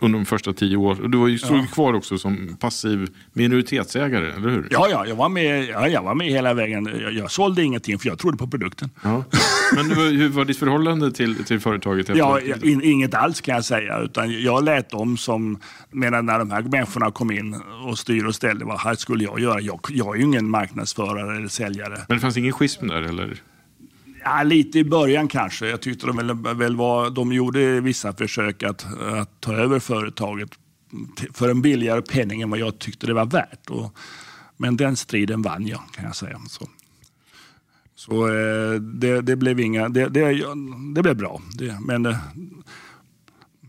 under 0.00 0.18
de 0.18 0.24
första 0.24 0.52
tio 0.52 0.76
åren. 0.76 1.10
Du 1.10 1.18
var 1.18 1.28
ju, 1.28 1.38
stod 1.38 1.58
ja. 1.58 1.66
kvar 1.72 1.94
också 1.94 2.18
som 2.18 2.56
passiv 2.60 3.08
minoritetsägare, 3.32 4.30
eller 4.30 4.48
hur? 4.48 4.68
Ja, 4.70 4.88
ja, 4.90 5.06
jag 5.06 5.16
var 5.16 5.28
med, 5.28 5.64
ja, 5.64 5.88
jag 5.88 6.02
var 6.02 6.14
med 6.14 6.26
hela 6.26 6.54
vägen. 6.54 6.88
Jag, 7.02 7.12
jag 7.12 7.30
sålde 7.30 7.62
ingenting 7.62 7.98
för 7.98 8.08
jag 8.08 8.18
trodde 8.18 8.36
på 8.36 8.46
produkten. 8.46 8.90
Ja. 9.02 9.24
Men 9.74 9.90
hur 9.90 10.28
var 10.28 10.44
ditt 10.44 10.58
förhållande 10.58 11.12
till, 11.12 11.44
till 11.44 11.60
företaget? 11.60 12.08
Ja, 12.14 12.40
in, 12.62 12.82
inget 12.82 13.14
alls 13.14 13.40
kan 13.40 13.54
jag 13.54 13.64
säga. 13.64 13.98
Utan 14.00 14.42
jag 14.42 14.64
lät 14.64 14.90
dem 14.90 15.16
som, 15.16 15.58
medan 15.90 16.26
när 16.26 16.38
de 16.38 16.50
här 16.50 16.62
människorna 16.62 17.10
kom 17.10 17.30
in 17.30 17.60
och 17.86 17.98
styrde 17.98 18.28
och 18.28 18.34
ställde, 18.34 18.64
vad 18.64 18.80
här 18.80 18.94
skulle 18.94 19.24
jag 19.24 19.40
göra? 19.40 19.60
Jag, 19.60 19.80
jag 19.88 20.14
är 20.14 20.18
ju 20.18 20.24
ingen 20.24 20.50
marknadsförare 20.50 21.36
eller 21.36 21.48
säljare. 21.48 22.04
Men 22.08 22.16
det 22.16 22.20
fanns 22.20 22.36
ingen 22.36 22.52
schism 22.52 22.86
där 22.86 23.02
eller? 23.02 23.36
Ja, 24.28 24.42
lite 24.42 24.78
i 24.78 24.84
början 24.84 25.28
kanske. 25.28 25.66
Jag 25.66 25.80
tyckte 25.80 26.06
de, 26.06 26.16
väl, 26.16 26.56
väl 26.56 26.76
var, 26.76 27.10
de 27.10 27.32
gjorde 27.32 27.80
vissa 27.80 28.12
försök 28.12 28.62
att, 28.62 28.86
att 29.00 29.40
ta 29.40 29.54
över 29.54 29.78
företaget 29.78 30.50
för 31.32 31.48
en 31.48 31.62
billigare 31.62 32.02
penning 32.02 32.42
än 32.42 32.50
vad 32.50 32.58
jag 32.58 32.78
tyckte 32.78 33.06
det 33.06 33.14
var 33.14 33.26
värt. 33.26 33.70
Och, 33.70 33.98
men 34.56 34.76
den 34.76 34.96
striden 34.96 35.42
vann 35.42 35.66
jag 35.66 35.80
kan 35.92 36.04
jag 36.04 36.16
säga. 36.16 36.40
Så, 36.48 36.68
så 37.94 38.28
eh, 38.28 38.80
det, 38.80 39.20
det, 39.20 39.36
blev 39.36 39.60
inga, 39.60 39.88
det, 39.88 40.08
det, 40.08 40.44
det 40.94 41.02
blev 41.02 41.16
bra. 41.16 41.40
Det, 41.52 41.78
men 41.80 42.06
eh, 42.06 42.16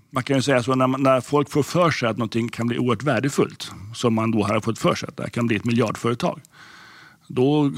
man 0.09 0.23
kan 0.23 0.35
ju 0.35 0.41
säga 0.41 0.63
så 0.63 0.75
när, 0.75 0.87
när 0.87 1.21
folk 1.21 1.49
får 1.49 1.63
för 1.63 1.91
sig 1.91 2.09
att 2.09 2.17
någonting 2.17 2.49
kan 2.49 2.67
bli 2.67 2.77
oerhört 2.77 3.03
värdefullt, 3.03 3.71
som 3.93 4.13
man 4.13 4.31
då 4.31 4.43
har 4.43 4.59
fått 4.59 4.79
för 4.79 4.95
sig 4.95 5.09
att 5.09 5.17
det 5.17 5.29
kan 5.29 5.47
bli 5.47 5.55
ett 5.55 5.65
miljardföretag. 5.65 6.41
Då 7.27 7.71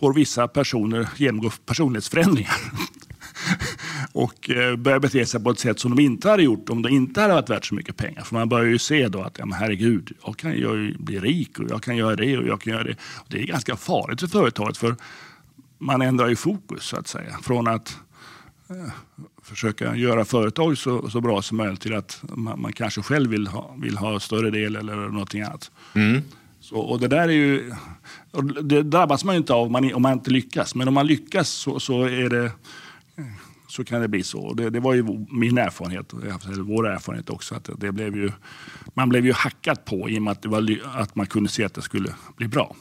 får 0.00 0.14
vissa 0.14 0.48
personer 0.48 1.08
genomgå 1.16 1.50
personlighetsförändringar 1.66 2.54
och 4.12 4.50
eh, 4.50 4.76
börjar 4.76 4.98
bete 4.98 5.26
sig 5.26 5.42
på 5.42 5.50
ett 5.50 5.58
sätt 5.58 5.80
som 5.80 5.96
de 5.96 6.02
inte 6.02 6.30
hade 6.30 6.42
gjort 6.42 6.68
om 6.68 6.82
det 6.82 6.90
inte 6.90 7.20
hade 7.20 7.34
varit 7.34 7.50
värt 7.50 7.64
så 7.64 7.74
mycket 7.74 7.96
pengar. 7.96 8.22
För 8.22 8.34
man 8.34 8.48
börjar 8.48 8.66
ju 8.66 8.78
se 8.78 9.08
då 9.08 9.22
att, 9.22 9.38
ja, 9.38 9.46
men 9.46 9.58
herregud, 9.58 10.12
jag 10.24 10.36
kan 10.36 10.52
ju 10.52 10.94
bli 10.98 11.20
rik 11.20 11.58
och 11.58 11.70
jag 11.70 11.82
kan 11.82 11.96
göra 11.96 12.16
det 12.16 12.38
och 12.38 12.46
jag 12.46 12.60
kan 12.60 12.72
göra 12.72 12.84
det. 12.84 12.96
Och 13.14 13.26
det 13.28 13.42
är 13.42 13.46
ganska 13.46 13.76
farligt 13.76 14.20
för 14.20 14.26
företaget 14.26 14.76
för 14.76 14.96
man 15.78 16.02
ändrar 16.02 16.28
ju 16.28 16.36
fokus 16.36 16.82
så 16.82 16.96
att 16.96 17.06
säga. 17.06 17.38
Från 17.42 17.68
att 17.68 17.96
eh, 18.70 18.92
försöka 19.42 19.96
göra 19.96 20.24
företag 20.24 20.78
så, 20.78 21.10
så 21.10 21.20
bra 21.20 21.42
som 21.42 21.56
möjligt 21.56 21.80
till 21.80 21.94
att 21.94 22.22
man, 22.22 22.60
man, 22.60 22.72
kanske 22.72 23.02
själv 23.02 23.30
vill 23.30 23.46
ha, 23.46 23.74
vill 23.78 23.96
ha 23.96 24.20
större 24.20 24.50
del 24.50 24.76
eller 24.76 24.96
någonting 24.96 25.42
annat. 25.42 25.70
Mm. 25.94 26.22
Så, 26.70 26.76
och 26.76 27.00
det 27.00 27.08
där 27.08 27.28
är 27.28 27.32
ju, 27.32 27.72
det 28.62 28.82
drabbas 28.82 29.24
man 29.24 29.34
ju 29.34 29.38
inte 29.38 29.54
av 29.54 29.66
om 29.66 29.72
man, 29.72 29.94
om 29.94 30.02
man 30.02 30.12
inte 30.12 30.30
lyckas. 30.30 30.74
Men 30.74 30.88
om 30.88 30.94
man 30.94 31.06
lyckas 31.06 31.48
så, 31.48 31.80
så, 31.80 32.02
är 32.02 32.28
det, 32.28 32.52
så 33.68 33.84
kan 33.84 34.00
det 34.00 34.08
bli 34.08 34.22
så. 34.22 34.52
Det, 34.54 34.70
det 34.70 34.80
var 34.80 34.94
ju 34.94 35.26
min 35.30 35.58
erfarenhet, 35.58 36.12
eller 36.12 36.62
vår 36.62 36.88
erfarenhet 36.88 37.30
också. 37.30 37.54
Att 37.54 37.70
det 37.76 37.92
blev 37.92 38.16
ju, 38.16 38.32
man 38.94 39.08
blev 39.08 39.26
ju 39.26 39.32
hackat 39.32 39.84
på 39.84 40.10
i 40.10 40.18
och 40.18 40.22
med 40.22 40.30
att, 40.30 40.42
det 40.42 40.48
var, 40.48 40.80
att 40.94 41.14
man 41.14 41.26
kunde 41.26 41.48
se 41.48 41.64
att 41.64 41.74
det 41.74 41.82
skulle 41.82 42.14
bli 42.36 42.48
bra. 42.48 42.76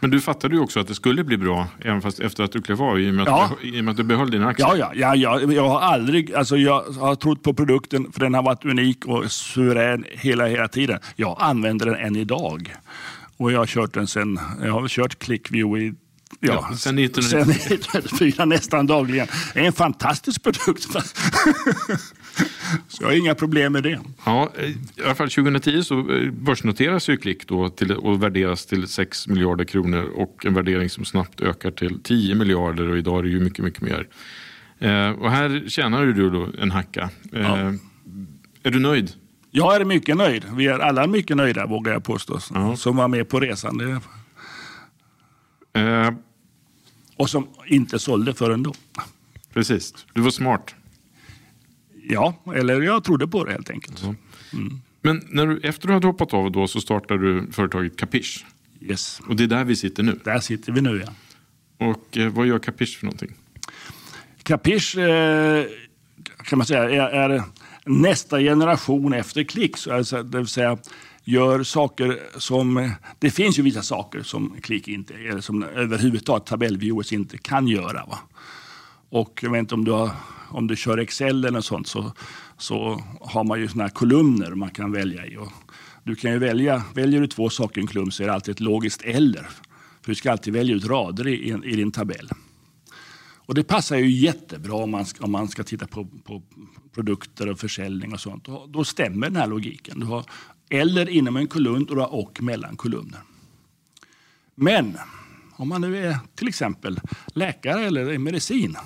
Men 0.00 0.10
du 0.10 0.20
fattade 0.20 0.54
ju 0.54 0.60
också 0.60 0.80
att 0.80 0.88
det 0.88 0.94
skulle 0.94 1.24
bli 1.24 1.36
bra 1.36 1.66
även 1.80 2.02
fast 2.02 2.20
efter 2.20 2.44
att 2.44 2.52
du 2.52 2.62
klev 2.62 2.82
av 2.82 3.00
i 3.00 3.10
och 3.10 3.14
med 3.14 3.22
att, 3.22 3.28
ja. 3.28 3.50
du, 3.62 3.68
i 3.68 3.82
med 3.82 3.90
att 3.90 3.96
du 3.96 4.02
behöll 4.02 4.30
dina 4.30 4.48
aktier. 4.48 4.68
Ja, 4.68 4.76
ja, 4.76 5.14
ja, 5.14 5.40
ja, 5.40 5.52
jag 5.52 5.68
har 5.68 5.80
aldrig, 5.80 6.34
alltså 6.34 6.56
jag 6.56 6.82
har 6.82 7.14
trott 7.14 7.42
på 7.42 7.54
produkten 7.54 8.12
för 8.12 8.20
den 8.20 8.34
har 8.34 8.42
varit 8.42 8.64
unik 8.64 9.06
och 9.06 9.32
suverän 9.32 10.04
hela, 10.10 10.46
hela 10.46 10.68
tiden. 10.68 11.00
Jag 11.16 11.36
använder 11.40 11.86
den 11.86 11.96
än 11.96 12.16
idag. 12.16 12.74
Och 13.36 13.52
jag 13.52 13.58
har 13.58 13.66
kört 13.66 13.94
den 13.94 14.06
sen, 14.06 14.40
jag 14.62 14.72
har 14.72 14.88
kört 14.88 15.18
ClickView 15.18 15.84
i 15.84 15.94
Ja, 16.40 16.66
ja, 16.70 16.76
sen 16.76 16.98
1994 16.98 18.44
nästan 18.44 18.86
dagligen. 18.86 19.26
Det 19.54 19.60
är 19.60 19.64
en 19.64 19.72
fantastisk 19.72 20.42
produkt. 20.42 20.86
så 22.88 23.02
jag 23.02 23.08
har 23.08 23.16
inga 23.16 23.34
problem 23.34 23.72
med 23.72 23.82
det. 23.82 24.00
Ja, 24.24 24.52
I 24.96 25.02
alla 25.04 25.14
fall 25.14 25.30
2010 25.30 25.82
så 25.82 25.98
eh, 25.98 26.30
börsnoteras 26.30 27.08
ju 27.08 27.16
Klick 27.16 27.48
då 27.48 27.68
till, 27.68 27.92
och 27.92 28.22
värderas 28.22 28.66
till 28.66 28.88
6 28.88 29.28
miljarder 29.28 29.64
kronor 29.64 30.02
och 30.14 30.46
en 30.46 30.54
värdering 30.54 30.90
som 30.90 31.04
snabbt 31.04 31.40
ökar 31.40 31.70
till 31.70 32.02
10 32.02 32.34
miljarder 32.34 32.88
och 32.88 32.98
idag 32.98 33.18
är 33.18 33.22
det 33.22 33.28
ju 33.28 33.40
mycket, 33.40 33.64
mycket 33.64 33.82
mer. 33.82 34.06
Eh, 34.78 35.10
och 35.10 35.30
här 35.30 35.64
tjänar 35.68 36.06
du 36.06 36.30
då 36.30 36.48
en 36.58 36.70
hacka. 36.70 37.10
Eh, 37.32 37.40
ja. 37.40 37.56
Är 38.62 38.70
du 38.70 38.80
nöjd? 38.80 39.12
Jag 39.50 39.76
är 39.76 39.84
mycket 39.84 40.16
nöjd. 40.16 40.44
Vi 40.52 40.66
är 40.66 40.78
alla 40.78 41.06
mycket 41.06 41.36
nöjda 41.36 41.66
vågar 41.66 41.92
jag 41.92 42.04
påstå. 42.04 42.38
Ja. 42.54 42.76
Som 42.76 42.96
var 42.96 43.08
med 43.08 43.28
på 43.28 43.40
resan. 43.40 44.00
Eh. 45.72 46.10
Och 47.16 47.30
som 47.30 47.46
inte 47.66 47.98
sålde 47.98 48.34
förrän 48.34 48.62
då. 48.62 48.74
Precis. 49.52 50.06
Du 50.12 50.20
var 50.20 50.30
smart. 50.30 50.74
Ja, 52.10 52.34
eller 52.54 52.80
jag 52.80 53.04
trodde 53.04 53.28
på 53.28 53.44
det 53.44 53.52
helt 53.52 53.70
enkelt. 53.70 54.02
Mm. 54.02 54.16
Mm. 54.52 54.80
Men 55.02 55.22
när 55.28 55.46
du, 55.46 55.60
efter 55.60 55.88
du 55.88 55.94
hade 55.94 56.06
hoppat 56.06 56.34
av 56.34 56.52
då 56.52 56.68
så 56.68 56.80
startade 56.80 57.32
du 57.32 57.52
företaget 57.52 57.96
Capiche. 57.96 58.44
Yes. 58.80 59.20
Och 59.28 59.36
det 59.36 59.44
är 59.44 59.48
där 59.48 59.64
vi 59.64 59.76
sitter 59.76 60.02
nu? 60.02 60.18
Där 60.24 60.40
sitter 60.40 60.72
vi 60.72 60.80
nu 60.80 61.04
ja. 61.06 61.12
Och 61.86 62.16
eh, 62.18 62.28
vad 62.28 62.46
gör 62.46 62.58
Capiche 62.58 62.98
för 62.98 63.06
någonting? 63.06 63.34
Capiche 64.42 64.98
eh, 64.98 65.64
kan 66.44 66.58
man 66.58 66.66
säga 66.66 66.84
är, 66.84 67.30
är 67.30 67.42
nästa 67.84 68.38
generation 68.38 69.12
efter 69.12 69.44
Klick. 69.44 69.86
Alltså, 69.86 70.22
det 70.22 70.38
vill 70.38 70.46
säga 70.46 70.78
gör 71.24 71.62
saker 71.62 72.18
som... 72.36 72.90
Det 73.18 73.30
finns 73.30 73.58
ju 73.58 73.62
vissa 73.62 73.82
saker 73.82 74.22
som 74.22 74.56
Klick 74.62 74.88
inte, 74.88 75.14
eller 75.14 75.40
som 75.40 75.62
överhuvudtaget 75.62 76.46
tabellviewers 76.46 77.12
inte 77.12 77.38
kan 77.38 77.68
göra. 77.68 78.04
Va? 78.06 78.18
Och 79.10 79.40
jag 79.42 79.50
vet 79.50 79.58
inte 79.58 79.74
om 79.74 79.84
du, 79.84 79.90
har, 79.90 80.10
om 80.48 80.66
du 80.66 80.76
kör 80.76 80.98
Excel 80.98 81.38
eller 81.38 81.50
något 81.50 81.64
sånt 81.64 81.86
så, 81.86 82.12
så 82.58 83.02
har 83.20 83.44
man 83.44 83.60
ju 83.60 83.68
såna 83.68 83.84
här 83.84 83.90
kolumner 83.90 84.54
man 84.54 84.70
kan 84.70 84.92
välja 84.92 85.26
i. 85.26 85.36
Och 85.36 85.52
du 86.04 86.14
kan 86.14 86.32
ju 86.32 86.38
välja, 86.38 86.82
väljer 86.94 87.20
du 87.20 87.26
två 87.26 87.50
saker 87.50 87.78
i 87.78 87.82
en 87.82 87.86
kolumn 87.86 88.12
så 88.12 88.22
är 88.22 88.26
det 88.26 88.32
alltid 88.32 88.52
ett 88.52 88.60
logiskt 88.60 89.02
eller. 89.02 89.42
För 90.02 90.12
du 90.12 90.14
ska 90.14 90.30
alltid 90.30 90.52
välja 90.52 90.76
ut 90.76 90.84
rader 90.84 91.28
i, 91.28 91.54
i 91.64 91.76
din 91.76 91.92
tabell. 91.92 92.30
Och 93.36 93.54
det 93.54 93.64
passar 93.64 93.96
ju 93.96 94.10
jättebra 94.10 94.74
om 94.74 94.90
man 94.90 95.06
ska, 95.06 95.24
om 95.24 95.32
man 95.32 95.48
ska 95.48 95.62
titta 95.62 95.86
på, 95.86 96.04
på 96.24 96.42
produkter 96.94 97.48
och 97.48 97.58
försäljning 97.58 98.12
och 98.12 98.20
sånt. 98.20 98.44
Då, 98.44 98.66
då 98.68 98.84
stämmer 98.84 99.26
den 99.26 99.36
här 99.36 99.46
logiken. 99.46 100.00
Du 100.00 100.06
har 100.06 100.24
eller 100.70 101.08
inom 101.08 101.36
en 101.36 101.46
kolumn 101.46 101.86
och, 101.88 101.94
du 101.94 102.00
har 102.00 102.14
och 102.14 102.42
mellan 102.42 102.76
kolumner. 102.76 103.20
Men 104.54 104.96
om 105.56 105.68
man 105.68 105.80
nu 105.80 106.06
är 106.06 106.18
till 106.34 106.48
exempel 106.48 107.00
läkare 107.26 107.86
eller 107.86 108.18
medicin 108.18 108.76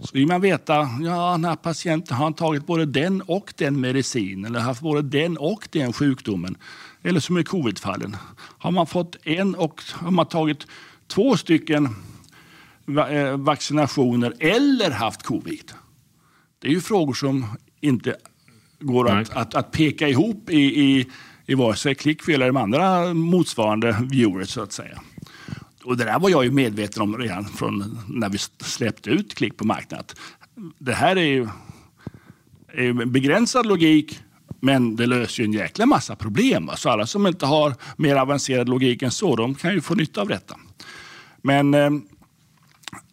så 0.00 0.10
vill 0.12 0.26
man 0.26 0.40
veta, 0.40 0.88
ja, 1.02 1.32
den 1.32 1.44
här 1.44 1.56
patienten 1.56 2.16
har 2.16 2.32
tagit 2.32 2.66
både 2.66 2.86
den 2.86 3.20
och 3.20 3.52
den 3.56 3.80
medicin 3.80 4.44
eller 4.44 4.60
haft 4.60 4.80
både 4.80 5.02
den 5.02 5.36
och 5.36 5.68
den 5.70 5.92
sjukdomen. 5.92 6.56
Eller 7.02 7.20
som 7.20 7.38
i 7.38 7.44
covidfallen. 7.44 8.16
Har 8.58 8.70
man 8.70 8.86
fått 8.86 9.16
en 9.22 9.54
och 9.54 9.82
har 9.92 10.10
man 10.10 10.26
tagit 10.26 10.66
två 11.06 11.36
stycken 11.36 11.88
eh, 13.10 13.36
vaccinationer 13.36 14.34
eller 14.38 14.90
haft 14.90 15.22
covid? 15.22 15.72
Det 16.58 16.68
är 16.68 16.72
ju 16.72 16.80
frågor 16.80 17.14
som 17.14 17.46
inte 17.80 18.16
går 18.80 19.10
att, 19.10 19.30
att, 19.30 19.54
att, 19.54 19.72
peka 19.72 20.08
ihop 20.08 20.50
i, 20.50 20.60
i, 20.60 21.06
i 21.46 21.54
vare 21.54 21.76
sig 21.76 21.94
Clickview 21.94 22.34
eller 22.34 22.46
de 22.46 22.56
andra 22.56 23.14
motsvarande 23.14 23.96
viewers 24.10 24.48
så 24.48 24.62
att 24.62 24.72
säga. 24.72 25.00
Och 25.84 25.96
det 25.96 26.04
där 26.04 26.18
var 26.18 26.30
jag 26.30 26.44
ju 26.44 26.50
medveten 26.50 27.02
om 27.02 27.18
redan 27.18 27.44
från 27.44 27.98
när 28.08 28.28
vi 28.28 28.38
släppte 28.64 29.10
ut 29.10 29.34
Klick 29.34 29.56
på 29.56 29.66
marknaden. 29.66 30.06
Det 30.78 30.92
här 30.92 31.16
är 31.16 31.24
ju 31.24 31.48
är 32.72 33.04
begränsad 33.06 33.66
logik 33.66 34.20
men 34.60 34.96
det 34.96 35.06
löser 35.06 35.42
ju 35.42 35.44
en 35.44 35.52
jäkla 35.52 35.86
massa 35.86 36.16
problem. 36.16 36.70
Så 36.76 36.90
alla 36.90 37.06
som 37.06 37.26
inte 37.26 37.46
har 37.46 37.74
mer 37.96 38.16
avancerad 38.16 38.68
logik 38.68 39.02
än 39.02 39.10
så, 39.10 39.36
de 39.36 39.54
kan 39.54 39.74
ju 39.74 39.80
få 39.80 39.94
nytta 39.94 40.20
av 40.20 40.28
detta. 40.28 40.56
Men 41.42 41.74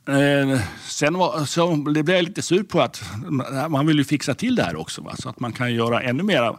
Eh, 0.07 0.51
eh 0.51 0.59
sen 0.88 1.18
var, 1.18 1.45
så 1.45 1.76
blev 1.76 2.09
jag 2.09 2.24
lite 2.24 2.41
sur 2.41 2.63
på 2.63 2.82
att 2.82 3.03
man 3.70 3.88
vill 3.88 3.97
ju 3.97 4.03
fixa 4.03 4.34
till 4.34 4.55
det 4.55 4.63
här 4.63 4.76
också. 4.76 5.01
Va? 5.01 5.15
Så 5.15 5.30
att 5.30 5.39
man 5.39 5.51
kan 5.51 5.74
göra 5.74 6.01
ännu 6.01 6.24
mer, 6.24 6.55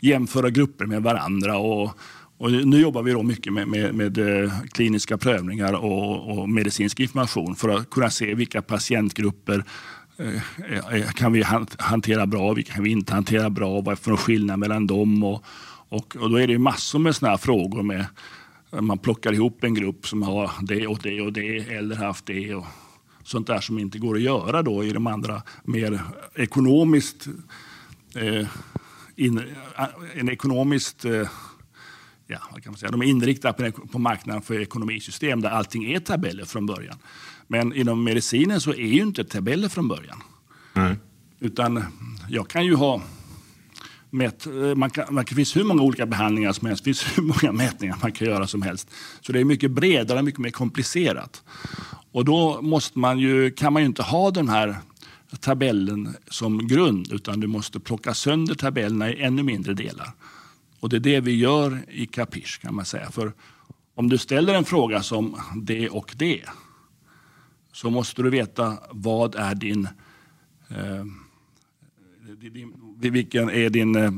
jämföra 0.00 0.50
grupper 0.50 0.86
med 0.86 1.02
varandra. 1.02 1.58
Och, 1.58 1.90
och 2.42 2.52
nu 2.52 2.80
jobbar 2.80 3.02
vi 3.02 3.12
då 3.12 3.22
mycket 3.22 3.52
med, 3.52 3.68
med, 3.68 3.94
med 3.94 4.18
eh, 4.18 4.52
kliniska 4.72 5.18
prövningar 5.18 5.72
och, 5.72 6.38
och, 6.38 6.48
medicinsk 6.48 7.00
information 7.00 7.56
för 7.56 7.68
att 7.68 7.90
kunna 7.90 8.10
se 8.10 8.34
vilka 8.34 8.62
patientgrupper 8.62 9.64
eh, 10.16 10.94
eh, 10.94 11.10
kan 11.10 11.32
vi 11.32 11.44
hantera 11.78 12.26
bra, 12.26 12.52
vilka 12.52 12.72
kan 12.72 12.84
vi 12.84 12.90
inte 12.90 13.14
hantera 13.14 13.50
bra, 13.50 13.80
vad 13.80 13.92
är 13.92 13.96
för 13.96 14.16
skillnad 14.16 14.58
mellan 14.58 14.86
dem. 14.86 15.24
Och, 15.24 15.44
och, 15.88 16.16
och 16.16 16.30
då 16.30 16.36
är 16.36 16.46
det 16.46 16.58
massor 16.58 16.98
med 16.98 17.16
sådana 17.16 17.30
här 17.30 17.38
frågor 17.38 17.82
med 17.82 18.06
man 18.80 18.98
plockar 18.98 19.32
ihop 19.32 19.64
en 19.64 19.74
grupp 19.74 20.06
som 20.06 20.22
har 20.22 20.50
det 20.62 20.86
och 20.86 20.98
det 21.02 21.20
och 21.20 21.32
det 21.32 21.56
eller 21.56 21.96
haft 21.96 22.26
det. 22.26 22.54
Och, 22.54 22.66
sånt 23.24 23.46
där 23.46 23.60
som 23.60 23.78
inte 23.78 23.98
går 23.98 24.14
att 24.14 24.22
göra 24.22 24.62
då 24.62 24.84
i 24.84 24.90
de 24.90 25.06
andra 25.06 25.42
mer 25.64 26.00
ekonomiskt 26.34 27.26
eh, 28.14 28.46
in, 29.16 29.42
en 30.14 30.28
ekonomiskt 30.28 31.04
eh, 31.04 31.28
ja, 32.32 32.48
vad 32.52 32.62
kan 32.62 32.72
man 32.72 32.78
säga, 32.78 32.90
de 32.90 33.02
är 33.02 33.06
inriktade 33.06 33.72
på, 33.72 33.86
på 33.86 33.98
marknaden 33.98 34.42
för 34.42 34.60
ekonomisystem 34.60 35.40
där 35.40 35.50
allting 35.50 35.92
är 35.92 35.98
tabeller 35.98 36.44
från 36.44 36.66
början. 36.66 36.98
Men 37.46 37.72
inom 37.74 38.04
medicinen 38.04 38.60
så 38.60 38.70
är 38.70 38.86
ju 38.86 39.02
inte 39.02 39.24
tabeller 39.24 39.68
från 39.68 39.88
början. 39.88 40.22
Mm. 40.74 40.96
Utan 41.40 41.84
jag 42.28 42.48
kan 42.48 42.64
ju 42.64 42.74
ha 42.74 43.02
Mät, 44.14 44.46
eh, 44.46 44.74
man 44.74 44.90
kan, 44.90 45.14
man, 45.14 45.24
det 45.28 45.34
finns 45.34 45.56
hur 45.56 45.64
många 45.64 45.82
olika 45.82 46.06
behandlingar 46.06 46.52
som 46.52 46.68
helst, 46.68 46.84
det 46.84 46.88
finns 46.88 47.04
hur 47.18 47.22
många 47.22 47.52
mätningar 47.52 47.96
man 48.02 48.12
kan 48.12 48.28
göra 48.28 48.46
som 48.46 48.62
helst. 48.62 48.90
Så 49.20 49.32
det 49.32 49.40
är 49.40 49.44
mycket 49.44 49.70
bredare 49.70 50.18
och 50.18 50.24
mycket 50.24 50.40
mer 50.40 50.50
komplicerat. 50.50 51.42
Och 52.12 52.24
då 52.24 52.62
måste 52.62 52.98
man 52.98 53.18
ju, 53.18 53.50
kan 53.50 53.72
man 53.72 53.82
ju 53.82 53.86
inte 53.86 54.02
ha 54.02 54.30
den 54.30 54.48
här 54.48 54.76
tabellen 55.40 56.16
som 56.28 56.66
grund 56.66 57.12
utan 57.12 57.40
du 57.40 57.46
måste 57.46 57.80
plocka 57.80 58.14
sönder 58.14 58.54
tabellerna 58.54 59.10
i 59.10 59.22
ännu 59.22 59.42
mindre 59.42 59.74
delar. 59.74 60.12
Och 60.82 60.88
Det 60.88 60.96
är 60.96 61.00
det 61.00 61.20
vi 61.20 61.36
gör 61.36 61.84
i 61.88 62.06
Capiche 62.06 62.60
kan 62.62 62.74
man 62.74 62.84
säga. 62.84 63.10
För 63.10 63.32
om 63.94 64.08
du 64.08 64.18
ställer 64.18 64.54
en 64.54 64.64
fråga 64.64 65.02
som 65.02 65.40
det 65.56 65.88
och 65.88 66.14
det 66.16 66.42
så 67.72 67.90
måste 67.90 68.22
du 68.22 68.30
veta 68.30 68.78
vad 68.90 69.34
är 69.34 69.54
din... 69.54 69.88
Eh, 70.68 71.04
vilken 73.10 73.50
är 73.50 73.70
din 73.70 73.96
eh, 73.96 74.12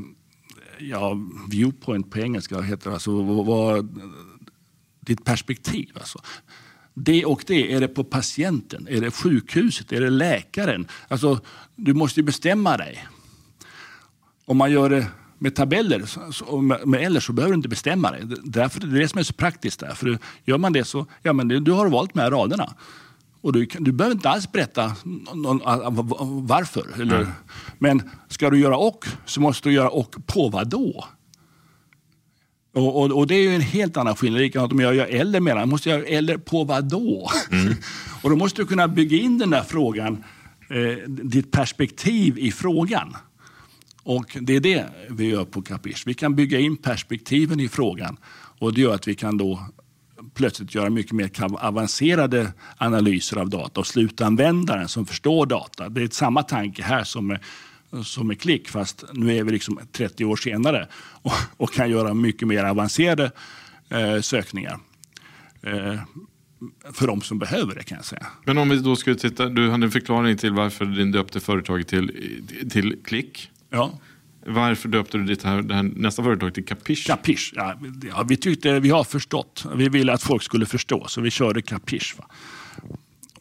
ja, 0.79 1.17
viewpoint 1.49 2.11
på 2.11 2.19
engelska? 2.19 2.61
Heter 2.61 2.89
det, 2.89 2.93
alltså, 2.93 3.21
vad, 3.21 3.99
ditt 4.99 5.25
perspektiv. 5.25 5.91
Alltså. 5.95 6.19
Det 6.93 7.25
och 7.25 7.43
det, 7.47 7.73
är 7.73 7.79
det 7.79 7.87
på 7.87 8.03
patienten? 8.03 8.87
Är 8.87 9.01
det 9.01 9.11
sjukhuset? 9.11 9.91
Är 9.91 10.01
det 10.01 10.09
läkaren? 10.09 10.87
Alltså, 11.07 11.39
du 11.75 11.93
måste 11.93 12.23
bestämma 12.23 12.77
dig. 12.77 13.07
Om 14.45 14.57
man 14.57 14.71
gör 14.71 14.89
det 14.89 15.07
med 15.39 15.55
tabeller 15.55 16.03
och 16.45 16.63
med 16.63 17.01
eller 17.01 17.19
så 17.19 17.33
behöver 17.33 17.51
du 17.51 17.55
inte 17.55 17.69
bestämma 17.69 18.11
dig. 18.11 18.21
Därför, 18.43 18.79
det 18.79 18.97
är 18.97 19.01
det 19.01 19.07
som 19.07 19.19
är 19.19 19.23
så 19.23 19.33
praktiskt. 19.33 19.79
Där. 19.79 19.93
För 19.93 20.17
gör 20.45 20.57
man 20.57 20.73
det 20.73 20.83
så 20.83 21.05
ja, 21.21 21.33
men 21.33 21.47
du 21.47 21.71
har 21.71 21.89
valt 21.89 22.13
de 22.13 22.19
här 22.19 22.31
raderna. 22.31 22.73
Och 23.41 23.53
du, 23.53 23.67
du 23.79 23.91
behöver 23.91 24.15
inte 24.15 24.29
alls 24.29 24.51
berätta 24.51 24.95
någon, 25.33 25.61
varför. 26.47 27.01
Eller, 27.01 27.15
mm. 27.15 27.31
Men 27.79 28.09
ska 28.29 28.49
du 28.49 28.59
göra 28.59 28.77
och 28.77 29.05
så 29.25 29.41
måste 29.41 29.69
du 29.69 29.75
göra 29.75 29.89
och 29.89 30.15
på 30.25 30.49
vad 30.49 30.67
då? 30.67 31.05
Och, 32.73 33.01
och, 33.01 33.11
och, 33.11 33.27
det 33.27 33.35
är 33.35 33.41
ju 33.41 33.55
en 33.55 33.61
helt 33.61 33.97
annan 33.97 34.15
skillnad. 34.15 34.41
Likadant 34.41 34.71
om 34.71 34.79
jag 34.79 34.95
gör 34.95 35.05
eller 35.05 35.39
mellan. 35.39 35.69
Måste 35.69 35.89
jag 35.89 35.99
göra 35.99 36.07
eller 36.07 36.37
på 36.37 36.63
vad 36.63 36.83
då? 36.83 37.31
Mm. 37.51 37.73
och 38.21 38.29
då 38.29 38.35
måste 38.35 38.61
du 38.61 38.65
kunna 38.65 38.87
bygga 38.87 39.17
in 39.17 39.37
den 39.37 39.49
där 39.49 39.63
frågan, 39.63 40.23
eh, 40.69 41.09
ditt 41.09 41.51
perspektiv 41.51 42.39
i 42.39 42.51
frågan. 42.51 43.15
Och 44.05 44.37
det 44.41 44.55
är 44.55 44.59
det 44.59 44.85
vi 45.09 45.25
gör 45.25 45.45
på 45.45 45.61
Capish. 45.61 46.03
Vi 46.05 46.13
kan 46.13 46.35
bygga 46.35 46.59
in 46.59 46.77
perspektiven 46.77 47.59
i 47.59 47.67
frågan 47.67 48.17
och 48.59 48.73
det 48.73 48.81
gör 48.81 48.95
att 48.95 49.07
vi 49.07 49.15
kan 49.15 49.37
då 49.37 49.59
plötsligt 50.33 50.75
göra 50.75 50.89
mycket 50.89 51.11
mer 51.11 51.31
avancerade 51.59 52.53
analyser 52.77 53.37
av 53.37 53.49
data 53.49 53.79
och 53.79 53.87
slutanvändaren 53.87 54.87
som 54.87 55.05
förstår 55.05 55.45
data. 55.45 55.89
Det 55.89 56.03
är 56.03 56.07
samma 56.07 56.43
tanke 56.43 56.83
här 56.83 57.03
som 57.03 57.27
med, 57.27 57.39
som 58.03 58.27
med 58.27 58.41
klick 58.41 58.69
fast 58.69 59.03
nu 59.13 59.37
är 59.37 59.43
vi 59.43 59.51
liksom 59.51 59.79
30 59.91 60.25
år 60.25 60.35
senare 60.35 60.87
och, 60.95 61.33
och 61.57 61.73
kan 61.73 61.89
göra 61.89 62.13
mycket 62.13 62.47
mer 62.47 62.63
avancerade 62.63 63.31
eh, 63.89 64.21
sökningar. 64.21 64.79
Eh, 65.61 65.99
för 66.93 67.07
de 67.07 67.21
som 67.21 67.39
behöver 67.39 67.75
det 67.75 67.83
kan 67.83 67.95
jag 67.95 68.05
säga. 68.05 68.27
Men 68.43 68.57
om 68.57 68.69
vi 68.69 68.77
då 68.77 68.95
skulle 68.95 69.15
titta, 69.15 69.49
du 69.49 69.69
hade 69.69 69.85
en 69.85 69.91
förklaring 69.91 70.37
till 70.37 70.53
varför 70.53 70.85
din 70.85 71.11
döpte 71.11 71.39
företaget 71.39 71.87
till, 71.87 72.11
till 72.71 72.97
Klick. 73.03 73.49
Ja. 73.75 73.99
Varför 74.47 74.89
döpte 74.89 75.17
du 75.17 75.23
ditt 75.23 75.43
här, 75.43 75.61
det 75.61 75.75
här 75.75 75.83
nästa 75.83 76.23
företag 76.23 76.53
till 76.53 76.65
Capiche? 76.65 77.07
Capiche, 77.07 77.53
ja, 77.55 77.75
ja, 78.03 78.23
vi 78.23 78.37
tyckte 78.37 78.79
vi 78.79 78.89
har 78.89 79.03
förstått. 79.03 79.65
Vi 79.75 79.89
ville 79.89 80.13
att 80.13 80.23
folk 80.23 80.43
skulle 80.43 80.65
förstå, 80.65 81.07
så 81.07 81.21
vi 81.21 81.31
körde 81.31 81.61
Capiche. 81.61 82.15
Va? 82.17 82.25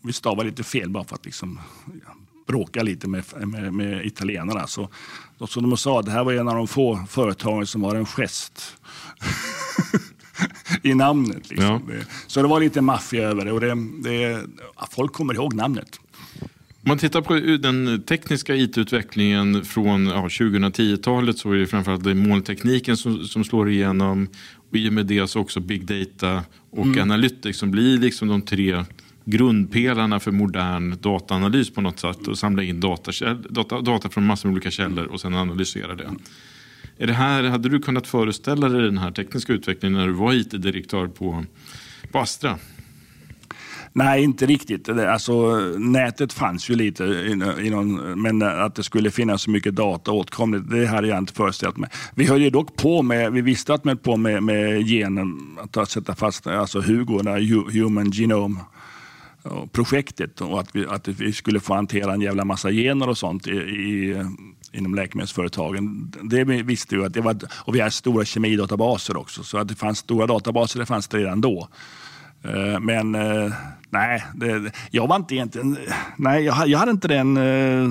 Vi 0.02 0.12
stavade 0.12 0.48
lite 0.48 0.62
fel 0.62 0.90
bara 0.90 1.04
för 1.04 1.14
att 1.14 1.24
liksom, 1.24 1.60
ja, 2.06 2.14
bråka 2.46 2.82
lite 2.82 3.08
med, 3.08 3.24
med, 3.46 3.72
med 3.72 4.06
italienarna. 4.06 4.66
Så, 4.66 4.88
som 5.48 5.70
de 5.70 5.76
sa, 5.76 6.02
det 6.02 6.10
här 6.10 6.24
var 6.24 6.32
en 6.32 6.48
av 6.48 6.54
de 6.54 6.68
få 6.68 7.04
företagen 7.08 7.66
som 7.66 7.82
har 7.82 7.94
en 7.94 8.06
gest 8.06 8.76
i 10.82 10.94
namnet. 10.94 11.50
Liksom. 11.50 11.82
Ja. 11.88 12.04
Så 12.26 12.42
det 12.42 12.48
var 12.48 12.60
lite 12.60 12.80
maffia 12.80 13.28
över 13.28 13.44
det. 13.44 13.52
Och 13.52 13.60
det, 13.60 13.74
det 14.02 14.46
folk 14.90 15.12
kommer 15.12 15.34
ihåg 15.34 15.54
namnet. 15.54 16.00
Om 16.84 16.88
man 16.88 16.98
tittar 16.98 17.20
på 17.20 17.34
den 17.56 18.02
tekniska 18.02 18.56
IT-utvecklingen 18.56 19.64
från 19.64 20.06
ja, 20.06 20.26
2010-talet 20.28 21.38
så 21.38 21.52
är 21.52 21.56
det 21.56 21.66
framförallt 21.66 22.04
det 22.04 22.14
molntekniken 22.14 22.96
som, 22.96 23.24
som 23.24 23.44
slår 23.44 23.70
igenom. 23.70 24.28
Och 24.70 24.76
I 24.76 24.88
och 24.88 24.92
med 24.92 25.06
det 25.06 25.26
så 25.26 25.40
också 25.40 25.60
big 25.60 25.86
data 25.86 26.42
och 26.70 26.86
mm. 26.86 27.00
analytics 27.00 27.58
som 27.58 27.70
blir 27.70 27.98
liksom 27.98 28.28
de 28.28 28.42
tre 28.42 28.84
grundpelarna 29.24 30.20
för 30.20 30.30
modern 30.30 30.96
dataanalys 31.00 31.70
på 31.70 31.80
något 31.80 31.98
sätt. 31.98 32.28
Och 32.28 32.38
samla 32.38 32.62
in 32.62 32.80
data, 32.80 33.12
data, 33.34 33.80
data 33.80 34.08
från 34.08 34.26
massor 34.26 34.48
av 34.48 34.52
olika 34.52 34.70
källor 34.70 35.04
och 35.04 35.20
sen 35.20 35.34
analysera 35.34 35.94
det. 35.94 36.10
Är 36.98 37.06
det 37.06 37.12
här, 37.12 37.42
hade 37.42 37.68
du 37.68 37.78
kunnat 37.78 38.06
föreställa 38.06 38.68
dig 38.68 38.82
den 38.82 38.98
här 38.98 39.10
tekniska 39.10 39.52
utvecklingen 39.52 39.98
när 39.98 40.06
du 40.06 40.12
var 40.12 40.32
IT-direktör 40.32 41.08
på, 41.08 41.44
på 42.12 42.18
Astra? 42.18 42.58
Nej, 43.96 44.22
inte 44.22 44.46
riktigt. 44.46 44.88
Alltså, 44.88 45.56
nätet 45.78 46.32
fanns 46.32 46.70
ju 46.70 46.74
lite, 46.74 47.02
men 48.16 48.42
att 48.42 48.74
det 48.74 48.82
skulle 48.82 49.10
finnas 49.10 49.42
så 49.42 49.50
mycket 49.50 49.74
data 49.74 50.12
åtkomligt, 50.12 50.70
det 50.70 50.86
hade 50.86 51.08
jag 51.08 51.18
inte 51.18 51.32
föreställt 51.32 51.76
mig. 51.76 51.90
Vi 52.14 52.24
höll 52.24 52.42
ju 52.42 52.50
dock 52.50 52.76
på 52.76 53.02
med, 53.02 53.32
vi 53.32 53.40
visste 53.40 53.74
att 53.74 53.84
man 53.84 53.96
på 53.96 54.16
med, 54.16 54.42
med 54.42 54.86
genen, 54.86 55.56
att 55.74 55.90
sätta 55.90 56.14
fast 56.14 56.46
alltså 56.46 56.80
Hugo, 56.80 57.22
Human 57.72 58.10
Genome 58.10 58.60
eh, 59.44 59.66
projektet 59.72 60.40
och 60.40 60.60
att 60.60 60.76
vi, 60.76 60.86
att 60.86 61.08
vi 61.08 61.32
skulle 61.32 61.60
få 61.60 61.74
hantera 61.74 62.12
en 62.12 62.20
jävla 62.20 62.44
massa 62.44 62.70
gener 62.70 63.08
och 63.08 63.18
sånt 63.18 63.46
i, 63.46 63.50
i 63.50 64.10
eh, 64.10 64.26
inom 64.72 64.94
läkemedelsföretagen. 64.94 66.12
Det 66.22 66.44
visste 66.44 66.96
vi 66.96 67.04
att 67.04 67.14
det 67.14 67.20
var, 67.20 67.36
och 67.54 67.74
vi 67.74 67.80
har 67.80 67.90
stora 67.90 68.24
kemidatabaser 68.24 69.16
också, 69.16 69.42
så 69.42 69.58
att 69.58 69.68
det 69.68 69.74
fanns 69.74 69.98
stora 69.98 70.26
databaser, 70.26 70.80
det 70.80 70.86
fanns 70.86 71.08
det 71.08 71.18
redan 71.18 71.40
då. 71.40 71.68
Eh, 72.44 72.80
men 72.80 73.14
nej, 73.94 74.24
det, 74.34 74.72
jag 74.90 75.06
var 75.06 75.16
inte 75.16 75.34
egentligen... 75.34 75.78
Nej, 76.16 76.44
jag, 76.44 76.68
jag 76.68 76.78
hade 76.78 76.90
inte 76.90 77.08
den... 77.08 77.36
Eh, 77.36 77.90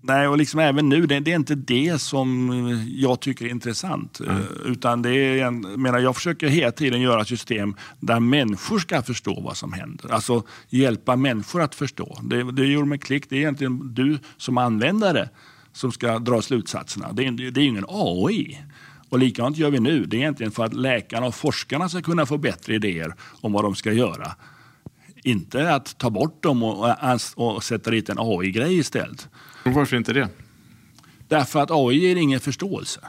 nej, 0.00 0.28
och 0.28 0.38
liksom 0.38 0.60
även 0.60 0.88
nu, 0.88 1.06
det, 1.06 1.20
det, 1.20 1.32
är 1.32 1.36
inte 1.36 1.54
det 1.54 1.98
som 1.98 2.50
jag 2.88 3.20
tycker 3.20 3.44
är 3.44 3.48
intressant. 3.48 4.20
Mm. 4.20 4.42
Utan 4.64 5.02
det 5.02 5.10
är 5.10 5.46
en, 5.46 5.60
menar, 5.60 5.98
jag 5.98 6.16
försöker 6.16 6.48
hela 6.48 6.72
tiden 6.72 7.00
göra 7.00 7.24
system 7.24 7.74
där 8.00 8.20
människor 8.20 8.78
ska 8.78 9.02
förstå 9.02 9.40
vad 9.40 9.56
som 9.56 9.72
händer. 9.72 10.12
Alltså 10.12 10.42
hjälpa 10.68 11.16
människor 11.16 11.62
att 11.62 11.74
förstå. 11.74 12.18
Det, 12.22 12.52
det 12.52 12.66
gjorde 12.66 12.88
med 12.88 13.02
klick, 13.02 13.30
det 13.30 13.36
är 13.36 13.40
egentligen 13.40 13.94
du 13.94 14.18
som 14.36 14.58
användare 14.58 15.28
som 15.72 15.92
ska 15.92 16.18
dra 16.18 16.42
slutsatserna. 16.42 17.12
Det 17.12 17.26
är, 17.26 17.50
det 17.50 17.60
är 17.60 17.64
ingen 17.64 17.84
AI. 17.88 18.58
Och 19.08 19.18
likadant 19.18 19.56
gör 19.56 19.70
vi 19.70 19.80
nu. 19.80 20.06
Det 20.06 20.16
är 20.16 20.18
egentligen 20.18 20.52
för 20.52 20.64
att 20.64 20.74
läkarna 20.74 21.26
och 21.26 21.34
forskarna 21.34 21.88
ska 21.88 22.02
kunna 22.02 22.26
få 22.26 22.38
bättre 22.38 22.74
idéer 22.74 23.14
om 23.40 23.52
vad 23.52 23.64
de 23.64 23.74
ska 23.74 23.92
göra. 23.92 24.32
Inte 25.24 25.74
att 25.74 25.98
ta 25.98 26.10
bort 26.10 26.42
dem 26.42 26.62
och, 26.62 26.94
och 27.36 27.64
sätta 27.64 27.90
dit 27.90 28.08
en 28.08 28.16
AI-grej 28.18 28.78
istället. 28.78 29.28
Och 29.64 29.72
varför 29.72 29.96
inte 29.96 30.12
det? 30.12 30.28
Därför 31.28 31.60
att 31.60 31.70
AI 31.70 31.98
ger 31.98 32.16
ingen 32.16 32.40
förståelse. 32.40 33.00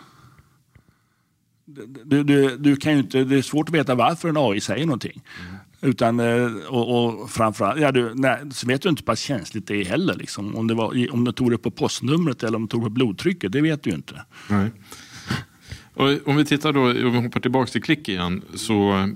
Du, 2.06 2.24
du, 2.24 2.58
du, 2.58 2.76
kan 2.76 2.94
inte, 2.94 3.24
det 3.24 3.38
är 3.38 3.42
svårt 3.42 3.70
att 3.70 3.76
veta 3.76 3.96
varför 3.96 4.30
en 4.30 4.38
AI 4.38 4.62
säger 4.62 4.86
någonting. 4.86 5.22
Mm. 5.42 5.56
Utan, 5.82 6.20
eh, 6.20 6.52
och, 6.68 7.06
och 7.06 7.30
framförallt, 7.30 7.82
ja, 7.82 7.92
du, 7.92 8.14
nej, 8.16 8.40
så 8.52 8.68
vet 8.68 8.82
du 8.82 8.90
inte 8.90 9.02
hur 9.02 9.06
pass 9.06 9.20
känsligt 9.20 9.68
det 9.68 9.82
är 9.82 9.86
heller. 9.86 10.14
Liksom. 10.14 10.56
Om, 10.56 10.68
det 10.68 10.74
var, 10.74 11.14
om 11.14 11.24
du 11.24 11.32
tog 11.32 11.52
det 11.52 11.58
på 11.58 11.72
postnumret 11.72 12.44
eller 12.44 12.56
om 12.56 12.62
du 12.62 12.68
tog 12.68 12.82
det 12.82 12.86
på 12.86 12.90
blodtrycket, 12.90 13.52
det 13.52 13.62
vet 13.62 13.84
du 13.84 13.90
inte. 13.90 14.26
Nej. 14.50 14.72
Och 15.98 16.28
om 16.28 16.36
vi 16.36 16.46
tittar 16.46 16.74
då, 16.74 16.82
om 16.82 17.12
vi 17.12 17.22
hoppar 17.22 17.40
tillbaka 17.40 17.72
till 17.72 17.84
Klick 17.84 18.10
igen, 18.10 18.42
så 18.56 19.10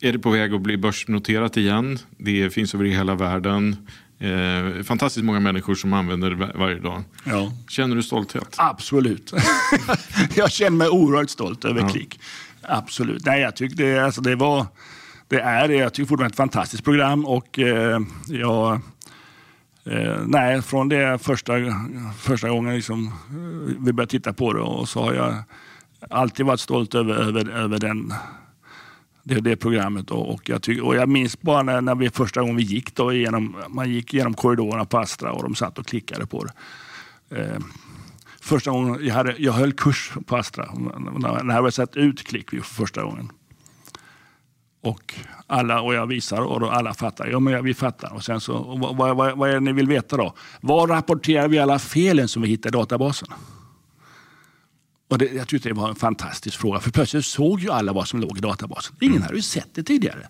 är 0.00 0.12
det 0.12 0.18
på 0.18 0.30
väg 0.30 0.54
att 0.54 0.60
bli 0.60 0.76
börsnoterat 0.76 1.56
igen. 1.56 1.98
Det 2.18 2.50
finns 2.50 2.74
över 2.74 2.84
hela 2.84 3.14
världen. 3.14 3.76
Eh, 4.18 4.82
fantastiskt 4.82 5.24
många 5.24 5.40
människor 5.40 5.74
som 5.74 5.92
använder 5.92 6.30
det 6.30 6.52
varje 6.54 6.78
dag. 6.78 7.02
Ja. 7.24 7.52
Känner 7.68 7.96
du 7.96 8.02
stolthet? 8.02 8.54
Absolut. 8.56 9.32
jag 10.34 10.52
känner 10.52 10.76
mig 10.76 10.88
oerhört 10.88 11.30
stolt 11.30 11.64
över 11.64 11.80
ja. 11.80 11.88
Klick. 11.88 12.20
Absolut. 12.62 13.26
Nej, 13.26 13.40
jag 13.40 13.56
tycker 13.56 13.76
det, 13.76 14.04
alltså 14.04 14.20
det 14.20 14.36
var... 14.36 14.66
Det 15.28 15.40
är 15.40 15.68
jag 15.68 15.94
tycker 15.94 16.08
fortfarande 16.08 16.32
ett 16.32 16.36
fantastiskt 16.36 16.84
program 16.84 17.26
och 17.26 17.58
eh, 17.58 18.00
jag... 18.26 18.80
Eh, 19.84 20.16
nej, 20.26 20.62
från 20.62 20.88
det 20.88 21.22
första, 21.22 21.52
första 22.18 22.48
gången 22.48 22.74
liksom, 22.74 23.06
eh, 23.06 23.84
vi 23.84 23.92
började 23.92 24.10
titta 24.10 24.32
på 24.32 24.52
det 24.52 24.60
och 24.60 24.88
så 24.88 25.02
har 25.02 25.14
jag 25.14 25.34
alltid 26.10 26.46
varit 26.46 26.60
stolt 26.60 26.94
över, 26.94 27.14
över, 27.14 27.50
över 27.50 27.78
den, 27.78 28.14
det, 29.22 29.40
det 29.40 29.56
programmet. 29.56 30.10
Och, 30.10 30.34
och, 30.34 30.48
jag 30.48 30.62
tyck, 30.62 30.82
och 30.82 30.96
jag 30.96 31.08
minns 31.08 31.40
bara 31.40 31.62
när, 31.62 31.80
när 31.80 31.94
vi 31.94 32.10
första 32.10 32.40
gången 32.40 32.56
vi 32.56 32.62
gick 32.62 32.94
då 32.94 33.12
genom, 33.12 33.56
man 33.68 33.90
gick 33.90 34.14
genom 34.14 34.34
korridorerna 34.34 34.84
på 34.84 34.98
Astra 34.98 35.32
och 35.32 35.42
de 35.42 35.54
satt 35.54 35.78
och 35.78 35.86
klickade 35.86 36.26
på 36.26 36.44
det. 36.44 36.52
Eh, 37.40 37.58
första 38.40 38.70
gången 38.70 39.06
jag, 39.06 39.14
hade, 39.14 39.34
jag 39.38 39.52
höll 39.52 39.72
kurs 39.72 40.12
på 40.26 40.36
Astra, 40.36 40.68
när, 40.74 41.42
när 41.42 41.54
jag 41.54 41.60
hade 41.62 41.72
satt 41.72 41.96
ut 41.96 42.24
klick 42.24 42.50
för 42.50 42.60
första 42.60 43.02
gången. 43.02 43.32
Och, 44.82 45.14
alla, 45.46 45.80
och 45.80 45.94
jag 45.94 46.06
visar 46.06 46.40
och 46.40 46.76
alla 46.76 46.94
fattar. 46.94 47.26
Ja, 47.26 47.40
men 47.40 47.64
vi 47.64 47.74
fattar. 47.74 48.12
Och 48.12 48.24
sen 48.24 48.40
så, 48.40 48.78
vad, 48.96 49.16
vad, 49.16 49.38
vad 49.38 49.50
är 49.50 49.54
det 49.54 49.60
ni 49.60 49.72
vill 49.72 49.86
veta 49.86 50.16
då? 50.16 50.34
Var 50.60 50.86
rapporterar 50.86 51.48
vi 51.48 51.58
alla 51.58 51.78
felen 51.78 52.28
som 52.28 52.42
vi 52.42 52.48
hittar 52.48 52.70
i 52.70 52.72
databasen? 52.72 53.28
Och 55.12 55.18
det, 55.18 55.32
jag 55.32 55.48
tyckte 55.48 55.68
det 55.68 55.74
var 55.74 55.88
en 55.88 55.94
fantastisk 55.94 56.58
fråga, 56.58 56.80
för 56.80 56.90
plötsligt 56.90 57.24
såg 57.24 57.60
ju 57.60 57.70
alla 57.70 57.92
vad 57.92 58.08
som 58.08 58.20
låg 58.20 58.38
i 58.38 58.40
databasen. 58.40 58.96
Ingen 59.00 59.16
mm. 59.16 59.22
hade 59.22 59.36
ju 59.36 59.42
sett 59.42 59.68
det 59.74 59.82
tidigare. 59.82 60.28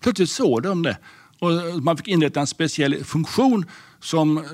Plötsligt 0.00 0.30
såg 0.30 0.62
de 0.62 0.82
det. 0.82 0.96
Och 1.38 1.82
man 1.82 1.96
fick 1.96 2.08
inrätta 2.08 2.40
en 2.40 2.46
speciell 2.46 3.04
funktion 3.04 3.66
som 4.00 4.44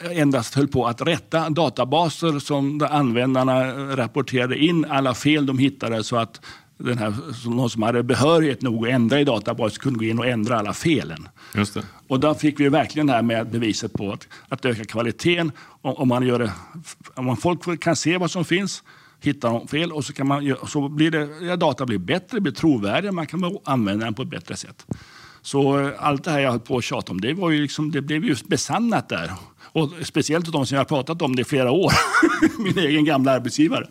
endast 0.00 0.54
höll 0.54 0.68
på 0.68 0.86
att 0.86 1.02
rätta 1.02 1.50
databaser 1.50 2.38
som 2.38 2.86
användarna 2.90 3.64
rapporterade 3.96 4.58
in 4.58 4.84
alla 4.84 5.14
fel 5.14 5.46
de 5.46 5.58
hittade 5.58 6.04
så 6.04 6.16
att 6.16 6.40
den 6.78 6.98
här, 6.98 7.14
någon 7.46 7.70
som 7.70 7.82
hade 7.82 8.02
behörighet 8.02 8.62
nog 8.62 8.86
att 8.86 8.92
ändra 8.92 9.20
i 9.20 9.24
databasen 9.24 9.78
kunde 9.78 9.98
gå 9.98 10.04
in 10.04 10.18
och 10.18 10.26
ändra 10.26 10.58
alla 10.58 10.72
felen. 10.72 11.28
Just 11.54 11.74
det. 11.74 11.82
Och 12.08 12.20
då 12.20 12.34
fick 12.34 12.60
vi 12.60 12.68
verkligen 12.68 13.06
det 13.06 13.12
här 13.12 13.22
med 13.22 13.50
beviset 13.50 13.92
på 13.92 14.12
att, 14.12 14.28
att 14.48 14.64
öka 14.64 14.84
kvaliteten. 14.84 15.52
Om, 15.82 16.08
man 16.08 16.26
gör 16.26 16.38
det, 16.38 16.52
om 17.14 17.36
folk 17.36 17.80
kan 17.82 17.96
se 17.96 18.18
vad 18.18 18.30
som 18.30 18.44
finns, 18.44 18.82
hittar 19.20 19.48
de 19.48 19.68
fel 19.68 19.92
och 19.92 20.04
så, 20.04 20.12
kan 20.12 20.26
man, 20.26 20.56
så 20.66 20.88
blir 20.88 21.10
det, 21.10 21.28
ja, 21.42 21.56
data 21.56 21.86
blir 21.86 21.98
bättre, 21.98 22.40
blir 22.40 22.52
trovärdigare, 22.52 23.14
man 23.14 23.26
kan 23.26 23.58
använda 23.64 24.04
den 24.04 24.14
på 24.14 24.22
ett 24.22 24.30
bättre 24.30 24.56
sätt. 24.56 24.86
Så 25.42 25.80
eh, 25.80 25.90
allt 25.98 26.24
det 26.24 26.30
här 26.30 26.40
jag 26.40 26.50
höll 26.50 26.60
på 26.60 26.76
att 26.76 26.84
tjata 26.84 27.12
om, 27.12 27.20
det, 27.20 27.34
var 27.34 27.50
ju 27.50 27.62
liksom, 27.62 27.90
det 27.90 28.02
blev 28.02 28.24
just 28.24 28.48
besannat 28.48 29.08
där. 29.08 29.32
Och 29.72 29.90
speciellt 30.02 30.52
de 30.52 30.66
som 30.66 30.74
jag 30.74 30.80
har 30.80 30.84
pratat 30.84 31.22
om 31.22 31.36
det 31.36 31.42
i 31.42 31.44
flera 31.44 31.70
år. 31.70 31.92
Min 32.64 32.78
egen 32.78 33.04
gamla 33.04 33.32
arbetsgivare. 33.32 33.86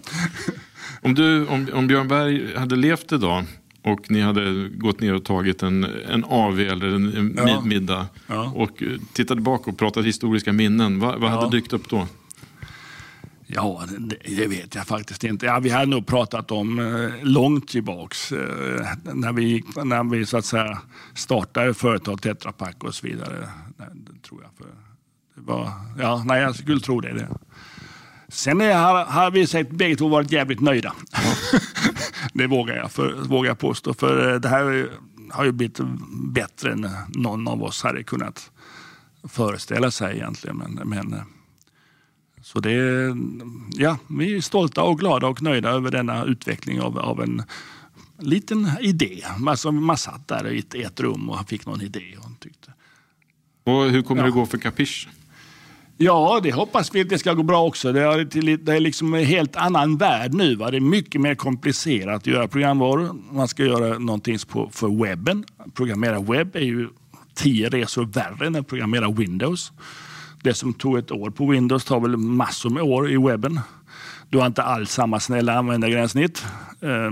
Om, 1.02 1.16
du, 1.16 1.48
om, 1.48 1.70
om 1.74 1.88
Björn 1.88 2.08
Berg 2.08 2.58
hade 2.58 2.76
levt 2.76 3.12
idag 3.12 3.44
och 3.84 4.12
ni 4.12 4.22
hade 4.22 4.70
gått 4.70 5.00
ner 5.00 5.14
och 5.14 5.26
tagit 5.26 5.64
en, 5.64 5.84
en 5.84 6.24
AV 6.24 6.60
eller 6.60 6.88
en, 6.88 7.40
ja. 7.48 7.62
middag 7.62 8.08
ja. 8.28 8.52
och 8.56 8.84
tittade 9.14 9.42
bak 9.42 9.68
och 9.68 9.78
pratat 9.78 10.06
historiska 10.06 10.54
minnen, 10.54 11.00
vad, 11.00 11.20
vad 11.20 11.32
hade 11.32 11.58
dykt 11.58 11.74
upp 11.74 11.90
då? 11.90 12.08
Ja, 13.48 13.84
det, 14.00 14.36
det, 14.36 14.48
vet 14.48 14.76
jag 14.76 14.88
faktiskt 14.88 15.24
inte. 15.24 15.46
Ja, 15.46 15.60
vi 15.60 15.70
hade 15.70 15.86
nog 15.86 16.08
pratat 16.08 16.52
om 16.52 16.80
eh, 16.80 17.12
långt 17.22 17.68
tillbaks. 17.68 18.32
Eh, 18.32 18.88
när, 19.04 19.34
vi, 19.34 19.64
när 19.84 20.04
vi 20.04 20.26
så 20.26 20.38
att 20.38 20.46
säga 20.46 20.80
startade 21.14 21.74
företag 21.74 22.22
Tetra 22.22 22.52
Pak 22.52 22.84
och 22.84 22.96
så 22.96 23.08
vidare. 23.08 23.50
Det, 23.78 24.28
tror 24.28 24.42
jag. 24.42 24.52
För 24.58 24.66
det 25.36 25.42
var, 25.42 25.72
ja, 26.00 26.24
nej, 26.26 26.42
jag 26.42 26.56
skulle 26.56 26.80
tro 26.80 27.00
det. 27.00 27.14
det. 27.14 27.30
Sen 28.28 28.62
är, 28.62 28.74
har, 28.74 29.06
har 29.06 29.32
vi 29.32 29.48
säkert 29.48 29.74
bägge 29.74 29.96
två 29.96 30.08
varit 30.08 30.32
jävligt 30.32 30.60
nöjda. 30.60 30.94
det 32.34 32.48
vågar 32.48 32.76
jag, 32.76 32.92
för, 32.92 33.14
vågar 33.14 33.50
jag 33.50 33.60
påstå. 33.60 33.94
För 33.94 34.34
eh, 34.34 34.40
det 34.40 34.50
här 34.50 34.90
har 35.32 35.44
ju 35.44 35.52
blivit 35.52 35.80
bättre 36.34 36.72
än 36.72 36.90
någon 37.08 37.48
av 37.48 37.64
oss 37.64 37.84
hade 37.84 38.04
kunnat 38.04 38.52
föreställa 39.24 39.92
sig 39.92 40.16
egentligen. 40.16 40.58
Men, 40.58 40.90
men 40.90 41.14
eh, 41.14 41.22
så 42.56 42.62
det, 42.62 43.16
ja, 43.76 43.98
vi 44.08 44.36
är 44.36 44.42
stolta 44.42 44.84
och 44.84 45.00
glada 45.00 45.28
och 45.28 45.42
nöjda 45.42 45.70
över 45.70 45.92
denna 45.92 46.26
utveckling 46.26 46.82
av, 46.82 47.00
av 47.00 47.22
en 47.22 47.44
liten 48.20 48.70
idé. 48.82 49.24
Alltså 49.48 49.72
man 49.72 49.98
satt 49.98 50.28
där 50.28 50.52
i 50.52 50.60
ett, 50.60 50.76
ett 50.76 51.00
rum 51.00 51.30
och 51.30 51.50
fick 51.50 51.66
någon 51.66 51.82
idé. 51.82 52.04
Och, 52.18 52.40
tyckte. 52.40 52.74
och 53.64 53.90
hur 53.90 54.02
kommer 54.02 54.22
ja. 54.22 54.26
det 54.26 54.32
gå 54.32 54.46
för 54.46 54.58
Capiche? 54.58 55.10
Ja, 55.98 56.40
det 56.44 56.52
hoppas 56.52 56.96
vi 56.96 57.02
att 57.02 57.10
det 57.10 57.18
ska 57.18 57.34
gå 57.34 57.44
bra 57.44 57.66
också. 57.66 57.92
Det 57.92 58.02
är, 58.02 58.58
det 58.58 58.74
är 58.74 58.80
liksom 58.80 59.14
en 59.14 59.26
helt 59.26 59.56
annan 59.56 59.98
värld 59.98 60.34
nu. 60.34 60.56
Va? 60.56 60.72
Det 60.72 60.78
är 60.78 60.82
mycket 60.82 61.22
mer 61.22 61.36
komplicerat 61.36 62.16
att 62.16 62.28
göra 62.28 62.48
programvaror. 62.48 63.16
Man 63.32 63.48
ska 63.48 63.64
göra 63.64 64.00
någonting 64.00 64.38
på, 64.48 64.70
för 64.74 65.04
webben. 65.04 65.46
Programmera 65.74 66.20
webb 66.20 66.56
är 66.56 66.60
ju 66.60 66.90
tio 67.34 67.70
resor 67.70 68.06
värre 68.06 68.48
än 68.48 68.56
att 68.56 68.68
programmera 68.68 69.12
Windows. 69.12 69.72
Det 70.46 70.54
som 70.54 70.74
tog 70.74 70.98
ett 70.98 71.12
år 71.12 71.30
på 71.30 71.48
Windows 71.48 71.86
tar 71.86 72.00
väl 72.00 72.18
massor 72.18 72.70
med 72.70 72.84
år 72.84 73.12
i 73.12 73.18
webben. 73.18 73.60
Du 74.30 74.38
har 74.38 74.46
inte 74.46 74.64
alls 74.64 74.92
samma 74.92 75.20
snälla 75.20 75.58
användargränssnitt. 75.58 76.46
Eh, 76.82 77.12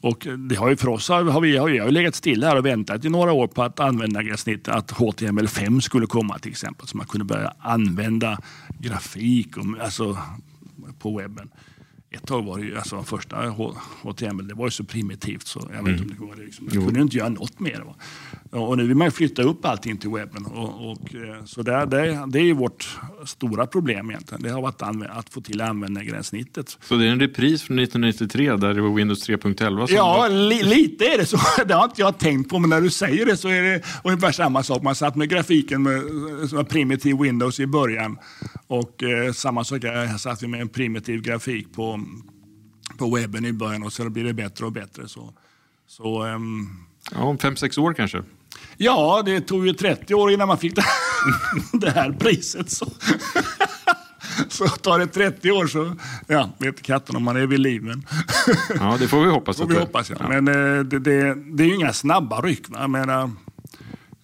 och 0.00 0.26
det 0.38 0.54
har 0.54 0.68
ju 0.68 0.76
för 0.76 0.88
oss 0.88 1.08
har 1.08 1.40
vi, 1.40 1.56
har 1.56 1.68
ju 1.68 1.90
legat 1.90 2.14
stilla 2.14 2.48
här 2.48 2.56
och 2.56 2.66
väntat 2.66 3.04
i 3.04 3.08
några 3.08 3.32
år 3.32 3.46
på 3.46 3.62
att 3.62 3.80
användargränssnitt, 3.80 4.68
att 4.68 4.92
HTML5 4.92 5.80
skulle 5.80 6.06
komma 6.06 6.38
till 6.38 6.50
exempel. 6.50 6.86
Så 6.86 6.96
man 6.96 7.06
kunde 7.06 7.24
börja 7.24 7.54
använda 7.58 8.38
grafik 8.78 9.56
och, 9.56 9.64
alltså, 9.80 10.18
på 10.98 11.18
webben. 11.18 11.50
Ett 12.12 12.26
tag 12.26 12.42
var 12.42 12.58
det 12.58 12.64
ju, 12.64 12.76
alltså 12.76 13.02
första 13.02 13.36
HTML, 14.02 14.48
det 14.48 14.54
var 14.54 14.66
ju 14.66 14.70
så 14.70 14.84
primitivt 14.84 15.46
så 15.46 15.70
jag 15.76 15.82
vet 15.82 16.00
inte 16.00 16.02
mm. 16.02 16.16
om 16.20 16.26
det 16.26 16.26
var 16.26 16.36
det. 16.36 16.44
Liksom. 16.44 16.64
Man 16.64 16.84
kunde 16.84 17.00
inte 17.00 17.16
göra 17.16 17.28
något 17.28 17.60
mer. 17.60 17.80
Va? 17.80 17.94
Och 18.60 18.76
nu 18.76 18.86
vill 18.86 18.96
man 18.96 19.10
flytta 19.10 19.42
upp 19.42 19.64
allting 19.64 19.96
till 19.96 20.10
webben. 20.10 20.46
Och, 20.46 20.90
och 20.90 21.14
eh, 21.14 21.44
så 21.44 21.62
det, 21.62 21.86
det, 21.86 22.24
det 22.28 22.38
är 22.38 22.54
vårt 22.54 22.98
stora 23.24 23.66
problem 23.66 24.10
egentligen. 24.10 24.42
Det 24.42 24.50
har 24.50 24.62
varit 24.62 24.82
att 25.10 25.28
få 25.28 25.40
till 25.40 25.60
användargränssnittet. 25.60 26.78
Så 26.82 26.96
det 26.96 27.06
är 27.06 27.08
en 27.08 27.20
repris 27.20 27.62
från 27.62 27.78
1993 27.78 28.56
där 28.56 28.74
det 28.74 28.80
var 28.80 28.94
Windows 28.94 29.28
3.11? 29.28 29.86
Ja, 29.90 30.28
li, 30.28 30.62
lite 30.62 31.04
är 31.04 31.18
det 31.18 31.26
så. 31.26 31.38
Det 31.66 31.74
har 31.74 31.84
inte 31.84 32.00
jag 32.00 32.18
tänkt 32.18 32.50
på, 32.50 32.58
men 32.58 32.70
när 32.70 32.80
du 32.80 32.90
säger 32.90 33.26
det 33.26 33.36
så 33.36 33.48
är 33.48 33.62
det 33.62 33.82
ungefär 34.04 34.32
samma 34.32 34.62
sak. 34.62 34.82
Man 34.82 34.94
satt 34.94 35.16
med 35.16 35.28
grafiken 35.28 35.82
med 35.82 36.02
som 36.50 36.64
primitiv 36.64 37.16
Windows 37.18 37.60
i 37.60 37.66
början 37.66 38.18
och 38.66 39.02
eh, 39.02 39.32
samma 39.32 39.64
sak 39.64 39.84
här 39.84 40.18
satt 40.18 40.42
vi 40.42 40.46
med 40.46 40.60
en 40.60 40.68
primitiv 40.68 41.22
grafik 41.22 41.72
på, 41.72 41.99
på 42.96 43.14
webben 43.14 43.44
i 43.44 43.52
början 43.52 43.82
och 43.82 43.92
så 43.92 44.10
blir 44.10 44.24
det 44.24 44.34
bättre 44.34 44.66
och 44.66 44.72
bättre. 44.72 45.08
Så, 45.08 45.34
så 45.86 46.26
um, 46.26 46.86
ja, 47.10 47.22
om 47.22 47.38
fem, 47.38 47.56
sex 47.56 47.78
år 47.78 47.94
kanske? 47.94 48.22
Ja, 48.76 49.22
det 49.24 49.40
tog 49.40 49.66
ju 49.66 49.72
30 49.72 50.14
år 50.14 50.32
innan 50.32 50.48
man 50.48 50.58
fick 50.58 50.74
det 51.72 51.90
här 51.90 52.12
priset. 52.12 52.70
Så, 52.70 52.86
så 54.48 54.68
tar 54.68 54.98
det 54.98 55.06
30 55.06 55.50
år 55.50 55.66
så 55.66 55.96
ja, 56.26 56.50
vet 56.58 56.82
katten 56.82 57.16
om 57.16 57.22
man 57.22 57.36
är 57.36 57.46
vid 57.46 57.60
liv. 57.60 57.82
Men 57.82 58.06
ja, 58.74 58.96
det 58.98 59.08
får 59.08 59.24
vi 59.24 59.30
hoppas. 59.30 59.56
får 59.56 59.66
vi 59.66 59.78
hoppas 59.78 60.10
ja. 60.10 60.16
ja. 60.20 60.40
Men 60.40 60.48
eh, 60.48 60.84
det, 60.84 60.98
det, 60.98 61.34
det 61.34 61.62
är 61.62 61.66
ju 61.66 61.74
inga 61.74 61.92
snabba 61.92 62.40
ryck. 62.40 62.66
Jag 62.72 62.90
menar, 62.90 63.22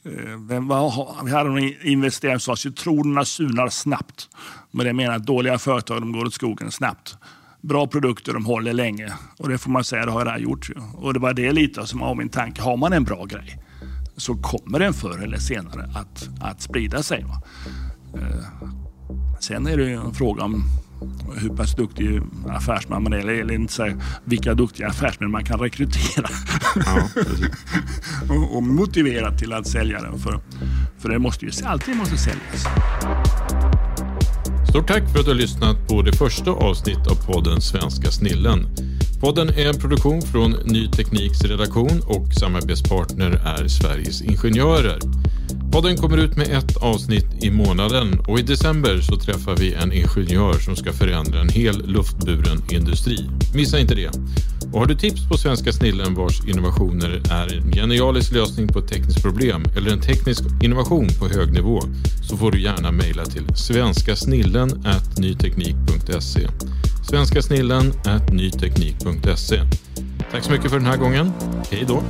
eh, 0.04 0.40
vem, 0.48 0.68
vad, 0.68 0.92
vi 1.24 1.30
hade 1.30 1.50
en 1.50 1.86
investerare 1.86 2.38
som 2.38 2.56
sa 2.56 2.60
citronerna 2.62 3.24
sunar 3.24 3.68
snabbt. 3.68 4.28
Men 4.70 4.86
det 4.86 4.92
menar 4.92 5.16
att 5.16 5.26
dåliga 5.26 5.58
företag 5.58 6.00
de 6.02 6.12
går 6.12 6.24
åt 6.24 6.34
skogen 6.34 6.70
snabbt. 6.70 7.16
Bra 7.66 7.86
produkter, 7.86 8.32
de 8.32 8.46
håller 8.46 8.72
länge. 8.72 9.12
Och 9.36 9.48
det 9.48 9.58
får 9.58 9.70
man 9.70 9.84
säga, 9.84 10.06
det 10.06 10.12
har 10.12 10.24
det 10.24 10.30
här 10.30 10.38
gjort. 10.38 10.70
Och 10.94 11.14
det 11.14 11.20
var 11.20 11.34
det 11.34 11.52
lite 11.52 11.86
som 11.86 12.00
var 12.00 12.14
min 12.14 12.28
tanke. 12.28 12.62
Har 12.62 12.76
man 12.76 12.92
en 12.92 13.04
bra 13.04 13.24
grej, 13.24 13.58
så 14.16 14.34
kommer 14.34 14.78
den 14.78 14.94
förr 14.94 15.22
eller 15.22 15.38
senare 15.38 15.90
att, 15.94 16.28
att 16.40 16.62
sprida 16.62 17.02
sig. 17.02 17.24
Va? 17.24 17.42
Eh, 18.14 18.46
sen 19.40 19.66
är 19.66 19.76
det 19.76 19.92
en 19.92 20.14
fråga 20.14 20.44
om 20.44 20.64
hur 21.36 21.48
pass 21.48 21.74
duktig 21.74 22.22
affärsman 22.48 23.02
man 23.02 23.12
är, 23.12 23.18
eller 23.18 23.54
inte 23.54 23.72
säga, 23.72 24.00
vilka 24.24 24.54
duktiga 24.54 24.88
affärsmän 24.88 25.30
man 25.30 25.44
kan 25.44 25.60
rekrytera. 25.60 26.28
Ja, 26.76 27.08
och, 28.34 28.56
och, 28.56 28.62
motivera 28.62 29.38
till 29.38 29.52
att 29.52 29.66
sälja 29.66 30.02
den. 30.02 30.18
För, 30.18 30.40
för 30.98 31.08
det 31.08 31.18
måste 31.18 31.46
ju 31.46 31.52
alltid 31.64 31.96
måste 31.96 32.16
säljas. 32.16 32.66
Stort 34.68 34.88
tack 34.88 35.12
för 35.12 35.18
att 35.18 35.24
du 35.24 35.30
har 35.30 35.38
lyssnat 35.38 35.88
på 35.88 36.02
det 36.02 36.12
första 36.12 36.50
avsnittet 36.50 37.06
av 37.06 37.32
podden 37.32 37.60
Svenska 37.60 38.10
snillen. 38.10 38.66
Podden 39.20 39.48
är 39.48 39.68
en 39.68 39.80
produktion 39.80 40.22
från 40.22 40.50
Ny 40.50 40.88
Tekniks 40.88 41.44
redaktion 41.44 42.02
och 42.06 42.34
samarbetspartner 42.40 43.30
är 43.30 43.68
Sveriges 43.68 44.22
Ingenjörer. 44.22 44.98
Podden 45.72 45.96
kommer 45.96 46.16
ut 46.16 46.36
med 46.36 46.48
ett 46.48 46.76
avsnitt 46.76 47.44
i 47.44 47.50
månaden 47.50 48.20
och 48.28 48.38
i 48.38 48.42
december 48.42 49.00
så 49.00 49.16
träffar 49.16 49.56
vi 49.56 49.74
en 49.74 49.92
ingenjör 49.92 50.54
som 50.54 50.76
ska 50.76 50.92
förändra 50.92 51.40
en 51.40 51.48
hel 51.48 51.86
luftburen 51.86 52.62
industri. 52.70 53.30
Missa 53.54 53.78
inte 53.78 53.94
det. 53.94 54.10
Och 54.72 54.80
har 54.80 54.86
du 54.86 54.94
tips 54.94 55.28
på 55.28 55.36
svenska 55.38 55.72
snillen 55.72 56.14
vars 56.14 56.44
innovationer 56.48 57.22
är 57.30 57.56
en 57.56 57.72
genialisk 57.72 58.32
lösning 58.32 58.68
på 58.68 58.78
ett 58.78 58.88
tekniskt 58.88 59.22
problem 59.22 59.64
eller 59.76 59.92
en 59.92 60.00
teknisk 60.00 60.42
innovation 60.62 61.08
på 61.18 61.28
hög 61.28 61.52
nivå 61.52 61.80
så 62.28 62.36
får 62.36 62.50
du 62.50 62.60
gärna 62.60 62.92
mejla 62.92 63.24
till 63.24 63.56
svenskasnillen 63.56 64.84
nyteknik.se 65.18 66.48
svenskasnillen 67.08 67.92
nyteknik.se 68.32 69.60
Tack 70.30 70.44
så 70.44 70.50
mycket 70.50 70.70
för 70.70 70.78
den 70.78 70.86
här 70.86 70.96
gången. 70.96 71.32
Hej 71.70 71.84
då! 71.88 72.02